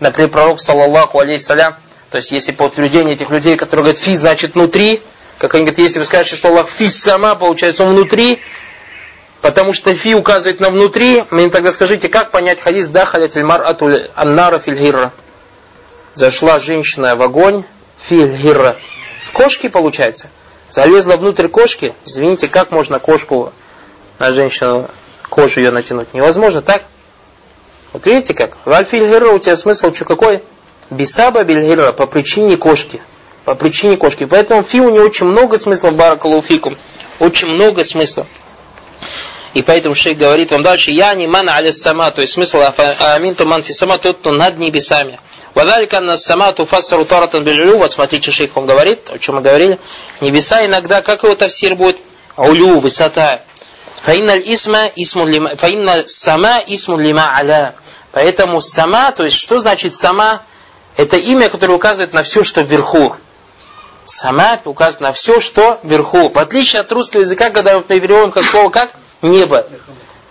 Например, 0.00 0.30
пророк, 0.30 0.60
саллаллаху 0.60 1.18
алейхиссалям, 1.18 1.76
то 2.10 2.16
есть, 2.16 2.32
если 2.32 2.52
по 2.52 2.64
утверждению 2.64 3.14
этих 3.14 3.30
людей, 3.30 3.56
которые 3.56 3.84
говорят 3.84 4.00
фи, 4.00 4.16
значит 4.16 4.54
внутри, 4.54 5.00
как 5.38 5.54
они 5.54 5.64
говорят, 5.64 5.78
если 5.78 6.00
вы 6.00 6.04
скажете, 6.04 6.36
что 6.36 6.48
Аллах 6.48 6.68
фи 6.68 6.88
сама, 6.88 7.36
получается 7.36 7.84
он 7.84 7.94
внутри, 7.94 8.42
потому 9.40 9.72
что 9.72 9.94
фи 9.94 10.14
указывает 10.14 10.60
на 10.60 10.70
внутри, 10.70 11.24
мне 11.30 11.48
тогда 11.50 11.70
скажите, 11.70 12.08
как 12.08 12.32
понять 12.32 12.60
хадис 12.60 12.88
дахалят 12.88 13.36
мар 13.36 13.62
атуль 13.62 14.10
аннара 14.14 14.58
фильгирра? 14.58 15.12
Зашла 16.14 16.58
женщина 16.58 17.14
в 17.14 17.22
огонь, 17.22 17.64
фильгирра. 17.98 18.76
В 19.20 19.30
кошки 19.32 19.68
получается. 19.68 20.28
Залезла 20.68 21.16
внутрь 21.16 21.46
кошки. 21.46 21.94
Извините, 22.04 22.48
как 22.48 22.72
можно 22.72 22.98
кошку 22.98 23.52
на 24.18 24.32
женщину, 24.32 24.88
кожу 25.28 25.60
ее 25.60 25.70
натянуть? 25.70 26.12
Невозможно, 26.12 26.62
так? 26.62 26.82
Вот 27.92 28.06
видите 28.06 28.34
как? 28.34 28.56
В 28.64 28.72
альфильгирра 28.72 29.30
у 29.30 29.38
тебя 29.38 29.56
смысл 29.56 29.94
что 29.94 30.04
какой? 30.04 30.42
Бисаба 30.90 31.44
бильгира 31.44 31.92
по 31.92 32.06
причине 32.06 32.56
кошки. 32.56 33.00
По 33.44 33.54
причине 33.54 33.96
кошки. 33.96 34.24
Поэтому 34.24 34.62
фи 34.62 34.80
у 34.80 34.90
него 34.90 35.04
очень 35.04 35.26
много 35.26 35.56
смыслов, 35.56 35.94
баракалуфикум. 35.94 36.76
Очень 37.20 37.48
много 37.48 37.84
смыслов. 37.84 38.26
И 39.54 39.62
поэтому 39.62 39.94
шейх 39.94 40.18
говорит 40.18 40.52
вам 40.52 40.62
дальше, 40.62 40.90
я 40.90 41.12
не 41.14 41.26
ман 41.26 41.48
аля 41.48 41.72
сама, 41.72 42.10
то 42.12 42.20
есть 42.20 42.34
смысл 42.34 42.62
амин 43.16 43.34
то 43.34 43.44
ман 43.44 43.62
фи 43.62 43.72
сама, 43.72 43.98
тот, 43.98 44.18
кто 44.18 44.30
над 44.30 44.58
небесами. 44.58 45.18
Вадалика 45.54 46.00
на 46.00 46.16
сама 46.16 46.52
туфассару 46.52 47.04
таратан 47.04 47.42
бежулю, 47.42 47.78
вот 47.78 47.90
смотрите, 47.90 48.30
шейх 48.30 48.54
вам 48.54 48.66
говорит, 48.66 49.10
о 49.10 49.18
чем 49.18 49.36
мы 49.36 49.42
говорили, 49.42 49.80
небеса 50.20 50.64
иногда, 50.64 51.02
как 51.02 51.24
его 51.24 51.34
тавсир 51.34 51.74
будет? 51.74 51.98
Аулю, 52.36 52.78
высота. 52.78 53.40
Фаинналь 54.02 54.42
исма 54.46 54.86
исму 54.94 55.26
лима, 55.26 55.56
фаинналь 55.56 56.08
сама 56.08 56.60
исму 56.66 56.96
лима 56.96 57.36
аля. 57.36 57.74
Поэтому 58.12 58.60
сама, 58.60 59.10
то 59.12 59.24
есть 59.24 59.36
что 59.36 59.58
значит 59.58 59.94
сама? 59.94 60.42
Это 60.96 61.16
имя, 61.16 61.48
которое 61.48 61.74
указывает 61.74 62.12
на 62.12 62.22
все, 62.22 62.44
что 62.44 62.62
вверху. 62.62 63.14
Сама 64.04 64.58
указывает 64.64 65.00
на 65.00 65.12
все, 65.12 65.40
что 65.40 65.78
вверху. 65.82 66.28
В 66.28 66.38
отличие 66.38 66.80
от 66.80 66.90
русского 66.92 67.20
языка, 67.20 67.50
когда 67.50 67.76
мы 67.76 67.82
переводим 67.82 68.32
как 68.32 68.44
слово 68.44 68.70
как 68.70 68.90
небо. 69.22 69.66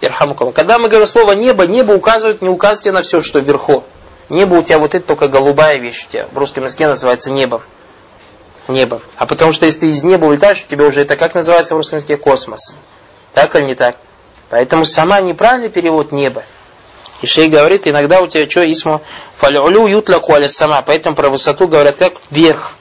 Ирхамукам. 0.01 0.51
Когда 0.51 0.79
мы 0.79 0.89
говорим 0.89 1.07
слово 1.07 1.33
небо, 1.33 1.65
небо 1.65 1.93
указывает, 1.93 2.41
не 2.41 2.49
указывайте 2.49 2.91
на 2.91 3.01
все, 3.01 3.21
что 3.21 3.39
вверху. 3.39 3.83
Небо 4.29 4.55
у 4.55 4.63
тебя 4.63 4.79
вот 4.79 4.95
это 4.95 5.05
только 5.05 5.27
голубая 5.27 5.77
вещь 5.79 6.05
у 6.07 6.11
тебя. 6.11 6.27
В 6.31 6.37
русском 6.37 6.63
языке 6.63 6.87
называется 6.87 7.31
небо. 7.31 7.61
Небо. 8.67 9.01
А 9.15 9.25
потому 9.25 9.51
что 9.51 9.65
если 9.65 9.81
ты 9.81 9.87
из 9.87 10.03
неба 10.03 10.25
улетаешь, 10.25 10.63
у 10.63 10.67
тебя 10.67 10.85
уже 10.85 11.01
это 11.01 11.15
как 11.15 11.33
называется 11.33 11.73
в 11.73 11.77
русском 11.77 11.97
языке? 11.97 12.17
Космос. 12.17 12.75
Так 13.33 13.55
или 13.55 13.63
не 13.63 13.75
так? 13.75 13.95
Поэтому 14.49 14.85
сама 14.85 15.19
неправильный 15.21 15.69
перевод 15.69 16.11
неба. 16.11 16.43
И 17.21 17.27
шей 17.27 17.49
говорит, 17.49 17.87
иногда 17.87 18.21
у 18.21 18.27
тебя 18.27 18.49
что, 18.49 18.69
исму 18.69 19.01
фалюлю 19.35 19.87
ютляку 19.87 20.33
аля 20.33 20.47
сама. 20.47 20.81
Поэтому 20.81 21.15
про 21.15 21.29
высоту 21.29 21.67
говорят 21.67 21.97
как 21.97 22.13
вверх. 22.31 22.73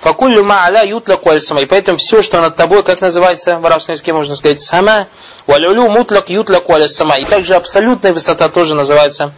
Факуллю 0.00 0.44
ма 0.44 0.64
аля 0.64 0.84
ютляку 0.84 1.30
аля 1.30 1.40
сама. 1.40 1.62
И 1.62 1.66
поэтому 1.66 1.96
все, 1.98 2.22
что 2.22 2.40
над 2.40 2.56
тобой, 2.56 2.82
как 2.82 3.00
называется 3.00 3.58
в 3.58 3.66
арабском 3.66 3.94
языке, 3.94 4.12
можно 4.12 4.36
сказать 4.36 4.60
сама. 4.60 5.08
Валюлю 5.46 5.88
мутляк 5.88 6.28
ютляку 6.28 6.74
аля 6.74 6.88
сама. 6.88 7.16
И 7.16 7.24
также 7.24 7.54
абсолютная 7.54 8.12
высота 8.12 8.48
тоже 8.48 8.74
называется, 8.74 9.32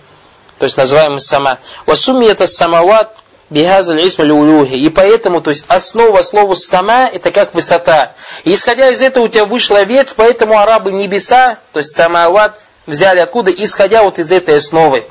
то 0.59 0.65
есть 0.65 0.77
называемая 0.77 1.21
сама. 1.21 1.59
Васуми 1.87 2.27
это 2.27 2.47
самават 2.47 3.15
бихазаль 3.51 4.05
исма 4.07 4.25
И 4.65 4.89
поэтому, 4.91 5.41
то 5.41 5.51
есть 5.51 5.65
основа 5.69 6.23
слова 6.23 6.55
сама 6.55 7.09
это 7.09 7.31
как 7.31 7.55
высота. 7.55 8.13
И 8.45 8.53
исходя 8.53 8.91
из 8.91 9.01
этого 9.01 9.25
у 9.25 9.29
тебя 9.29 9.45
вышла 9.45 9.85
ветвь, 9.85 10.15
поэтому 10.17 10.59
арабы 10.59 10.93
небеса, 10.93 11.59
то 11.73 11.79
есть 11.79 11.95
самават 11.95 12.61
взяли 12.89 13.21
откуда? 13.21 13.53
Исходя 13.53 14.03
вот 14.03 14.19
из 14.19 14.33
этой 14.33 14.57
основы. 14.57 15.05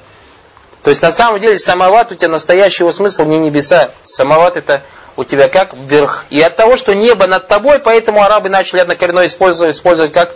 То 0.83 0.89
есть 0.89 1.01
на 1.01 1.11
самом 1.11 1.39
деле 1.39 1.57
самоват 1.57 2.11
у 2.11 2.15
тебя 2.15 2.29
настоящего 2.29 2.91
смысла 2.91 3.23
не 3.23 3.39
небеса. 3.39 3.91
Самоват 4.03 4.57
это 4.57 4.81
у 5.15 5.23
тебя 5.23 5.47
как 5.47 5.73
вверх. 5.73 6.25
И 6.29 6.41
от 6.41 6.55
того, 6.55 6.77
что 6.77 6.93
небо 6.93 7.27
над 7.27 7.47
тобой, 7.47 7.79
поэтому 7.79 8.21
арабы 8.21 8.49
начали 8.49 8.79
однокоренное 8.79 9.27
использовать, 9.27 9.75
использовать 9.75 10.11
как 10.11 10.35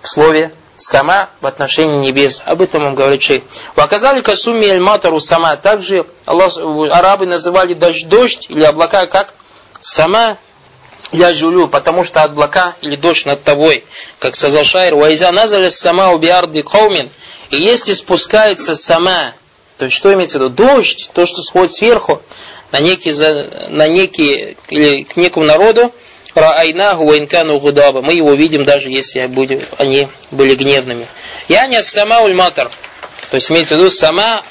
в 0.00 0.08
слове 0.08 0.52
сама 0.76 1.28
в 1.40 1.46
отношении 1.46 1.98
небес. 1.98 2.42
Об 2.44 2.60
этом 2.60 2.84
он 2.84 2.94
говорит 2.94 3.22
шейх. 3.22 3.42
Оказали 3.76 4.20
касуми 4.20 4.66
эль 4.66 4.80
матару 4.80 5.20
сама. 5.20 5.56
Также 5.56 6.06
арабы 6.26 7.26
называли 7.26 7.74
дождь, 7.74 8.08
дождь 8.08 8.46
или 8.48 8.64
облака 8.64 9.06
как 9.06 9.34
сама 9.80 10.36
я 11.12 11.32
жулю, 11.32 11.68
потому 11.68 12.04
что 12.04 12.22
облака 12.22 12.74
или 12.80 12.96
дождь 12.96 13.26
над 13.26 13.44
тобой, 13.44 13.84
как 14.18 14.34
сказал 14.34 14.64
Шайр, 14.64 14.94
«Вайза 14.94 15.30
назаля 15.30 15.70
сама 15.70 16.10
убиарди 16.10 16.62
каумин». 16.62 17.10
И 17.50 17.60
если 17.60 17.92
спускается 17.92 18.74
сама, 18.74 19.34
то 19.76 19.84
есть 19.84 19.96
что 19.96 20.12
имеется 20.12 20.38
в 20.38 20.42
виду? 20.42 20.54
Дождь, 20.54 21.10
то, 21.12 21.26
что 21.26 21.42
сходит 21.42 21.74
сверху, 21.74 22.22
на 22.70 22.80
некий, 22.80 23.12
на 23.68 23.88
некий 23.88 24.56
или 24.70 25.02
к 25.02 25.16
некому 25.16 25.44
народу, 25.44 25.92
Раайнаху 26.34 27.04
вайнкану 27.04 27.58
гудаба. 27.58 28.00
Мы 28.00 28.14
его 28.14 28.32
видим, 28.32 28.64
даже 28.64 28.88
если 28.88 29.20
они 29.20 30.08
были 30.30 30.54
гневными. 30.54 31.06
Я 31.48 31.66
не 31.66 31.82
сама 31.82 32.22
ульматор. 32.22 32.70
То 33.30 33.34
есть 33.34 33.50
имеется 33.50 33.74
в 33.74 33.78
виду 33.78 33.90
сама, 33.90 34.42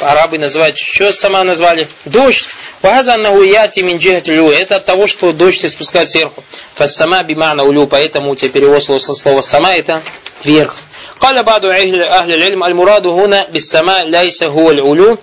арабы 0.00 0.38
называют, 0.38 0.76
что 0.76 1.12
сама 1.12 1.44
назвали? 1.44 1.88
Дождь. 2.04 2.46
Вахазанна 2.82 3.32
уяти 3.32 3.80
мин 3.80 3.98
лю. 3.98 4.50
Это 4.50 4.76
от 4.76 4.84
того, 4.84 5.06
что 5.06 5.32
дождь 5.32 5.70
спускает 5.70 6.08
сверху. 6.08 6.44
Фассама 6.74 7.22
бимана 7.22 7.64
улю. 7.64 7.86
Поэтому 7.86 8.32
у 8.32 8.36
тебя 8.36 8.50
перевод 8.50 8.82
слова 8.82 9.40
сама 9.40 9.74
это 9.74 10.02
вверх. 10.44 10.76
قال 11.20 11.42
بعض 11.42 11.64
أهل 11.64 12.34
العلم 12.34 12.64
المراد 12.64 13.06
هنا 13.06 13.46
بالسماء 13.50 14.08
ليس 14.08 14.42
هو 14.42 14.70
العلو 14.70 15.18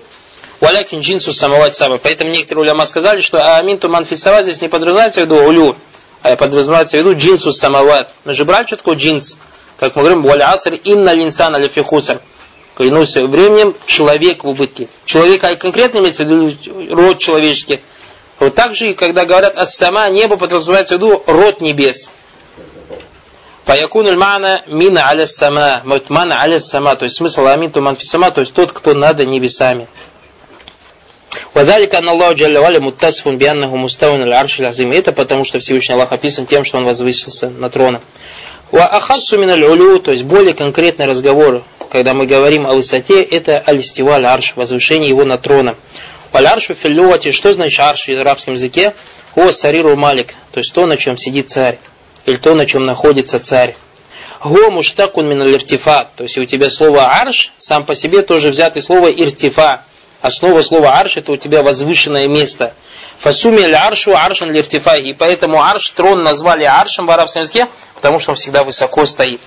ولكن 0.61 0.99
جنس 0.99 1.29
السماوات 1.29 1.75
سبع. 1.75 1.97
Поэтому 2.01 2.31
некоторые 2.31 2.63
уляма 2.63 2.85
сказали, 2.85 3.21
что 3.21 3.57
амин 3.57 3.77
туман 3.77 4.05
фиссава 4.05 4.41
здесь 4.41 4.61
не 4.61 4.69
подразумевается 4.69 5.21
в 5.21 5.23
виду 5.25 5.35
улю, 5.35 5.75
а 6.23 6.35
подразумевается 6.35 6.97
в 6.97 6.99
виду 7.01 7.15
джинсу 7.15 7.51
самават. 7.51 8.13
Мы 8.25 8.33
же 8.33 8.45
брали, 8.45 8.65
что 8.65 8.77
такое 8.77 8.95
джинс? 8.95 9.37
Как 9.77 9.95
мы 9.95 10.03
говорим, 10.03 10.21
валь 10.23 10.41
аср 10.41 10.75
инна 10.75 11.13
линсана 11.13 11.57
лифи 11.57 11.81
хусар 11.81 12.21
клянусь 12.75 13.15
временем, 13.15 13.75
человек 13.85 14.43
в 14.43 14.47
убытке. 14.47 14.87
Человек 15.05 15.43
а 15.43 15.55
конкретно 15.55 15.99
имеется 15.99 16.25
в 16.25 16.27
виду 16.27 16.95
род 16.95 17.19
человеческий. 17.19 17.79
Вот 18.39 18.55
так 18.55 18.73
же, 18.73 18.93
когда 18.93 19.25
говорят 19.25 19.57
«ассама», 19.57 20.09
небо 20.09 20.35
подразумевается 20.37 20.95
в 20.95 20.97
виду 20.97 21.23
род 21.27 21.61
небес. 21.61 22.09
Фаякун 23.65 24.17
мана 24.17 24.63
мина 24.67 25.07
аля 25.07 25.25
сама. 25.25 25.81
Мана 26.09 26.41
аля 26.41 26.59
сама. 26.59 26.95
То 26.95 27.03
есть 27.03 27.17
смысл 27.17 27.45
амин 27.45 27.71
туман 27.71 27.95
сама, 27.99 28.31
то 28.31 28.41
есть 28.41 28.53
тот, 28.53 28.71
кто 28.71 28.93
над 28.93 29.19
небесами. 29.19 29.87
وذلك 31.55 31.95
أن 31.95 32.09
الله 32.09 32.31
جل 32.31 32.57
وعلا 32.57 32.79
متصف 32.79 33.27
بأنه 33.27 33.75
مستوى 33.75 34.15
العرش 34.15 34.59
العظيم. 34.59 34.91
Это 34.91 35.11
потому, 35.13 35.45
что 35.45 35.59
Всевышний 35.59 35.95
Аллах 35.95 36.11
описан 36.11 36.45
тем, 36.45 36.65
что 36.65 36.77
Он 36.77 36.85
возвысился 36.85 37.49
на 37.49 37.69
троне. 37.69 38.01
Ахассу 38.72 39.38
мин 39.38 39.50
аль 39.50 40.00
то 40.00 40.10
есть 40.10 40.24
более 40.24 40.52
конкретный 40.52 41.06
разговор, 41.06 41.62
когда 41.90 42.14
мы 42.14 42.26
говорим 42.26 42.66
о 42.66 42.74
высоте, 42.74 43.22
это 43.22 43.58
алистива 43.58 44.16
арш, 44.16 44.54
возвышение 44.56 45.08
его 45.08 45.24
на 45.24 45.38
трона. 45.38 45.76
Валь 46.32 46.46
аршу 46.46 46.74
филлювати, 46.74 47.30
что 47.30 47.54
значит 47.54 47.78
арш 47.80 48.08
в 48.08 48.10
арабском 48.10 48.54
языке? 48.54 48.92
О 49.36 49.52
сариру 49.52 49.94
малик, 49.96 50.34
то 50.50 50.58
есть 50.58 50.72
то, 50.72 50.86
на 50.86 50.96
чем 50.96 51.16
сидит 51.16 51.50
царь, 51.50 51.78
или 52.24 52.36
то, 52.36 52.54
на 52.54 52.66
чем 52.66 52.84
находится 52.84 53.38
царь. 53.38 53.76
Го 54.42 54.70
муштакун 54.70 55.28
мин 55.28 55.42
иртифа, 55.42 56.08
то 56.16 56.24
есть 56.24 56.36
у 56.36 56.44
тебя 56.44 56.68
слово 56.68 57.06
арш 57.20 57.52
сам 57.58 57.84
по 57.84 57.94
себе 57.94 58.22
тоже 58.22 58.50
взятый 58.50 58.82
слово 58.82 59.10
иртифа. 59.10 59.84
Основа 60.20 60.62
слова 60.62 60.98
арш 60.98 61.16
это 61.18 61.32
у 61.32 61.36
тебя 61.36 61.62
возвышенное 61.62 62.26
место. 62.26 62.74
Фасуми 63.18 63.62
аршу 63.72 64.14
аршан 64.14 64.52
лиртифай. 64.52 65.02
И 65.02 65.14
поэтому 65.14 65.62
арш, 65.62 65.90
трон 65.90 66.22
назвали 66.22 66.64
аршем 66.64 67.06
в 67.06 67.10
арабском 67.10 67.42
языке, 67.42 67.68
потому 67.94 68.20
что 68.20 68.32
он 68.32 68.36
всегда 68.36 68.64
высоко 68.64 69.04
стоит. 69.04 69.40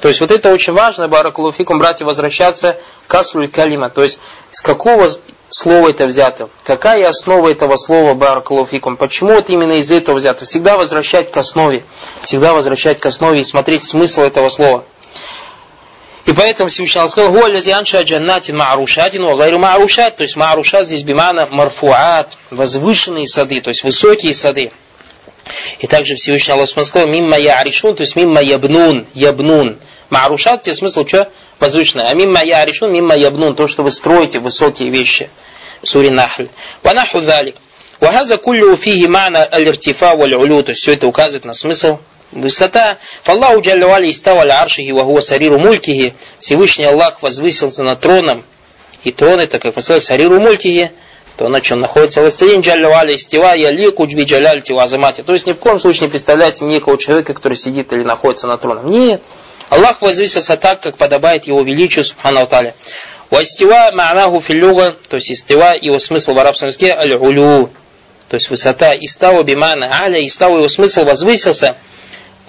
То 0.00 0.08
есть 0.08 0.20
вот 0.20 0.30
это 0.30 0.52
очень 0.52 0.72
важно, 0.72 1.08
баракулуфикум, 1.08 1.78
братья, 1.78 2.06
возвращаться 2.06 2.78
к 3.06 3.14
аслу 3.14 3.46
калима. 3.48 3.90
То 3.90 4.02
есть 4.02 4.18
с 4.50 4.60
какого 4.62 5.10
слова 5.50 5.90
это 5.90 6.06
взято? 6.06 6.48
Какая 6.64 7.08
основа 7.08 7.50
этого 7.50 7.76
слова 7.76 8.14
баракулуфикум? 8.14 8.96
Почему 8.96 9.32
это 9.32 9.52
именно 9.52 9.72
из 9.72 9.90
этого 9.90 10.16
взято? 10.16 10.46
Всегда 10.46 10.78
возвращать 10.78 11.30
к 11.30 11.36
основе. 11.36 11.84
Всегда 12.22 12.54
возвращать 12.54 12.98
к 12.98 13.06
основе 13.06 13.40
и 13.40 13.44
смотреть 13.44 13.84
смысл 13.84 14.22
этого 14.22 14.48
слова. 14.48 14.84
И 16.26 16.32
поэтому 16.32 16.68
Всевышний 16.68 17.00
Аллах 17.00 17.12
сказал, 17.12 17.32
«Гуаля 17.32 17.60
зианша 17.60 18.02
джаннатин 18.02 18.56
маарушатин 18.56 19.24
вагайру 19.24 19.58
маарушат». 19.58 20.16
То 20.16 20.22
есть 20.22 20.36
маарушат 20.36 20.86
здесь 20.86 21.02
бимана 21.02 21.46
марфуат, 21.50 22.36
возвышенные 22.50 23.26
сады, 23.26 23.60
то 23.60 23.70
есть 23.70 23.84
высокие 23.84 24.34
сады. 24.34 24.70
И 25.78 25.86
также 25.86 26.14
Всевышний 26.14 26.52
Аллах 26.52 26.68
сказал, 26.68 27.08
«Мимма 27.08 27.38
я 27.38 27.58
аришун», 27.58 27.96
то 27.96 28.02
есть 28.02 28.16
«мимма 28.16 28.42
ябнун», 28.42 29.06
«ябнун». 29.14 29.78
Маарушат, 30.10 30.62
тебе 30.62 30.74
смысл, 30.74 31.06
что? 31.06 31.30
Возвышенное. 31.58 32.08
А 32.08 32.14
«мимма 32.14 32.42
я 32.42 32.58
аришун», 32.58 32.92
«мимма 32.92 33.16
ябнун», 33.16 33.54
то, 33.56 33.66
что 33.66 33.82
вы 33.82 33.90
строите 33.90 34.38
высокие 34.38 34.90
вещи. 34.90 35.30
Сури 35.82 36.10
Нахль. 36.10 36.48
«Ванаху 36.82 37.20
залик». 37.20 37.56
Вахаза 38.00 38.38
куллю 38.38 38.76
фиги 38.76 39.06
мана 39.06 39.46
аль-иртифа. 39.50 40.16
То 40.16 40.64
есть 40.68 40.82
все 40.82 40.92
это 40.92 41.06
указывает 41.06 41.44
на 41.44 41.52
смысл 41.52 41.98
высота. 42.32 42.98
Фаллаху 43.22 43.60
джалля 43.60 44.08
истава 44.08 44.44
ля 44.44 44.62
аршихи 44.62 44.92
ва 44.92 45.04
хуа 45.04 45.20
сариру 45.20 45.58
мулькихи. 45.58 46.14
Всевышний 46.38 46.84
Аллах 46.84 47.22
возвысился 47.22 47.82
над 47.82 48.00
троном. 48.00 48.44
И 49.04 49.12
трон 49.12 49.40
это, 49.40 49.58
как 49.58 49.76
мы 49.76 49.82
сказали, 49.82 50.00
сариру 50.00 50.40
мулькихи. 50.40 50.90
То, 51.36 51.48
на 51.48 51.60
чем 51.60 51.80
находится 51.80 52.20
властелин 52.20 52.60
джалля 52.60 52.88
валя 52.90 53.14
истива 53.14 53.54
я 53.54 53.70
лику 53.70 54.06
джби 54.06 54.24
джаляльти 54.24 54.72
вазамати. 54.72 55.22
То 55.22 55.32
есть 55.32 55.46
ни 55.46 55.52
в 55.52 55.56
коем 55.56 55.78
случае 55.78 56.06
не 56.06 56.10
представляете 56.10 56.64
некого 56.64 56.98
человека, 56.98 57.32
который 57.32 57.56
сидит 57.56 57.92
или 57.92 58.02
находится 58.02 58.46
над 58.46 58.60
троном. 58.60 58.90
Нет. 58.90 59.22
Аллах 59.70 60.02
возвысился 60.02 60.56
так, 60.56 60.80
как 60.80 60.96
подобает 60.96 61.44
его 61.44 61.62
величию, 61.62 62.04
субхану 62.04 62.46
таля. 62.46 62.74
Вастива 63.30 63.92
ма'наху 63.92 64.40
филлюга, 64.40 64.96
то 65.08 65.16
есть 65.16 65.30
истива, 65.30 65.74
его 65.80 66.00
смысл 66.00 66.34
в 66.34 66.38
арабском 66.40 66.68
языке 66.68 66.92
аль-улю, 66.92 67.70
то 68.28 68.34
есть 68.34 68.50
высота. 68.50 68.92
Истава 68.96 69.44
бимана 69.44 69.88
аля, 70.02 70.24
истава 70.26 70.56
его 70.56 70.68
смысл 70.68 71.04
возвысился– 71.04 71.76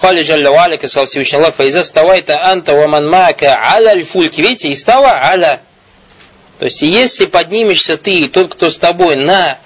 Кали 0.01 0.23
Джалля 0.23 0.49
Валя, 0.49 0.77
сказал 0.77 1.05
Всевышний 1.05 1.37
Аллах, 1.37 1.53
фаиза 1.53 1.83
ставайта 1.83 2.43
анта 2.43 2.73
ваман 2.73 3.07
мака 3.07 3.59
аля 3.75 4.03
фульки. 4.03 4.41
Видите, 4.41 4.69
и 4.69 4.75
става 4.75 5.11
аля. 5.23 5.61
То 6.57 6.65
есть, 6.65 6.81
если 6.81 7.27
поднимешься 7.27 7.97
ты 7.97 8.11
и 8.21 8.27
тот, 8.27 8.55
кто 8.55 8.71
с 8.71 8.77
тобой 8.77 9.15
на 9.15 9.59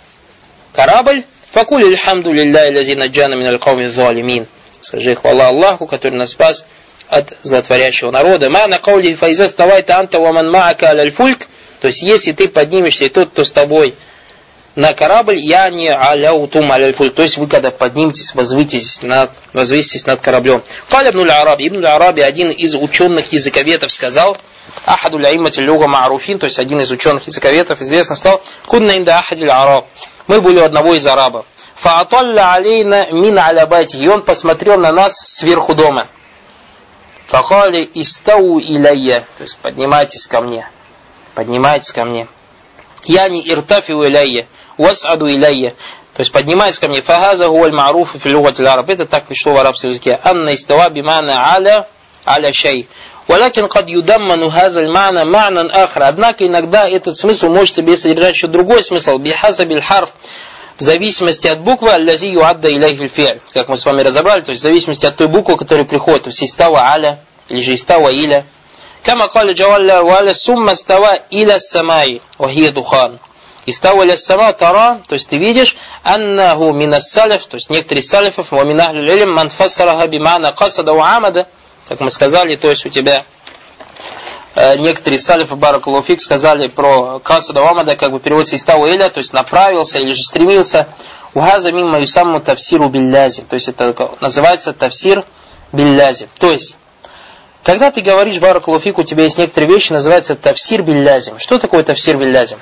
корабль, 0.74 1.24
факули 1.52 1.86
альхамду 1.86 2.34
лилляй 2.34 2.76
лази 2.76 2.96
наджана 2.96 3.36
мин 3.36 3.48
аль 3.48 3.90
залимин. 3.90 4.46
Скажи 4.82 5.16
хвала 5.16 5.48
Аллаху, 5.48 5.88
который 5.88 6.16
нас 6.16 6.32
спас 6.32 6.66
от 7.08 7.34
злотворящего 7.44 8.12
народа. 8.12 8.50
Ма 8.50 8.68
на 8.68 8.78
каули 8.78 9.16
фаиза 9.16 9.48
ставайта 9.48 10.00
анта 10.00 10.20
ваман 10.20 10.52
мака 10.52 10.88
аля 10.88 11.10
фульк. 11.10 11.48
То 11.80 11.88
есть, 11.88 12.02
если 12.02 12.34
ты 12.34 12.50
поднимешься 12.50 13.06
и 13.06 13.10
тот, 13.10 13.30
кто 13.30 13.46
с 13.46 13.54
тобой 13.54 13.94
на 14.76 14.94
корабль, 14.94 15.38
я 15.38 15.70
не 15.70 15.88
аляутум 15.88 16.72
аляльфуль. 16.72 17.10
То 17.10 17.22
есть 17.22 17.38
вы 17.38 17.48
когда 17.48 17.72
подниметесь, 17.72 18.36
возвыситесь 18.36 19.02
над, 19.02 19.32
возвыситесь 19.54 20.06
над 20.06 20.20
кораблем. 20.20 20.62
Каля 20.90 21.12
ибн 21.12 21.30
араби 21.30 21.68
Ибн 21.68 21.86
араби 21.86 22.22
один 22.22 22.50
из 22.52 22.76
ученых 22.76 23.32
языковедов, 23.32 23.92
сказал, 23.92 24.38
Ахаду 24.86 25.18
ляимати 25.18 25.60
люга 25.62 25.86
ма'руфин, 25.86 26.40
то 26.40 26.46
есть 26.46 26.60
один 26.60 26.82
из 26.82 26.92
ученых 26.92 27.28
языковедов, 27.28 27.82
известно 27.82 28.16
сказал, 28.16 28.42
кунна 28.68 28.98
инда 28.98 29.20
ахадил 29.20 29.52
араб. 29.52 29.88
Мы 30.28 30.42
были 30.42 30.60
у 30.60 30.64
одного 30.64 30.94
из 30.94 31.08
арабов. 31.08 31.46
Фааталля 31.76 32.54
алейна 32.54 33.12
мин 33.12 33.38
алябайти. 33.38 33.98
И 33.98 34.08
он 34.08 34.24
посмотрел 34.24 34.78
на 34.78 34.92
нас 34.92 35.24
сверху 35.26 35.76
дома. 35.76 36.08
Фахали 37.28 37.90
истау 37.94 38.60
иляйя. 38.60 39.26
То 39.38 39.44
есть 39.44 39.58
поднимайтесь 39.58 40.28
ко 40.28 40.42
мне. 40.42 40.70
Поднимайтесь 41.34 41.92
ко 41.92 42.06
мне. 42.06 42.28
Я 43.04 43.30
не 43.30 43.48
иртафи 43.48 43.92
иляйя 43.92 44.48
васаду 44.78 45.30
иляйя. 45.30 45.76
То 46.16 46.22
есть 46.22 46.32
поднимается 46.32 46.80
ко 46.80 46.88
мне. 46.88 47.02
Фахаза 47.02 47.50
гуаль 47.50 47.74
маруф 47.74 48.16
филюгат 48.18 48.60
араб. 48.60 48.90
Это 48.90 49.06
так 49.06 49.26
пришло 49.26 49.54
в 49.54 49.58
арабском 49.58 49.90
языке. 49.90 50.20
Анна 50.24 50.54
истава 50.54 50.90
бимана 50.90 51.54
аля 51.54 51.88
аля 52.26 52.54
шай. 52.54 52.88
Валякин 53.28 53.68
кад 53.68 53.90
юдамману 53.90 54.50
хазаль 54.50 54.90
мана 54.90 55.26
ма'нан 55.26 55.70
ахр. 55.74 56.04
Однако 56.04 56.46
иногда 56.46 56.88
этот 56.88 57.18
смысл 57.18 57.50
может 57.50 57.76
себе 57.76 57.98
содержать 57.98 58.36
еще 58.36 58.48
другой 58.48 58.82
смысл. 58.84 59.18
Бихаса 59.18 59.66
биль 59.66 59.82
харф. 59.82 60.12
В 60.78 60.82
зависимости 60.82 61.48
от 61.48 61.60
буквы 61.60 61.92
аллази 61.92 62.28
юадда 62.28 62.72
иляйхи 62.72 63.08
фи'аль. 63.08 63.42
Как 63.54 63.70
мы 63.70 63.78
с 63.78 63.86
вами 63.86 64.02
разобрали, 64.02 64.42
то 64.42 64.52
есть 64.52 64.60
в 64.60 64.64
зависимости 64.64 65.06
от 65.06 65.16
той 65.16 65.28
буквы, 65.28 65.58
которая 65.58 65.86
приходит. 65.86 66.24
То 66.24 66.30
есть 66.30 66.44
истава 66.44 66.80
аля 66.92 67.20
или 67.50 67.62
же 67.62 67.76
истава 67.76 68.10
иля. 68.10 68.46
Кама 69.04 69.28
каля 69.28 69.54
джавалля 69.54 70.02
валя 70.04 70.34
сумма 70.34 70.76
става 70.76 71.16
иля 71.30 71.60
самай. 71.60 72.22
Вахия 72.38 72.72
духан. 72.72 73.20
Истауля 73.66 74.16
сама 74.16 74.54
тара, 74.54 75.02
то 75.08 75.14
есть 75.14 75.28
ты 75.28 75.38
видишь, 75.38 75.76
аннаху 76.04 76.72
минас 76.72 77.10
салиф, 77.10 77.46
то 77.48 77.56
есть 77.56 77.72
некоторые 77.72 78.04
салифов, 78.04 78.52
ва 78.52 78.64
мин 78.64 78.80
ахли 78.80 79.00
лилим, 79.00 79.34
ман 79.34 79.50
фассараха 79.50 80.08
бимана 80.08 80.52
касада 80.52 80.94
ва 80.94 81.16
амада, 81.16 81.48
как 81.88 82.00
мы 82.00 82.12
сказали, 82.12 82.56
то 82.58 82.70
есть 82.70 82.86
у 82.86 82.90
тебя 82.90 83.24
э, 84.54 84.78
некоторые 84.78 85.18
салифы 85.18 85.56
Баракулуфик 85.56 86.22
сказали 86.22 86.68
про 86.68 87.20
касада 87.20 87.62
ва 87.62 87.72
амада, 87.72 87.96
как 87.96 88.12
бы 88.12 88.20
переводится 88.20 88.56
истау 88.56 88.86
иля, 88.86 89.10
то 89.10 89.18
есть 89.18 89.34
направился 89.34 89.98
или 89.98 90.14
же 90.14 90.22
стремился. 90.22 90.88
Ухаза 91.34 91.72
мимма 91.72 92.00
юсамму 92.00 92.40
тавсиру 92.40 92.88
биллязим, 92.88 93.46
то 93.46 93.56
есть 93.56 93.68
это 93.68 94.16
называется 94.22 94.74
тавсир 94.74 95.26
биллязим. 95.74 96.30
То 96.38 96.52
есть, 96.52 96.78
когда 97.64 97.90
ты 97.90 98.02
говоришь 98.02 98.38
Баракулуфик, 98.40 99.00
у 99.00 99.04
тебя 99.04 99.24
есть 99.24 99.38
некоторые 99.38 99.74
вещи, 99.74 99.92
называется 99.92 100.36
тавсир 100.36 100.84
биллязим. 100.84 101.40
Что 101.40 101.58
такое 101.58 101.84
тавсир 101.84 102.16
биллязим? 102.16 102.60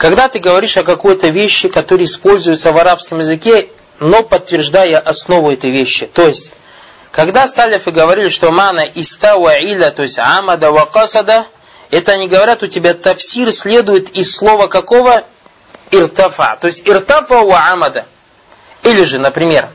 Когда 0.00 0.28
ты 0.28 0.38
говоришь 0.38 0.78
о 0.78 0.82
какой-то 0.82 1.28
вещи, 1.28 1.68
которая 1.68 2.06
используется 2.06 2.72
в 2.72 2.78
арабском 2.78 3.18
языке, 3.18 3.68
но 3.98 4.22
подтверждая 4.22 4.98
основу 4.98 5.52
этой 5.52 5.70
вещи. 5.70 6.06
То 6.06 6.26
есть, 6.26 6.52
когда 7.12 7.46
салифы 7.46 7.90
говорили, 7.90 8.30
что 8.30 8.50
мана 8.50 8.80
истава 8.80 9.58
иля, 9.58 9.90
то 9.90 10.00
есть 10.00 10.18
амада 10.18 10.72
вакасада, 10.72 11.44
это 11.90 12.12
они 12.12 12.28
говорят, 12.28 12.62
у 12.62 12.66
тебя 12.66 12.94
тавсир 12.94 13.52
следует 13.52 14.08
из 14.16 14.34
слова 14.34 14.68
какого? 14.68 15.22
Иртафа. 15.90 16.56
То 16.58 16.68
есть 16.68 16.88
иртафа 16.88 17.40
ва 17.40 17.66
амада. 17.70 18.06
Или 18.82 19.04
же, 19.04 19.18
например, 19.18 19.68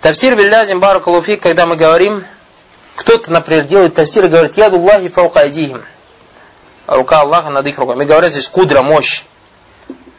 тавсир 0.00 0.36
биллязим 0.36 0.78
баракалуфи, 0.78 1.34
когда 1.34 1.66
мы 1.66 1.74
говорим, 1.74 2.24
кто-то, 2.94 3.32
например, 3.32 3.64
делает 3.64 3.96
тавсир 3.96 4.26
и 4.26 4.28
говорит, 4.28 4.56
ядуллахи 4.56 5.08
фаука 5.08 5.40
адихим 5.40 5.84
рука 6.86 7.20
Аллаха 7.20 7.50
над 7.50 7.66
их 7.66 7.78
руками. 7.78 8.04
И 8.04 8.06
говорят 8.06 8.32
здесь 8.32 8.48
кудра, 8.48 8.82
мощь. 8.82 9.24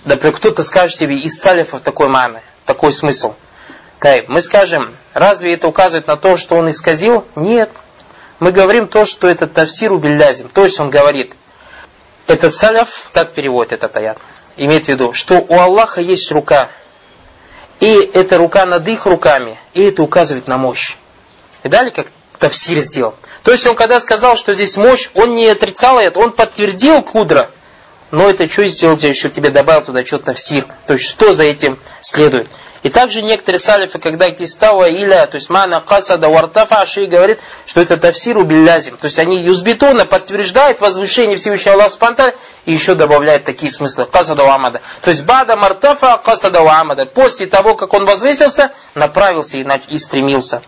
Например, 0.06 0.36
кто-то 0.36 0.64
скажет 0.64 0.98
себе 0.98 1.18
из 1.18 1.40
салифов 1.40 1.82
такой 1.82 2.08
маны, 2.08 2.42
такой 2.66 2.92
смысл. 2.92 3.34
Тайб. 4.00 4.30
Мы 4.30 4.42
скажем, 4.42 4.94
разве 5.14 5.56
это 5.56 5.68
указывает 5.68 6.08
на 6.08 6.18
то, 6.18 6.38
что 6.38 6.56
он 6.56 6.70
исказил? 6.70 7.26
Нет. 7.36 7.70
Мы 8.40 8.52
говорим 8.52 8.88
то, 8.88 9.06
что 9.06 9.28
это 9.28 9.48
тавсиру 9.48 9.98
биллязим. 9.98 10.50
То 10.50 10.64
есть 10.64 10.80
он 10.80 10.90
говорит, 10.90 11.34
этот 12.28 12.54
салиф, 12.54 13.10
так 13.14 13.32
переводит 13.32 13.74
этот 13.74 13.98
аят, 13.98 14.20
имеет 14.56 14.86
в 14.86 14.90
виду, 14.90 15.14
что 15.14 15.44
у 15.48 15.60
Аллаха 15.60 16.02
есть 16.02 16.32
рука, 16.32 16.70
и 17.80 17.94
эта 18.14 18.38
рука 18.38 18.66
над 18.66 18.88
их 18.88 19.06
руками, 19.06 19.58
и 19.74 19.84
это 19.84 20.04
указывает 20.04 20.48
на 20.48 20.58
мощь. 20.58 20.98
И 21.64 21.70
далее, 21.70 21.92
как 21.92 22.08
Тавсир 22.40 22.80
сделал. 22.80 23.16
То 23.44 23.52
есть 23.52 23.66
он 23.68 23.76
когда 23.76 24.00
сказал, 24.00 24.36
что 24.36 24.54
здесь 24.54 24.78
мощь, 24.78 25.10
он 25.14 25.34
не 25.36 25.48
отрицал 25.48 26.00
это, 26.00 26.20
он 26.20 26.32
подтвердил 26.32 27.02
кудра. 27.02 27.50
но 28.12 28.30
это 28.30 28.50
что 28.50 28.66
сделать, 28.68 29.04
я 29.04 29.10
еще 29.10 29.30
тебе 29.30 29.50
добавил 29.50 29.84
туда 29.84 30.06
что-то 30.06 30.34
в 30.34 30.40
сир. 30.40 30.66
То 30.86 30.94
есть, 30.94 31.06
что 31.06 31.34
за 31.34 31.44
этим 31.44 31.80
следует. 32.02 32.48
И 32.84 32.90
также 32.90 33.22
некоторые 33.22 33.60
салифы, 33.60 34.00
когда 34.00 34.30
кистава 34.30 34.90
иля, 34.90 35.26
то 35.26 35.36
есть 35.36 35.50
мана 35.50 35.82
касада 35.82 36.30
вартафа, 36.30 36.86
ши 36.86 37.06
говорит, 37.06 37.40
что 37.66 37.82
это 37.82 37.98
тафсиру 37.98 38.44
биллязим. 38.44 38.98
То 38.98 39.06
есть 39.06 39.20
они 39.20 39.42
юзбетона 39.42 40.06
подтверждают 40.06 40.80
возвышение 40.80 41.38
Всевышнего 41.38 41.76
Аллаха 41.76 41.90
Спанталь 41.90 42.36
и 42.66 42.72
еще 42.72 42.96
добавляют 42.96 43.46
такие 43.46 43.72
смыслы. 43.72 44.06
Касада 44.06 44.50
амада. 44.54 44.82
То 45.02 45.10
есть 45.10 45.24
бада 45.24 45.56
мартафа 45.56 46.22
касада 46.24 46.60
амада. 46.62 47.06
После 47.06 47.48
того, 47.48 47.76
как 47.76 47.94
он 47.94 48.06
возвысился, 48.06 48.72
направился 48.94 49.58
и 49.58 49.98
стремился. 49.98 50.62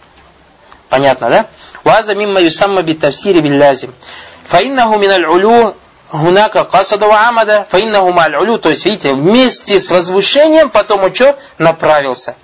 Понятно, 0.90 1.30
да? 1.30 1.46
Мимма 1.86 2.42
юсамма 2.42 2.82
би 2.84 2.94
тафсире 2.94 3.42
биллязим. 3.42 3.94
Фаиннаху 4.46 4.98
миналь 4.98 5.26
улю 5.26 5.76
Гунака 6.12 6.64
касада 6.66 7.06
амада, 7.06 7.68
фаиннаху 7.70 8.12
маль 8.12 8.60
То 8.60 8.70
есть, 8.70 8.86
видите, 8.86 9.14
вместе 9.14 9.78
с 9.78 9.92
возвышением 9.92 10.70
потом 10.70 11.04
он? 11.04 11.14
Направился. 11.60 12.36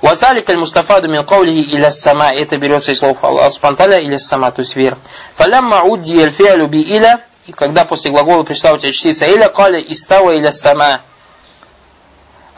Вазалик 0.00 0.50
аль 0.50 0.58
мустафаду 0.58 1.08
мин 1.08 1.24
каулихи 1.24 1.60
иля 1.60 1.92
сама. 1.92 2.32
Это 2.32 2.56
берется 2.56 2.90
из 2.90 2.98
слов 2.98 3.18
Аллаха 3.22 3.50
Субтитры 3.50 4.02
иля 4.02 4.18
сама, 4.18 4.50
то 4.50 4.60
есть 4.60 4.74
вверх. 4.74 4.98
Фалямма 5.36 5.82
удди 5.84 6.20
аль 6.20 6.30
фиалю 6.30 6.66
би 6.66 6.82
иля. 6.82 7.20
И 7.46 7.52
когда 7.52 7.84
после 7.84 8.10
глагола 8.10 8.42
пришла 8.42 8.72
у 8.72 8.78
тебя 8.78 8.90
частица 8.90 9.26
иля, 9.26 9.48
каля 9.48 9.78
истава 9.78 10.36
иля 10.36 10.50
сама. 10.50 11.02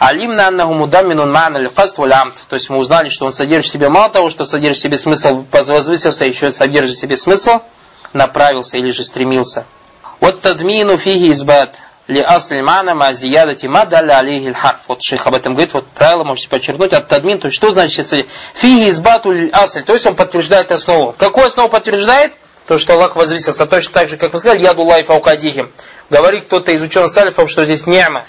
Алимна 0.07 0.49
аннаху 0.49 0.75
мудамминун 0.75 1.33
ма'на 1.33 1.59
ликаст 1.59 1.99
амт. 1.99 2.35
То 2.51 2.57
есть 2.57 2.69
мы 2.69 2.77
узнали, 2.77 3.09
что 3.09 3.25
он 3.25 3.33
содержит 3.33 3.71
в 3.71 3.73
себе 3.73 3.89
мало 3.89 4.11
того, 4.11 4.29
что 4.29 4.45
содержит 4.45 4.77
в 4.77 4.83
себе 4.83 4.99
смысл, 4.99 5.47
возвысился, 5.51 6.27
еще 6.27 6.53
содержит 6.53 6.99
в 6.99 7.01
себе 7.01 7.17
смысл, 7.17 7.61
направился 8.13 8.77
или 8.77 8.91
же 8.91 9.03
стремился. 9.03 9.65
Вот 10.21 10.43
тадмину 10.43 10.99
фиги 10.99 11.33
избат 11.33 11.77
ли 12.07 12.21
асли 12.21 12.61
мана 12.61 12.95
ма 12.95 13.15
зиядати 13.15 13.65
ма 13.65 13.87
даля 13.87 14.19
алейхи 14.19 14.53
харф. 14.53 14.81
Вот 14.89 15.03
шейх 15.03 15.27
об 15.27 15.37
этом 15.37 15.55
говорит, 15.55 15.73
вот 15.73 15.87
правило 15.87 16.23
можете 16.23 16.51
подчеркнуть. 16.51 16.93
От 16.93 17.09
тадмин, 17.09 17.41
то 17.41 17.47
есть 17.47 17.57
что 17.57 17.71
значит 17.71 18.07
фиги 18.53 18.91
избату 18.91 19.35
асль, 19.55 19.85
то 19.85 19.95
есть 19.95 20.05
он 20.05 20.17
подтверждает 20.17 20.71
основу. 20.71 21.15
Какую 21.17 21.47
основу 21.47 21.71
подтверждает? 21.71 22.33
То, 22.67 22.77
что 22.77 22.93
Аллах 22.93 23.17
возвысился 23.17 23.65
точно 23.65 23.93
так 23.95 24.09
же, 24.11 24.19
как 24.19 24.35
мы 24.35 24.39
сказали, 24.39 24.61
яду 24.61 24.83
лайфа 24.83 25.15
аукадихим. 25.15 25.71
Говорит 26.11 26.45
кто-то 26.45 26.73
из 26.73 26.83
ученых 26.83 27.11
салифов, 27.11 27.51
что 27.51 27.65
здесь 27.65 27.87
няма. 27.87 28.25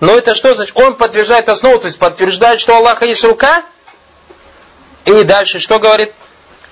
Но 0.00 0.16
это 0.16 0.34
что 0.34 0.54
значит? 0.54 0.76
Он 0.76 0.94
подтверждает 0.94 1.48
основу, 1.48 1.78
то 1.78 1.86
есть 1.86 1.98
подтверждает, 1.98 2.60
что 2.60 2.74
у 2.74 2.76
Аллаха 2.76 3.04
есть 3.04 3.22
рука. 3.24 3.62
И 5.04 5.22
дальше 5.24 5.58
что 5.58 5.78
говорит? 5.78 6.12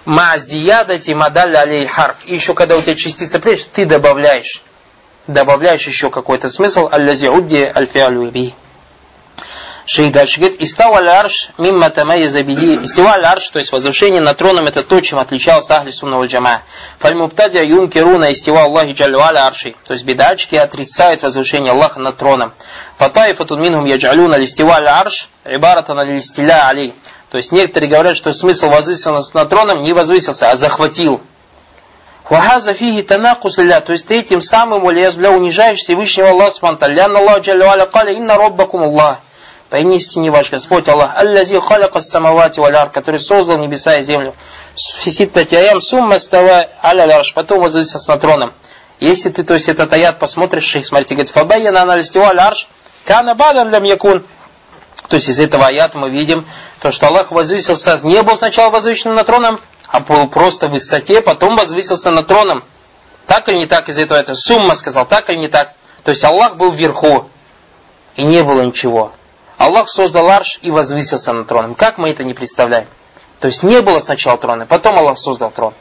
ма 0.09 0.39
зиядати 0.39 1.11
мадаль 1.11 1.55
алей 1.55 1.87
харф. 1.87 2.25
И 2.25 2.35
еще 2.35 2.55
когда 2.55 2.77
у 2.77 2.83
тебя 2.83 2.95
частица 2.95 3.39
прежде, 3.39 3.69
ты 3.73 3.85
добавляешь. 3.85 4.63
Добавляешь 5.27 5.87
еще 5.87 6.09
какой-то 6.09 6.49
смысл. 6.49 6.89
Аллази 6.91 7.27
удди 7.27 7.63
альфиалю. 7.63 8.33
Шейх 9.91 10.13
дальше 10.13 10.39
говорит, 10.39 10.61
истава 10.61 10.99
аль-арш 10.99 11.49
мимма 11.57 11.89
тамайяза 11.89 12.43
биди. 12.43 12.85
Истива 12.85 13.13
аль-арш, 13.13 13.49
то 13.49 13.59
есть 13.59 13.73
возвышение 13.73 14.21
над 14.21 14.37
троном, 14.37 14.67
это 14.67 14.83
то, 14.83 15.01
чем 15.01 15.19
отличался 15.19 15.77
ахли 15.77 15.89
сунного 15.89 16.27
джама. 16.27 16.61
Фальмуптадя 16.99 17.63
юнкируна 17.63 18.31
истива 18.31 18.65
Аллахи 18.65 18.93
джалю 18.93 19.19
арши. 19.19 19.75
То 19.87 19.95
есть 19.95 20.05
бедачки 20.05 20.57
отрицают 20.57 21.23
возвышение 21.23 21.73
Аллаха 21.73 22.01
над 22.01 22.19
троном. 22.19 22.53
Фатаифатун 22.99 23.63
минхум 23.63 23.87
яджалюна 23.87 24.35
листива 24.35 24.75
аль-арш, 24.75 25.31
ибаратана 25.47 26.03
листиля 26.03 26.69
алей. 26.69 26.95
То 27.31 27.39
есть 27.39 27.51
некоторые 27.51 27.89
говорят, 27.89 28.15
что 28.15 28.35
смысл 28.35 28.69
возвысился 28.69 29.31
над 29.33 29.49
троном 29.49 29.81
не 29.81 29.95
возвысился, 29.95 30.51
а 30.51 30.57
захватил. 30.57 31.23
Вахаза 32.29 32.75
фиги 32.75 33.01
танакус 33.01 33.55
То 33.55 33.85
есть 33.89 34.07
ты 34.07 34.19
этим 34.19 34.43
самым 34.43 34.83
бля 34.83 35.31
унижаешь 35.31 35.79
Всевышнего 35.79 36.29
Аллаха 36.29 36.51
Субхану 36.51 36.93
Ляна 36.93 37.21
Аллах 37.21 37.41
Джалля 37.41 37.71
Аля 37.71 37.87
Каля 37.87 38.13
Инна 38.13 38.35
Роббакум 38.35 38.83
Аллах. 38.83 39.21
Поистине 39.71 40.31
ваш 40.31 40.51
Господь 40.51 40.89
Аллах, 40.89 41.11
Аллази 41.15 41.61
халяка 41.61 42.01
самавати 42.01 42.59
валяр, 42.59 42.89
который 42.89 43.21
создал 43.21 43.59
небеса 43.59 43.99
и 43.99 44.03
землю. 44.03 44.35
Фиситта 44.77 45.45
тяям 45.45 45.83
сумма 45.83 46.19
става 46.19 46.69
аля 46.83 47.23
потом 47.35 47.61
возвысился 47.61 48.11
над 48.11 48.21
троном. 48.21 48.55
Если 48.99 49.29
ты, 49.29 49.45
то 49.45 49.55
есть 49.55 49.69
этот 49.69 49.93
аят 49.93 50.19
посмотришь, 50.19 50.65
шейх, 50.65 50.87
смотрите, 50.87 51.15
говорит, 51.15 51.31
фабайяна 51.31 51.83
аналистива 51.83 52.33
ларш, 52.35 52.67
кана 53.05 53.35
бадан 53.35 53.71
лям 53.71 53.85
якун. 53.85 54.25
То 55.09 55.17
есть 55.17 55.29
из 55.29 55.39
этого 55.39 55.67
аята 55.67 55.99
мы 55.99 56.09
видим, 56.09 56.47
то, 56.81 56.91
что 56.91 57.07
Аллах 57.07 57.31
возвысился, 57.31 58.01
не 58.05 58.23
был 58.23 58.37
сначала 58.37 58.71
возвышен 58.71 59.15
над 59.15 59.27
троном, 59.27 59.61
а 59.89 60.01
был 60.01 60.29
просто 60.29 60.69
в 60.69 60.73
высоте, 60.73 61.21
потом 61.21 61.57
возвысился 61.57 62.11
над 62.11 62.27
троном. 62.27 62.65
Так 63.27 63.49
или 63.51 63.57
не 63.57 63.67
так 63.67 63.91
из 63.91 63.99
этого 63.99 64.19
это 64.19 64.35
сумма 64.35 64.75
сказал, 64.75 65.05
так 65.07 65.29
или 65.29 65.37
не 65.37 65.49
так. 65.49 65.75
То 66.05 66.11
есть 66.11 66.25
Аллах 66.25 66.57
был 66.57 66.71
вверху, 66.71 67.29
и 68.17 68.25
не 68.25 68.43
было 68.43 68.63
ничего. 68.63 69.13
Аллах 69.59 69.89
создал 69.89 70.31
арш 70.31 70.61
и 70.63 70.71
возвысился 70.71 71.33
над 71.33 71.49
троном. 71.49 71.75
Как 71.75 71.99
мы 71.99 72.11
это 72.11 72.25
не 72.25 72.33
представляем? 72.33 72.87
То 73.41 73.47
есть 73.47 73.63
не 73.63 73.83
было 73.83 73.99
сначала 73.99 74.39
трона, 74.39 74.67
потом 74.67 74.99
Аллах 74.99 75.19
создал 75.19 75.51
трон. 75.51 75.75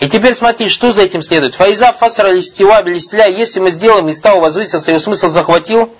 И 0.00 0.08
теперь 0.08 0.34
смотри, 0.34 0.68
что 0.68 0.90
за 0.90 1.02
этим 1.02 1.22
следует. 1.22 1.54
Файза 1.54 1.92
фасра 1.92 2.28
листива 2.28 2.82
листиля, 2.82 3.28
если 3.28 3.60
мы 3.60 3.70
сделаем 3.70 4.08
из 4.08 4.20
того 4.20 4.40
возвысился, 4.40 4.90
его 4.90 4.98
смысл 4.98 5.28
захватил, 5.28 5.94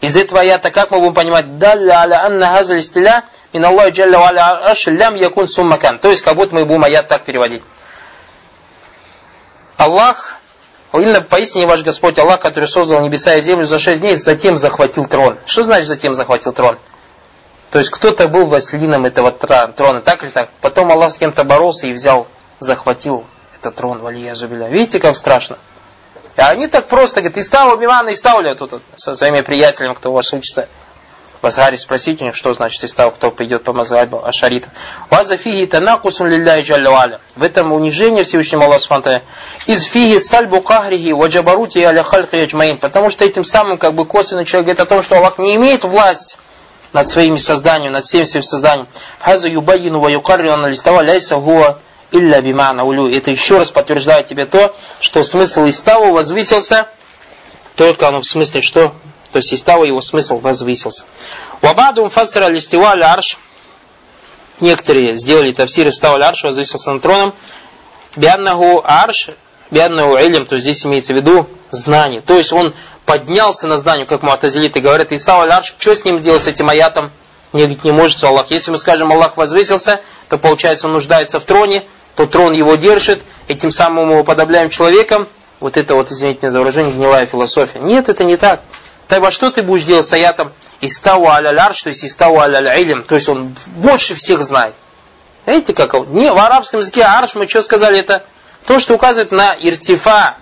из 0.00 0.16
этого 0.16 0.40
аята 0.40 0.70
как 0.70 0.90
мы 0.90 1.00
будем 1.00 1.14
понимать? 1.14 1.58
Далля 1.58 2.00
аля 2.00 2.24
анна 2.24 2.48
хаза 2.48 2.74
листиля 2.74 3.24
мин 3.52 3.64
Аллаху 3.64 3.92
джалля 3.92 4.18
аля 4.18 4.70
аш 4.70 4.86
лям 4.86 5.14
якун 5.14 5.48
суммакан. 5.48 5.98
То 5.98 6.10
есть, 6.10 6.22
как 6.22 6.36
будто 6.36 6.54
мы 6.54 6.64
будем 6.66 6.84
аят 6.84 7.08
так 7.08 7.24
переводить. 7.24 7.62
Аллах, 9.78 10.35
именно 11.00 11.20
поистине 11.20 11.66
ваш 11.66 11.82
Господь 11.82 12.18
Аллах, 12.18 12.40
который 12.40 12.66
создал 12.66 13.00
небеса 13.00 13.34
и 13.34 13.40
землю 13.40 13.64
за 13.64 13.78
шесть 13.78 14.00
дней, 14.00 14.16
затем 14.16 14.56
захватил 14.56 15.06
трон. 15.06 15.36
Что 15.46 15.62
значит 15.62 15.86
затем 15.86 16.14
захватил 16.14 16.52
трон? 16.52 16.78
То 17.70 17.78
есть 17.78 17.90
кто-то 17.90 18.28
был 18.28 18.46
властелином 18.46 19.04
этого 19.04 19.32
трона, 19.32 20.00
так 20.00 20.22
или 20.22 20.30
так? 20.30 20.48
Потом 20.60 20.90
Аллах 20.92 21.10
с 21.10 21.18
кем-то 21.18 21.44
боролся 21.44 21.86
и 21.86 21.92
взял, 21.92 22.26
захватил 22.58 23.24
этот 23.58 23.74
трон, 23.74 23.98
валия 23.98 24.34
зубиля. 24.34 24.68
Видите, 24.68 25.00
как 25.00 25.16
страшно? 25.16 25.58
А 26.36 26.50
они 26.50 26.66
так 26.66 26.86
просто 26.86 27.20
говорят, 27.20 27.38
и 27.38 27.42
стал 27.42 27.76
Милана, 27.78 28.10
и 28.10 28.14
стал 28.14 28.42
тут 28.56 28.82
со 28.96 29.14
своими 29.14 29.40
приятелями, 29.40 29.94
кто 29.94 30.10
у 30.10 30.14
вас 30.14 30.32
учится. 30.32 30.68
В 31.42 31.46
Азгаре 31.46 31.76
спросите 31.76 32.24
у 32.24 32.26
них, 32.26 32.34
что 32.34 32.52
значит 32.54 32.82
истав, 32.84 33.14
кто 33.14 33.30
пойдет 33.30 33.64
по 33.64 33.72
мазхабу 33.72 34.24
Ашарита. 34.24 34.68
Ваза 35.10 35.36
фиги 35.36 35.66
танакусун 35.66 36.28
лилляй 36.28 36.62
джалля 36.62 37.20
В 37.34 37.42
этом 37.42 37.72
унижение 37.72 38.24
Всевышнего 38.24 38.64
Аллаха 38.64 38.80
Субхану 38.80 39.20
Из 39.66 39.82
фиги 39.82 40.18
сальбу 40.18 40.60
кахрихи 40.60 41.12
ваджабарути 41.12 41.78
аля 41.78 42.02
хальхи 42.02 42.36
яджмаин. 42.36 42.78
Потому 42.78 43.10
что 43.10 43.24
этим 43.24 43.44
самым 43.44 43.78
как 43.78 43.94
бы 43.94 44.06
косвенно 44.06 44.44
человек 44.44 44.66
говорит 44.66 44.80
о 44.80 44.86
том, 44.86 45.02
что 45.02 45.16
Аллах 45.16 45.38
не 45.38 45.54
имеет 45.56 45.84
власть 45.84 46.38
над 46.92 47.08
своими 47.08 47.36
созданиями, 47.36 47.92
над 47.92 48.04
всем 48.04 48.24
своим 48.24 48.42
созданием. 48.42 48.88
Хаза 49.20 49.48
юбайину 49.48 50.00
ва 50.00 50.08
юкаррю 50.08 50.52
аналистава 50.52 51.02
ляйса 51.02 51.36
хуа 51.36 51.78
илля 52.10 52.40
бимана 52.40 52.84
улю. 52.84 53.08
Это 53.08 53.30
еще 53.30 53.58
раз 53.58 53.70
подтверждает 53.70 54.26
тебе 54.26 54.46
то, 54.46 54.74
что 55.00 55.22
смысл 55.22 55.66
иставу 55.66 56.12
возвысился, 56.12 56.86
только 57.74 58.08
оно 58.08 58.20
в 58.20 58.26
смысле 58.26 58.62
что? 58.62 58.94
То 59.32 59.38
есть 59.38 59.52
истава 59.52 59.84
его 59.84 60.00
смысл 60.00 60.38
возвысился. 60.38 61.04
Вабаду 61.62 62.08
фасра 62.08 62.48
листива 62.48 62.92
арш. 62.92 63.38
Некоторые 64.60 65.14
сделали 65.14 65.52
тавсир 65.52 65.88
истава 65.88 66.24
арш, 66.24 66.44
возвысился 66.44 66.92
над 66.92 67.02
троном. 67.02 67.34
Бианнаху 68.16 68.82
арш, 68.84 69.30
бианнаху 69.70 70.16
илем, 70.16 70.46
то 70.46 70.56
здесь 70.56 70.86
имеется 70.86 71.12
в 71.12 71.16
виду 71.16 71.46
знание. 71.70 72.22
То 72.22 72.36
есть 72.36 72.52
он 72.52 72.74
поднялся 73.04 73.66
на 73.66 73.76
знание, 73.76 74.06
как 74.06 74.22
муатазилиты 74.22 74.80
говорят, 74.80 75.12
и 75.12 75.18
стал 75.18 75.42
арш, 75.42 75.74
что 75.78 75.94
с 75.94 76.04
ним 76.04 76.18
делать, 76.18 76.44
с 76.44 76.46
этим 76.46 76.68
аятом? 76.68 77.10
Не, 77.52 77.66
не 77.82 77.92
может 77.92 78.22
Аллах. 78.24 78.50
Если 78.50 78.70
мы 78.70 78.78
скажем, 78.78 79.12
Аллах 79.12 79.36
возвысился, 79.36 80.00
то 80.28 80.38
получается 80.38 80.86
он 80.86 80.92
нуждается 80.92 81.38
в 81.38 81.44
троне, 81.44 81.84
то 82.14 82.26
трон 82.26 82.52
его 82.52 82.74
держит, 82.74 83.22
и 83.48 83.54
тем 83.54 83.70
самым 83.70 84.06
мы 84.06 84.12
его 84.14 84.24
подобляем 84.24 84.68
человеком. 84.68 85.28
Вот 85.60 85.76
это 85.76 85.94
вот, 85.94 86.10
извините 86.10 86.40
меня 86.42 86.50
за 86.50 86.58
выражение, 86.58 86.92
гнилая 86.92 87.24
философия. 87.24 87.78
Нет, 87.78 88.08
это 88.08 88.24
не 88.24 88.36
так. 88.36 88.60
Тогда 89.08 89.30
что 89.30 89.50
ты 89.50 89.62
будешь 89.62 89.84
делать 89.84 90.06
с 90.06 90.12
аятом 90.12 90.52
«Истау 90.80 91.26
аля 91.26 91.50
арш», 91.64 91.82
то 91.82 91.88
есть 91.90 92.04
«Истау 92.04 92.38
аля 92.38 92.74
илм», 92.76 93.04
то 93.04 93.14
есть 93.14 93.28
он 93.28 93.54
больше 93.76 94.14
всех 94.14 94.42
знает. 94.42 94.74
Видите, 95.46 95.74
как 95.74 95.94
он? 95.94 96.12
Не, 96.12 96.32
в 96.32 96.38
арабском 96.38 96.80
языке 96.80 97.04
арш, 97.04 97.36
мы 97.36 97.48
что 97.48 97.62
сказали, 97.62 98.00
это 98.00 98.24
то, 98.66 98.80
что 98.80 98.94
указывает 98.94 99.30
на 99.30 99.54
иртифа, 99.60 100.36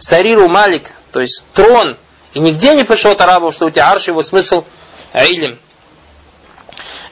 сариру 0.00 0.48
малик, 0.48 0.90
то 1.12 1.20
есть 1.20 1.44
трон. 1.54 1.96
И 2.34 2.40
нигде 2.40 2.74
не 2.74 2.84
пришло 2.84 3.12
от 3.12 3.20
арабов, 3.20 3.54
что 3.54 3.66
у 3.66 3.70
тебя 3.70 3.90
арш, 3.90 4.08
его 4.08 4.22
смысл 4.22 4.64
илм. 5.14 5.58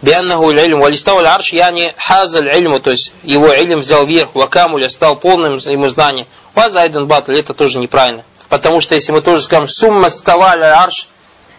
Бианнаху 0.02 0.50
илм. 0.50 0.80
Валистау 0.80 1.24
арш, 1.24 1.52
я 1.52 1.70
не 1.70 1.94
хазаль 1.96 2.48
ильму, 2.48 2.80
то 2.80 2.90
есть 2.90 3.12
его 3.22 3.52
илм 3.52 3.78
взял 3.78 4.04
вверх, 4.04 4.34
вакамуля 4.34 4.88
стал 4.88 5.14
полным 5.14 5.54
ему 5.54 5.88
знанием. 5.88 6.26
Вазайден 6.54 7.06
батл, 7.06 7.30
это 7.30 7.54
тоже 7.54 7.78
неправильно. 7.78 8.24
Потому 8.48 8.80
что 8.80 8.94
если 8.94 9.12
мы 9.12 9.20
тоже 9.20 9.42
скажем 9.42 9.68
сумма 9.68 10.10
ставали 10.10 10.64
арш, 10.64 11.08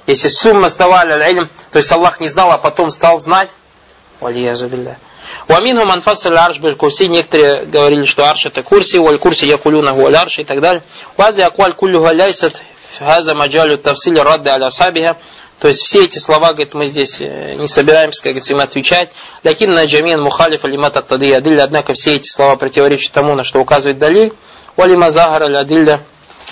если 0.08 0.28
сумма 0.28 0.70
ставали 0.70 1.32
илм, 1.32 1.50
то 1.72 1.80
есть 1.80 1.92
Аллах 1.92 2.20
не 2.20 2.28
знал, 2.28 2.52
а 2.52 2.58
потом 2.58 2.90
стал 2.90 3.20
знать. 3.20 3.50
Билля. 4.22 4.98
Уаминху 5.48 5.86
манфасаль 5.86 6.38
арш 6.38 6.60
был 6.60 6.76
курси. 6.76 7.04
Некоторые 7.04 7.66
говорили, 7.66 8.06
что 8.06 8.30
арш 8.30 8.46
это 8.46 8.64
курси, 8.64 8.98
валь 8.98 9.18
курси 9.18 9.46
якулюна 9.46 9.94
валь 9.94 10.16
арш 10.16 10.40
и 10.40 10.44
так 10.44 10.62
далее. 10.62 10.84
Вази 11.18 11.42
акваль 11.42 11.74
куллю 11.74 12.02
галяйсат 12.02 12.62
хаза 13.00 13.36
маджалю 13.36 13.78
тавсили 13.78 14.20
радды 14.20 14.50
аля 14.50 14.70
сабиха. 14.70 15.18
То 15.60 15.70
есть 15.70 15.82
все 15.84 16.04
эти 16.04 16.18
слова, 16.18 16.50
говорит, 16.50 16.74
мы 16.74 16.86
здесь 16.86 17.22
э, 17.22 17.54
не 17.56 17.68
собираемся, 17.68 18.22
как 18.22 18.32
говорится, 18.32 18.54
им 18.54 18.60
отвечать. 18.60 19.10
Лякин 19.44 19.74
на 19.74 19.86
джамин 19.86 20.22
мухалиф 20.22 20.66
алимат 20.66 20.98
аттады 20.98 21.34
адилля. 21.34 21.64
Однако 21.64 21.94
все 21.94 22.16
эти 22.16 22.28
слова 22.28 22.58
противоречат 22.58 23.14
тому, 23.14 23.36
на 23.36 23.44
что 23.44 23.60
указывает 23.60 23.98
далиль. 23.98 24.34
Валима 24.76 25.12
захара 25.12 25.46
адилля. 25.58 26.02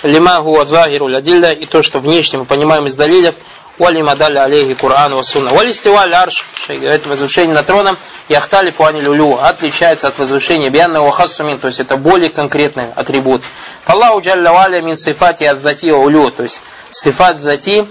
Лима 0.02 0.40
хуа 0.42 0.64
захиру 0.64 1.06
адилля. 1.06 1.52
И 1.52 1.64
то, 1.64 1.82
что 1.82 2.00
внешне 2.00 2.38
мы 2.38 2.44
понимаем 2.44 2.86
из 2.86 2.96
далилев– 2.96 3.34
Валима 3.78 4.14
дали 4.14 4.38
алейхи 4.38 4.74
Кур'ан 4.74 5.14
ва 5.14 5.22
сунна. 5.22 5.52
Валистива 5.52 6.02
арш, 6.02 6.46
это 6.68 7.08
возвышение 7.08 7.54
над 7.54 7.66
троном, 7.66 7.98
яхталифу 8.28 8.84
ани 8.84 9.00
люлю, 9.00 9.36
отличается 9.36 10.06
от 10.06 10.18
возвышения 10.18 10.70
бианна 10.70 11.10
хасумин, 11.10 11.58
то 11.58 11.66
есть 11.66 11.80
это 11.80 11.96
более 11.96 12.30
конкретный 12.30 12.92
атрибут. 12.92 13.42
Аллаху 13.86 14.20
джалля 14.20 14.52
валя 14.52 14.80
мин 14.80 14.96
сифати 14.96 15.44
адзати 15.44 15.90
улю, 15.90 16.30
то 16.30 16.44
есть 16.44 16.60
сифат 16.90 17.40
зати, 17.40 17.86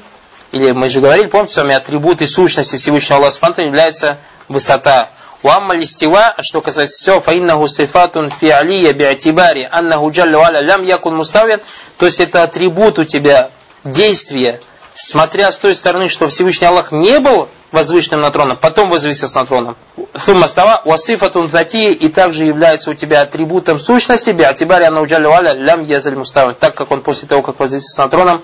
или 0.53 0.71
мы 0.71 0.87
же 0.87 1.01
говорили, 1.01 1.27
помните 1.27 1.53
с 1.53 1.57
вами, 1.57 1.75
атрибуты 1.75 2.27
сущности 2.27 2.77
Всевышнего 2.77 3.17
Аллаха 3.17 3.33
Субхану 3.33 3.67
является 3.67 4.19
высота. 4.47 5.09
Уамма 5.43 5.75
листива, 5.75 6.35
что 6.39 6.61
касается 6.61 6.97
всего, 6.97 7.19
фаиннаху 7.19 7.67
сифатун 7.67 8.29
фиалия 8.29 8.93
биатибари, 8.93 9.67
аннаху 9.69 10.09
джалля 10.09 10.37
валя 10.37 10.61
лям 10.61 10.83
якун 10.83 11.17
муставин, 11.17 11.59
то 11.97 12.05
есть 12.05 12.21
это 12.21 12.43
атрибут 12.43 12.97
у 12.97 13.03
тебя 13.03 13.49
действия, 13.83 14.61
смотря 14.95 15.51
с 15.51 15.57
той 15.57 15.75
стороны, 15.75 16.07
что 16.07 16.29
Всевышний 16.29 16.67
Аллах 16.67 16.93
не 16.93 17.19
был 17.19 17.49
возвышенным 17.73 18.21
на 18.21 18.31
троном, 18.31 18.55
потом 18.55 18.89
возвысился 18.89 19.39
на 19.39 19.45
троном. 19.45 19.75
Суммастава 20.15 20.81
васифатун 20.85 21.49
зати 21.49 21.91
и 21.91 22.07
также 22.07 22.45
является 22.45 22.91
у 22.91 22.93
тебя 22.93 23.21
атрибутом 23.21 23.79
сущности, 23.79 24.29
биатибари 24.29 24.85
анауджалю 24.85 25.31
аля 25.31 25.51
лям 25.51 25.83
язаль 25.83 26.15
муставин, 26.15 26.55
так 26.55 26.73
как 26.75 26.91
он 26.91 27.01
после 27.01 27.27
того, 27.27 27.41
как 27.41 27.59
возвысился 27.59 28.03
на 28.03 28.09
троном, 28.09 28.43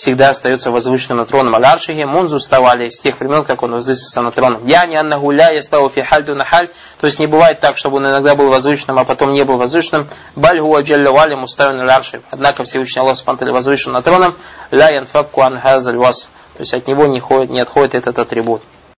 всегда 0.00 0.30
остается 0.30 0.70
возвышенным 0.70 1.18
на 1.18 1.26
троном. 1.26 1.54
Аль-Аршихи 1.56 2.04
мунзу 2.06 2.40
ставали 2.40 2.88
с 2.88 2.98
тех 3.00 3.20
времен, 3.20 3.44
как 3.44 3.62
он 3.62 3.72
возвысился 3.72 4.22
на 4.22 4.32
троном. 4.32 4.66
Я 4.66 4.86
не 4.86 4.96
аннаху 4.96 5.30
ля 5.30 5.50
ястау 5.50 5.90
фи 5.90 6.00
хальду 6.00 6.34
нахаль. 6.34 6.68
То 6.98 7.04
есть 7.04 7.18
не 7.18 7.26
бывает 7.26 7.60
так, 7.60 7.76
чтобы 7.76 7.98
он 7.98 8.06
иногда 8.06 8.34
был 8.34 8.48
возвышенным, 8.48 8.98
а 8.98 9.04
потом 9.04 9.32
не 9.32 9.44
был 9.44 9.58
возвышенным. 9.58 10.08
Баль 10.36 10.58
хуа 10.58 10.80
джалля 10.80 11.10
вали 11.10 11.36
муставин 11.36 11.86
Однако 12.30 12.64
Всевышний 12.64 12.98
Аллах 12.98 13.18
Субтитры 13.18 13.52
возвышен 13.52 13.92
на 13.92 14.00
троном. 14.00 14.34
Ля 14.70 14.88
янфакку 14.88 15.42
ан 15.42 15.60
вас. 15.60 16.30
То 16.54 16.60
есть 16.60 16.72
от 16.72 16.86
него 16.86 17.06
не, 17.06 17.20
ходит, 17.20 17.50
не 17.50 17.60
отходит 17.60 17.94
этот 17.94 18.18
атрибут. 18.18 18.62